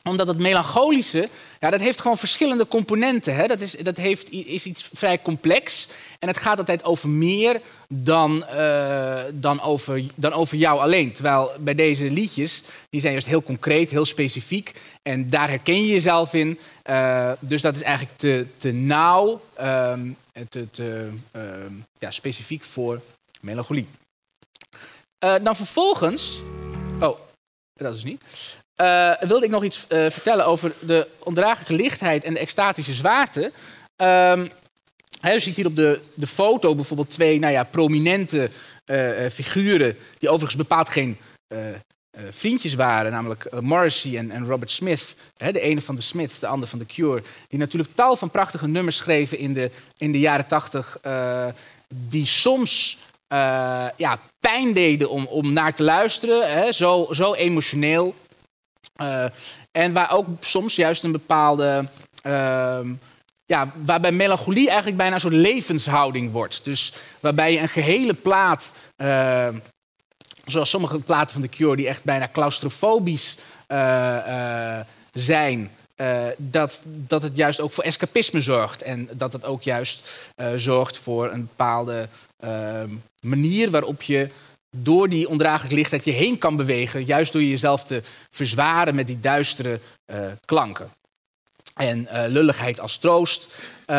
[0.02, 1.28] omdat het melancholische,
[1.60, 3.34] ja, dat heeft gewoon verschillende componenten.
[3.34, 3.46] Hè?
[3.46, 5.88] Dat, is, dat heeft, is iets vrij complex.
[6.18, 11.12] En het gaat altijd over meer dan, eh, dan, over, dan over jou alleen.
[11.12, 14.72] Terwijl bij deze liedjes, die zijn juist heel concreet, heel specifiek.
[15.02, 16.58] En daar herken je jezelf in.
[16.82, 19.40] Eh, dus dat is eigenlijk te, te nauw,
[20.32, 23.00] en te, te ehm, ja, specifiek voor
[23.40, 23.86] melancholie.
[25.18, 26.40] Eh, dan vervolgens...
[27.00, 27.18] Oh,
[27.74, 28.22] dat is niet.
[28.80, 33.52] Eh, wilde ik nog iets eh, vertellen over de ondraaglijke lichtheid en de extatische zwaarte.
[35.20, 38.50] Hè, je ziet hier op de, de foto bijvoorbeeld twee nou ja, prominente
[38.84, 39.96] eh, figuren...
[40.18, 41.16] die overigens bepaald geen
[42.30, 45.14] vriendjes waren, namelijk Morrissey en, en Robert Smith.
[45.36, 47.22] De ene van de Smiths, de ander van The Cure.
[47.48, 50.98] Die natuurlijk tal van prachtige nummers schreven in de, in de jaren tachtig...
[51.88, 52.98] die soms
[53.96, 56.74] ja, pijn deden om, om naar te luisteren.
[56.74, 58.14] Zo, zo emotioneel.
[59.00, 59.24] Eh,
[59.72, 61.88] en waar ook soms juist een bepaalde.
[62.22, 62.92] ehm,
[63.46, 66.60] ja, waarbij melancholie eigenlijk bijna een soort levenshouding wordt.
[66.64, 68.72] Dus waarbij je een gehele plaat.
[68.96, 69.48] eh,
[70.44, 73.36] zoals sommige platen van The Cure, die echt bijna claustrofobisch
[73.66, 74.80] eh,
[75.12, 75.70] zijn.
[76.36, 78.82] dat, dat het juist ook voor escapisme zorgt.
[78.82, 80.08] En dat het ook juist
[80.56, 82.08] zorgt voor een bepaalde
[82.40, 82.90] ehm,
[83.20, 84.30] manier waarop je
[84.76, 87.04] door die ondraaglijke lichtheid je heen kan bewegen.
[87.04, 90.90] Juist door jezelf te verzwaren met die duistere eh, klanken.
[91.74, 93.54] En eh, lulligheid als troost.
[93.86, 93.96] Eh,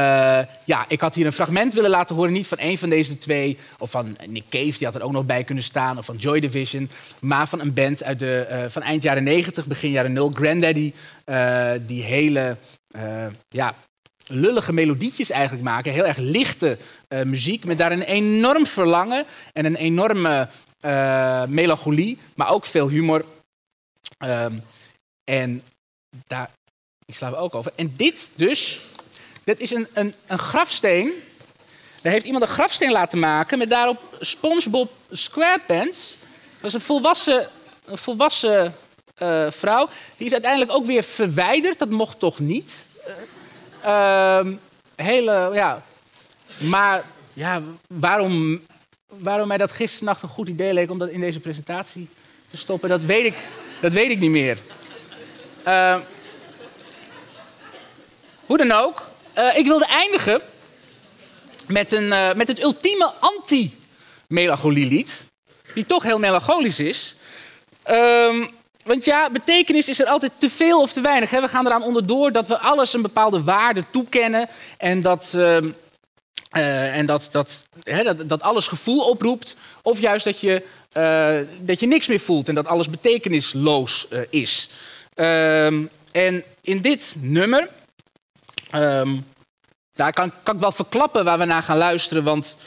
[0.66, 2.34] ja, ik had hier een fragment willen laten horen.
[2.34, 3.58] Niet van een van deze twee.
[3.78, 5.98] Of van Nick Cave, die had er ook nog bij kunnen staan.
[5.98, 6.90] Of van Joy Division.
[7.20, 10.32] Maar van een band uit de, van eind jaren 90, begin jaren 0.
[10.34, 10.94] Granddaddy.
[11.26, 12.58] eh, die hele
[13.50, 13.76] ja,
[14.32, 15.92] lullige melodietjes eigenlijk maken.
[15.92, 16.78] Heel erg lichte
[17.08, 17.66] eh, muziek.
[17.66, 19.26] Met daar een enorm verlangen.
[19.54, 20.48] En een enorme
[20.80, 22.18] eh, melancholie.
[22.36, 23.26] Maar ook veel humor.
[24.18, 24.54] Ehm,
[25.24, 25.64] en
[26.28, 26.50] daar
[27.08, 27.72] slaan we ook over.
[27.76, 28.80] En dit dus,
[29.44, 31.14] dit is een, een, een grafsteen.
[32.02, 36.16] Daar heeft iemand een grafsteen laten maken met daarop SpongeBob SquarePants.
[36.60, 37.48] Dat is een volwassen,
[37.86, 38.76] een volwassen
[39.16, 39.90] eh, vrouw.
[40.18, 41.80] Die is uiteindelijk ook weer verwijderd.
[41.80, 42.72] Dat mocht toch niet?
[43.84, 44.54] Ehm,
[44.96, 45.84] hele, ja.
[46.58, 47.04] Maar
[47.34, 48.62] ja, waarom,
[49.08, 52.10] waarom mij dat gisternacht een goed idee leek om dat in deze presentatie
[52.50, 53.36] te stoppen, dat weet ik,
[53.82, 54.58] dat weet ik niet meer.
[55.64, 56.00] Ehm,
[58.46, 60.42] hoe dan ook, eh, ik wilde eindigen
[61.68, 65.26] met, een, eh, met het ultieme anti-melancolielied.
[65.74, 67.16] Die toch heel melancholisch is.
[67.84, 68.48] Ehm,
[68.84, 71.30] want ja, betekenis is er altijd te veel of te weinig.
[71.30, 71.42] Hè?
[71.42, 74.50] We gaan eraan onderdoor dat we alles een bepaalde waarde toekennen.
[74.78, 75.72] En dat, ehm,
[76.52, 79.56] eh, en dat, dat, hè, dat, dat alles gevoel oproept.
[79.82, 84.22] Of juist dat je, eh, dat je niks meer voelt en dat alles betekenisloos eh,
[84.30, 84.70] is.
[85.14, 87.70] Ehm, en in dit nummer
[88.72, 89.18] Ehm,
[89.94, 92.58] daar kan, kan ik wel verklappen waar we naar gaan luisteren, want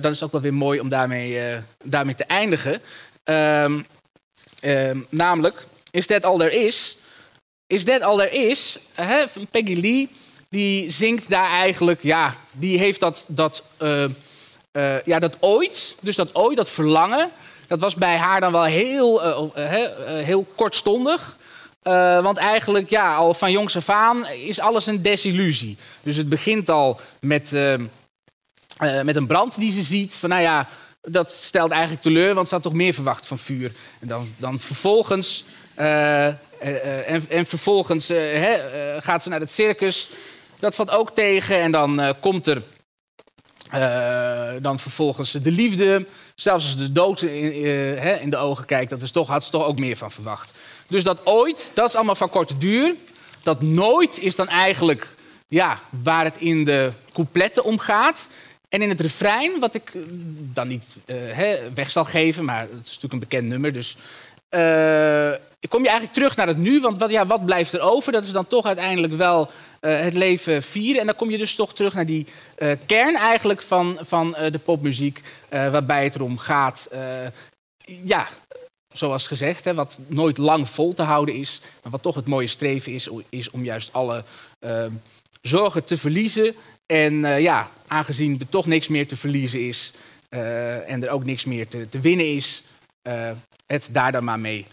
[0.00, 2.80] dan is het ook wel weer mooi om daarmee, daarmee te eindigen.
[3.24, 3.80] Ehm,
[4.60, 6.96] ehm, namelijk, Is That All There Is?
[7.66, 8.78] Is That All There Is?
[8.94, 10.08] Hè, Peggy Lee,
[10.48, 16.16] die zingt daar eigenlijk, ja, die heeft dat, dat, eh, eh, ja, dat ooit, dus
[16.16, 17.30] dat ooit, dat verlangen,
[17.66, 19.22] dat was bij haar dan wel heel,
[19.54, 21.36] eh, heel kortstondig.
[22.22, 25.76] Want eigenlijk, ja, al van jongs af aan is alles een desillusie.
[26.02, 27.52] Dus het begint al met,
[28.80, 30.14] eh, eh, met een brand die ze ziet.
[30.14, 30.68] Van nou ja,
[31.02, 33.72] dat stelt eigenlijk teleur, want ze had toch meer verwacht van vuur.
[34.00, 35.44] En dan, dan vervolgens,
[35.74, 38.12] eh, eh, eh, en, en vervolgens
[38.98, 40.08] gaat ze naar het circus.
[40.58, 41.60] Dat valt ook tegen.
[41.60, 42.62] En dan komt er
[44.62, 46.06] dan vervolgens de liefde.
[46.34, 49.50] Zelfs als ze de dood in, in de ogen kijkt, dat is toch, had ze
[49.50, 50.50] toch ook meer van verwacht.
[50.86, 52.94] Dus dat ooit, dat is allemaal van korte duur.
[53.42, 55.08] Dat nooit is dan eigenlijk
[55.48, 58.28] ja, waar het in de coupletten om gaat.
[58.70, 60.02] En in het refrein, wat ik eh,
[60.52, 63.72] dan niet eh, weg zal geven, maar het is natuurlijk een bekend nummer.
[63.72, 63.96] Dus
[64.48, 65.32] eh,
[65.68, 66.80] kom je eigenlijk terug naar het nu.
[66.80, 68.12] Want wat, ja, wat blijft er over?
[68.12, 71.00] Dat is dan toch uiteindelijk wel het leven vieren.
[71.00, 72.26] En dan kom je dus toch terug naar die
[72.86, 75.20] kern eigenlijk van, van de popmuziek.
[75.48, 76.88] waarbij het erom gaat,
[77.84, 78.28] ja,
[78.92, 81.60] zoals gezegd, hè, wat nooit lang vol te houden is.
[81.82, 84.24] Maar wat toch het mooie streven is, is om juist alle
[85.42, 86.54] zorgen te verliezen.
[86.90, 89.92] En eh, ja, aangezien er toch niks meer te verliezen is
[90.28, 92.62] eh, en er ook niks meer te, te winnen is,
[93.02, 93.30] eh,
[93.66, 94.66] het daar dan maar mee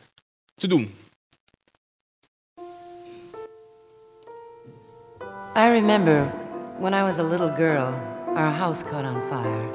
[0.56, 0.96] te doen.
[5.56, 6.32] I remember
[6.80, 7.94] when I was a little girl,
[8.36, 9.70] our house caught on fire.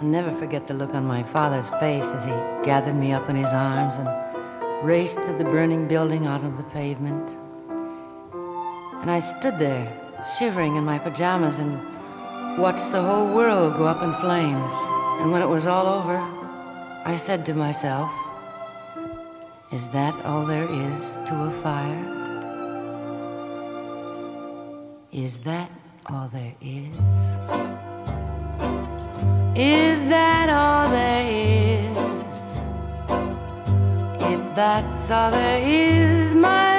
[0.00, 2.32] I'll never forget the look on my father's face as he
[2.62, 4.08] gathered me up in his arms and
[4.82, 7.30] raced to the burning building out on the pavement.
[9.02, 9.99] And I stood there,
[10.38, 11.78] shivering in my pajamas, and
[12.58, 14.72] watched the whole world go up in flames.
[15.20, 16.16] And when it was all over,
[17.04, 18.10] I said to myself,
[19.72, 22.20] Is that all there is to a fire?
[25.12, 25.70] Is that
[26.06, 26.96] all there is?
[29.56, 31.90] Is that all there is?
[34.32, 36.69] If that's all there is, my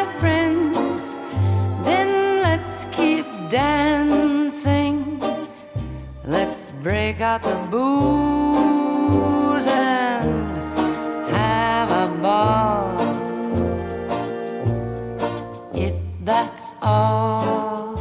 [3.52, 5.20] dancing.
[6.24, 10.68] Let's break out the booze and
[11.30, 12.96] have a ball.
[15.74, 17.96] If that's all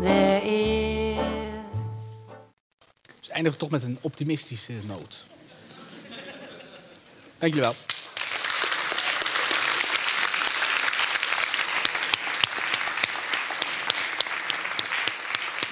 [0.00, 1.16] there is.
[3.20, 5.26] Dus eindigen toch met een optimistische noot.
[7.38, 7.54] Dank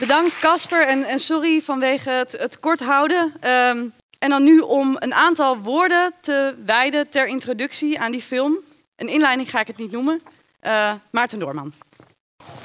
[0.03, 3.35] Bedankt Casper en, en sorry vanwege het, het kort houden.
[3.41, 3.87] Ehm,
[4.19, 8.59] en dan nu om een aantal woorden te wijden ter introductie aan die film.
[8.97, 10.23] Een inleiding ga ik het niet noemen.
[10.61, 11.73] Eh, Maarten Doorman.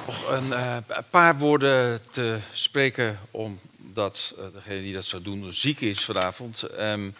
[0.06, 0.76] Nog een eh,
[1.10, 6.62] paar woorden te spreken, omdat eh, degene die dat zou doen ziek is vanavond.
[6.62, 7.10] Ehm,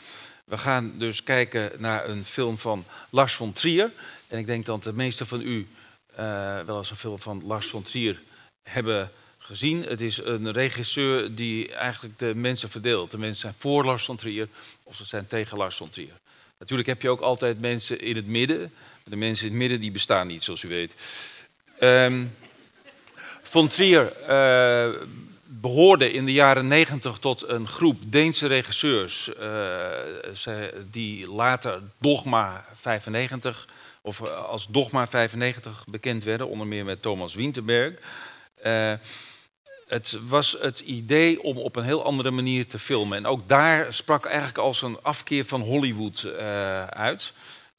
[0.44, 3.90] we gaan dus kijken naar een film van Lars von Trier.
[4.28, 5.68] En ik denk dat de meesten van u
[6.66, 8.22] wel eens een film van Lars von Trier
[8.62, 9.10] hebben
[9.48, 9.82] gezien.
[9.82, 13.10] Het is een regisseur die eigenlijk de mensen verdeelt.
[13.10, 14.48] De mensen zijn voor Lars Trier
[14.82, 16.12] of ze zijn tegen Lars Trier.
[16.58, 18.72] Natuurlijk heb je ook altijd mensen in het midden.
[19.04, 20.94] De mensen in het midden die bestaan niet, zoals u weet.
[21.78, 22.24] Ehm,
[23.42, 24.88] Von Trier eh,
[25.44, 33.68] behoorde in de jaren 90 tot een groep Deense regisseurs eh, die later Dogma 95
[34.00, 37.94] of eh, als Dogma 95 bekend werden, onder meer met Thomas Winterberg.
[39.88, 43.18] Het was het idee om op een heel andere manier te filmen.
[43.18, 47.32] En ook daar sprak eigenlijk als een afkeer van Hollywood eh, uit.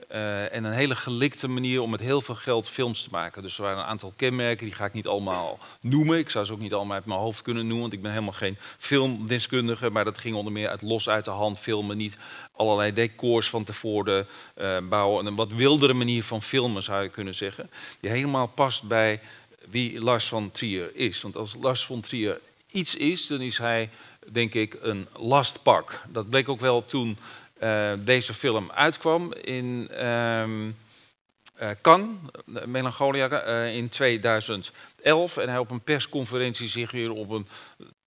[0.08, 3.42] Eh, en een hele gelikte manier om met heel veel geld films te maken.
[3.42, 6.18] Dus er waren een aantal kenmerken, die ga ik niet allemaal noemen.
[6.18, 8.34] Ik zou ze ook niet allemaal uit mijn hoofd kunnen noemen, want ik ben helemaal
[8.34, 9.90] geen filmdeskundige.
[9.90, 11.98] Maar dat ging onder meer uit los uit de hand filmen.
[11.98, 12.18] Niet
[12.56, 15.20] allerlei decors van tevoren eh, bouwen.
[15.20, 17.70] En een wat wildere manier van filmen, zou je kunnen zeggen.
[18.00, 19.20] Die helemaal past bij
[19.70, 21.22] wie Lars van Trier is.
[21.22, 22.40] Want als Lars van Trier
[22.72, 23.90] iets is, dan is hij,
[24.28, 26.02] denk ik, een lastpak.
[26.08, 27.18] Dat bleek ook wel toen
[27.58, 29.90] eh, deze film uitkwam in
[31.60, 32.18] eh, Cannes,
[32.66, 35.38] Melancholia, eh, in 2011.
[35.38, 37.48] En hij op een persconferentie zich weer op een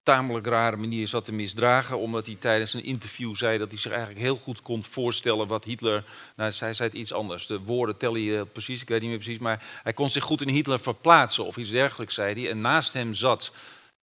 [0.03, 1.99] tamelijk rare manier zat te misdragen.
[1.99, 5.65] Omdat hij tijdens een interview zei dat hij zich eigenlijk heel goed kon voorstellen wat
[5.65, 6.05] Hitler.
[6.37, 7.47] Nou, hij zei het iets anders.
[7.47, 9.39] De woorden tellen je precies, ik weet niet meer precies.
[9.39, 12.51] Maar hij kon zich goed in Hitler verplaatsen of iets dergelijks, zei hij.
[12.51, 13.53] En naast hem zat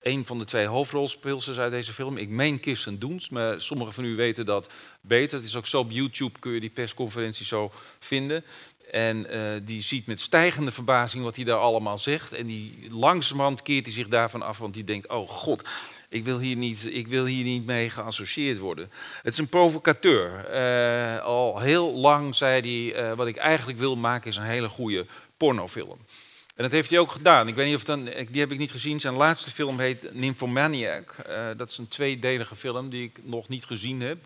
[0.02, 2.16] een van de twee hoofdrolspeelsters uit deze film.
[2.16, 5.38] Ik meen Kirsten Dunst, maar sommigen van u weten dat beter.
[5.38, 8.44] Het is ook zo op YouTube, kun je die persconferentie zo vinden.
[8.92, 12.32] En eh, die ziet met stijgende verbazing wat hij daar allemaal zegt.
[12.32, 15.68] En die langzamerhand keert hij zich daarvan af, want die denkt, oh god,
[16.08, 18.90] ik wil hier niet, ik wil hier niet mee geassocieerd worden.
[19.22, 20.44] Het is een provocateur.
[20.44, 24.68] Eh, al heel lang zei hij, eh, wat ik eigenlijk wil maken is een hele
[24.68, 25.06] goede
[25.36, 25.98] pornofilm.
[26.56, 27.48] En dat heeft hij ook gedaan.
[27.48, 29.00] Ik weet niet of dan, die heb ik niet gezien.
[29.00, 31.14] Zijn laatste film heet Nymphomaniac.
[31.56, 34.18] Dat is een tweedelige film die ik nog niet gezien heb.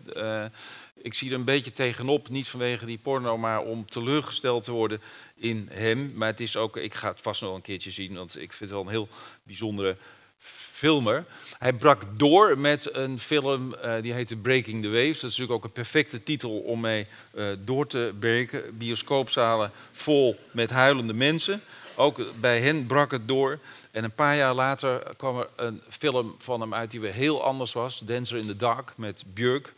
[1.01, 5.01] Ik zie er een beetje tegenop, niet vanwege die porno, maar om teleurgesteld te worden
[5.35, 6.11] in hem.
[6.15, 8.59] Maar het is ook, ik ga het vast nog een keertje zien, want ik vind
[8.59, 9.07] het wel een heel
[9.43, 9.97] bijzondere
[10.39, 11.25] filmer.
[11.57, 15.19] Hij brak door met een film eh, die heette Breaking the Waves.
[15.19, 18.77] Dat is natuurlijk ook een perfecte titel om mee eh, door te breken.
[18.77, 21.61] Bioscoopzalen vol met huilende mensen.
[21.95, 23.59] Ook bij hen brak het door.
[23.91, 27.43] En een paar jaar later kwam er een film van hem uit die weer heel
[27.43, 27.99] anders was.
[27.99, 29.73] Dancer in the Dark met Björk.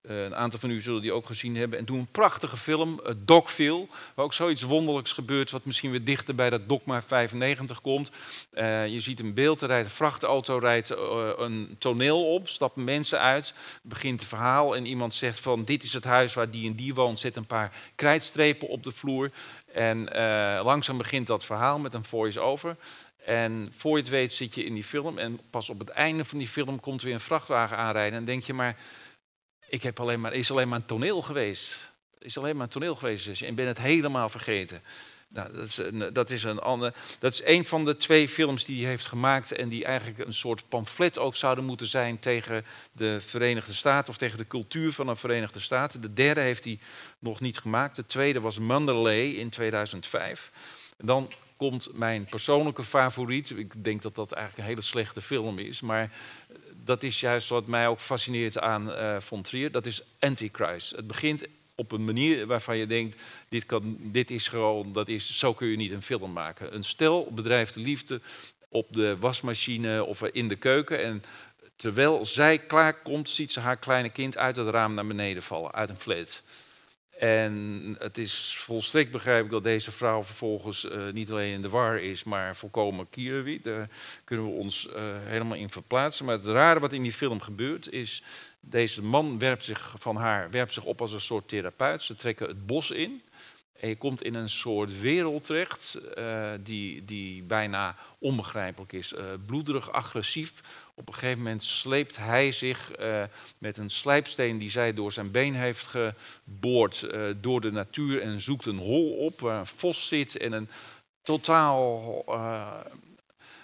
[0.00, 1.78] Eh, een aantal van u zullen die ook gezien hebben.
[1.78, 6.34] En toen een prachtige film, uh, waar ook zoiets wonderlijks gebeurt, wat misschien weer dichter
[6.34, 8.10] bij dat Dogma 95 komt.
[8.50, 10.90] Eh, je ziet een beeld, rijdt een vrachtauto, rijdt
[11.38, 15.92] een toneel op, stappen mensen uit, begint het verhaal en iemand zegt van dit is
[15.92, 19.30] het huis waar die en die woont, zet een paar krijtstrepen op de vloer.
[19.72, 20.04] En
[20.62, 22.76] langzaam begint dat verhaal met een voice-over.
[23.24, 26.24] En voor je het weet zit je in die film en pas op het einde
[26.24, 28.76] van die film komt weer een vrachtwagen aanrijden en denk je maar
[29.70, 31.76] ik heb alleen maar, is alleen maar een toneel geweest.
[32.18, 33.42] Is alleen maar een toneel geweest.
[33.42, 34.82] En ben het helemaal vergeten.
[35.28, 38.64] Nou, dat, is een, dat, is een ander, dat is een van de twee films
[38.64, 39.52] die hij heeft gemaakt.
[39.52, 44.10] En die eigenlijk een soort pamflet ook zouden moeten zijn tegen de Verenigde Staten.
[44.10, 46.00] Of tegen de cultuur van de Verenigde Staten.
[46.00, 46.78] De derde heeft hij
[47.18, 47.96] nog niet gemaakt.
[47.96, 50.50] De tweede was Mandalay in 2005.
[50.96, 53.50] En dan komt mijn persoonlijke favoriet.
[53.50, 55.80] Ik denk dat dat eigenlijk een hele slechte film is.
[55.80, 56.10] Maar
[56.90, 59.70] dat is juist wat mij ook fascineert aan eh von Trier.
[59.70, 60.90] Dat is Antichrist.
[60.90, 61.44] Het begint
[61.74, 65.68] op een manier waarvan je denkt, dit, kan, dit is gewoon, dat is, zo kun
[65.68, 66.74] je niet een film maken.
[66.74, 68.20] Een stel bedrijft de liefde
[68.68, 71.02] op de wasmachine of in de keuken.
[71.04, 71.22] En
[71.76, 75.72] terwijl zij klaar komt, ziet ze haar kleine kind uit het raam naar beneden vallen,
[75.72, 76.42] uit een flat.
[77.20, 81.98] En het is volstrekt begrijpelijk dat deze vrouw vervolgens eh, niet alleen in de war
[81.98, 83.64] is, maar volkomen kierwiet.
[83.64, 83.88] Daar
[84.24, 86.24] kunnen we ons eh, helemaal in verplaatsen.
[86.24, 88.22] Maar het rare wat in die film gebeurt is,
[88.60, 92.02] deze man werpt zich van haar werpt zich op als een soort therapeut.
[92.02, 93.22] Ze trekken het bos in.
[93.80, 99.12] En je komt in een soort wereld terecht eh, die, die bijna onbegrijpelijk is.
[99.12, 100.52] Eh, bloederig, agressief.
[100.94, 103.22] Op een gegeven moment sleept hij zich eh,
[103.58, 107.06] met een slijpsteen die zij door zijn been heeft geboord
[107.40, 110.68] door de natuur en zoekt een hol op waar een vos zit en een
[111.22, 112.22] totaal.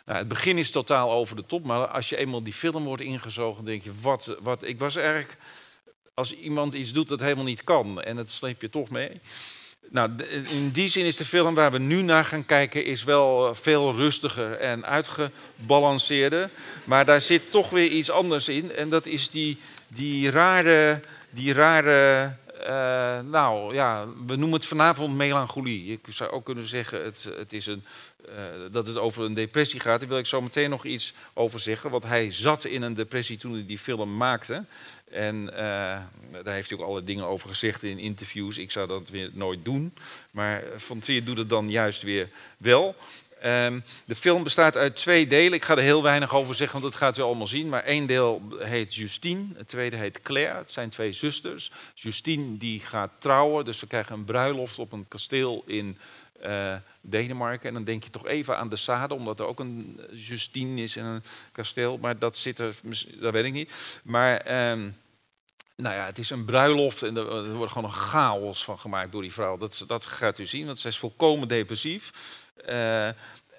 [0.05, 3.03] nou, het begin is totaal over de top, maar als je eenmaal die film wordt
[3.03, 4.63] ingezogen, denk je: wat, wat.
[4.63, 5.37] Ik was eigenlijk.
[6.15, 9.21] Als iemand iets doet dat helemaal niet kan en dat sleep je toch mee.
[9.91, 10.11] Nou,
[10.49, 13.55] in die zin is de film waar we nu naar gaan kijken is wel eh,
[13.55, 16.51] veel rustiger en uitgebalanceerder.
[16.85, 18.73] Maar daar zit toch weer iets anders in.
[18.73, 19.59] En dat is die,
[19.89, 21.01] die rare,
[21.31, 22.33] die rare
[22.67, 25.87] eh, nou ja, we noemen het vanavond melancholie.
[25.87, 27.85] Je zou ook kunnen zeggen het, het is een,
[28.29, 28.35] eh,
[28.71, 30.01] dat het over een depressie gaat.
[30.01, 31.91] Daar wil ik zo meteen nog iets over zeggen.
[31.91, 34.65] Want hij zat in een depressie toen hij die film maakte.
[35.11, 36.01] En eh,
[36.43, 38.59] daar heeft hij ook alle dingen over gezegd in interviews.
[38.59, 39.95] Ik zou dat weer nooit doen.
[40.31, 42.97] Maar Van Trier doet het dan juist weer wel.
[43.41, 45.53] Ehm, de film bestaat uit twee delen.
[45.53, 47.69] Ik ga er heel weinig over zeggen, want dat gaat u allemaal zien.
[47.69, 50.59] Maar één deel heet Justine, het tweede heet Claire.
[50.59, 51.71] Het zijn twee zusters.
[51.95, 55.99] Justine die gaat trouwen, dus ze krijgen een bruiloft op een kasteel in
[56.41, 57.69] eh, Denemarken.
[57.69, 60.97] En dan denk je toch even aan de Sade, omdat er ook een Justine is
[60.97, 61.23] in een
[61.53, 61.99] kasteel.
[61.99, 62.75] Maar dat zit er,
[63.21, 64.01] dat weet ik niet.
[64.05, 64.37] Maar...
[64.37, 64.91] ehm,
[65.77, 69.13] nou ja, het is een bruiloft en er, er wordt gewoon een chaos van gemaakt
[69.13, 69.57] door die vrouw.
[69.57, 72.13] Dat, dat gaat u zien, want zij is volkomen depressief.
[72.65, 73.09] Eh,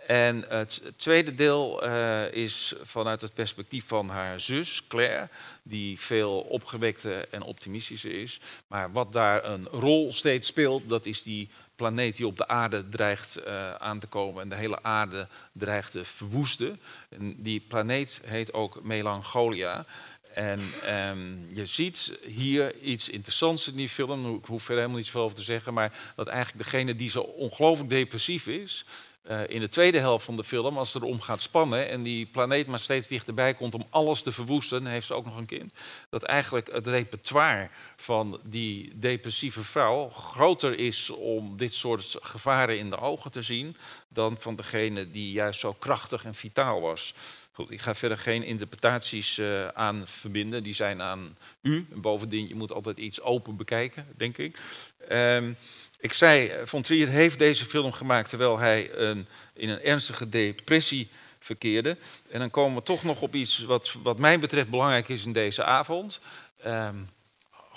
[0.07, 5.29] en het tweede deel eh, is vanuit het perspectief van haar zus, Claire,
[5.63, 8.39] die veel opgewekter en optimistischer is.
[8.67, 12.89] Maar wat daar een rol steeds speelt, dat is die planeet die op de aarde
[12.89, 16.79] dreigt eh, aan te komen en de hele aarde dreigt te verwoesten.
[17.09, 19.85] En die planeet heet ook Melancholia.
[20.33, 24.35] En ehm, je ziet hier iets interessants in die film.
[24.35, 25.73] Ik hoef er helemaal niet zoveel over te zeggen.
[25.73, 28.85] Maar dat eigenlijk degene die zo ongelooflijk depressief is.
[29.27, 32.25] Eh, in de tweede helft van de film, als het erom gaat spannen en die
[32.25, 35.45] planeet maar steeds dichterbij komt om alles te verwoesten, dan heeft ze ook nog een
[35.45, 35.73] kind,
[36.09, 42.89] dat eigenlijk het repertoire van die depressieve vrouw groter is om dit soort gevaren in
[42.89, 43.77] de ogen te zien
[44.07, 47.13] dan van degene die juist zo krachtig en vitaal was.
[47.57, 51.85] Goed, ik ga verder geen interpretaties eh, aan verbinden, die zijn aan u.
[51.91, 54.59] En bovendien, je moet altijd iets open bekijken, denk ik.
[55.07, 55.51] Ehm,
[55.97, 60.29] ik zei, eh, Von Trier heeft deze film gemaakt terwijl hij een, in een ernstige
[60.29, 61.09] depressie
[61.39, 61.97] verkeerde.
[62.29, 65.33] En dan komen we toch nog op iets wat, wat mij betreft belangrijk is in
[65.33, 66.19] deze avond.
[66.57, 66.95] Ehm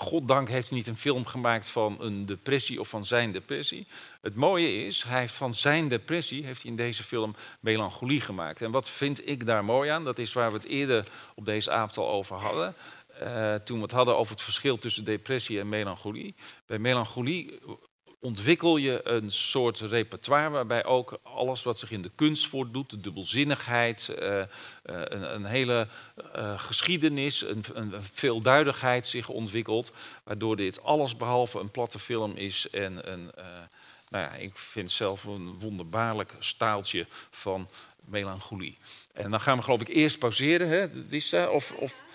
[0.00, 3.86] Goddank heeft hij niet een film gemaakt van een depressie of van zijn depressie.
[4.20, 8.62] Het mooie is, hij heeft van zijn depressie heeft hij in deze film melancholie gemaakt.
[8.62, 10.04] En wat vind ik daar mooi aan?
[10.04, 12.74] Dat is waar we het eerder op deze avond al over hadden.
[13.18, 16.34] Eh, toen we het hadden over het verschil tussen depressie en melancholie.
[16.66, 17.58] Bij melancholie
[18.20, 23.00] ontwikkel je een soort repertoire waarbij ook alles wat zich in de kunst voordoet, de
[23.00, 24.46] dubbelzinnigheid, eh, eh,
[24.82, 25.86] een, een hele
[26.32, 29.92] eh, geschiedenis, een, een veelduidigheid zich ontwikkelt,
[30.24, 33.30] waardoor dit alles behalve een platte film is en een,
[34.08, 37.68] nou ja, ik vind zelf een wonderbaarlijk staaltje van
[38.04, 38.78] melancholie.
[39.12, 41.72] En dan gaan we geloof ik eerst pauzeren, hè, of...
[41.72, 42.08] of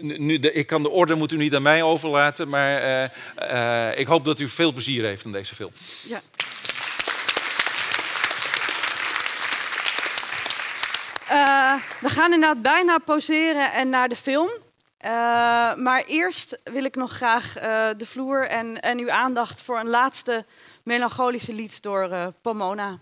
[0.00, 3.98] nu, de, ik kan de orde moet u niet aan mij overlaten, maar eh, eh,
[3.98, 5.70] ik hoop dat u veel plezier heeft aan deze film.
[6.02, 6.20] Ja.
[11.28, 14.50] Eh, we gaan inderdaad bijna pauzeren en naar de film.
[15.00, 15.10] Eh,
[15.74, 19.88] maar eerst wil ik nog graag eh, de vloer en, en uw aandacht voor een
[19.88, 20.44] laatste
[20.84, 23.00] melancholische lied door eh, Pomona.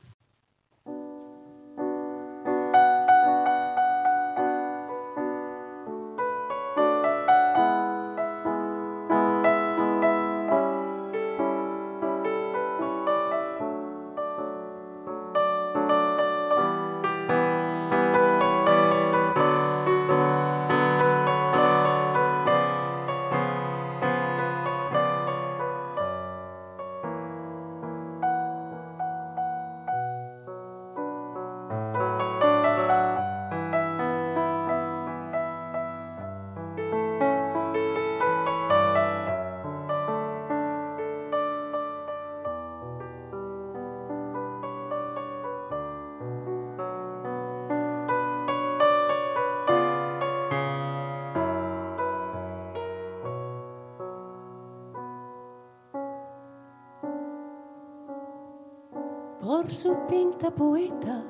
[60.39, 61.25] Pinta poeta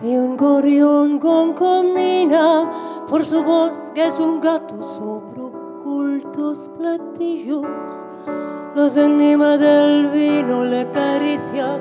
[0.00, 7.64] de un gorrión con comina, por su voz que es un gato sobre ocultos platillos.
[8.74, 11.80] Los enigmas del vino le acarician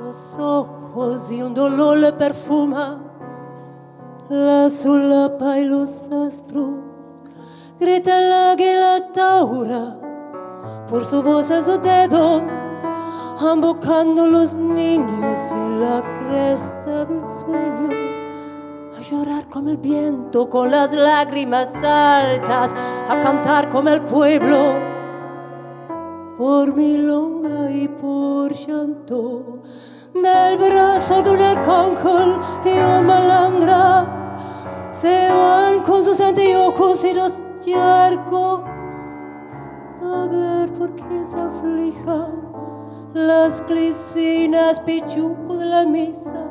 [0.00, 2.98] los ojos y un dolor le perfuma
[4.30, 6.80] la solapa y los astros.
[7.78, 9.98] Grita el águila taura
[10.88, 12.42] por su voz y sus dedos
[13.40, 17.88] ambocando los niños en la cresta del sueño,
[18.96, 24.74] a llorar como el viento, con las lágrimas altas, a cantar como el pueblo,
[26.36, 29.62] por milonga y por llanto,
[30.12, 32.36] del brazo de un arcángel
[32.66, 38.60] y un malandra, se van con sus anteojos y los charcos,
[40.02, 42.49] a ver por qué se aflijan
[43.14, 46.46] las glicinas pichuco de la misa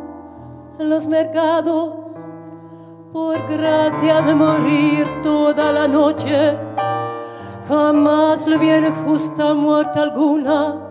[0.78, 2.16] en los mercados
[3.14, 6.58] por gracia de morir toda la noche.
[7.68, 10.90] Jamás le viene justa muerte algunas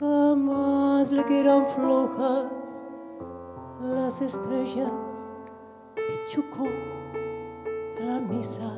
[0.00, 2.90] jamás le quedan flojas
[3.80, 4.90] las estrellas
[5.94, 6.64] pichuco
[7.96, 8.70] de la misa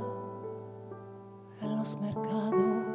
[1.62, 2.85] en los mercados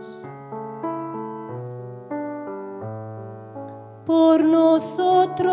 [4.06, 5.52] por nosotros.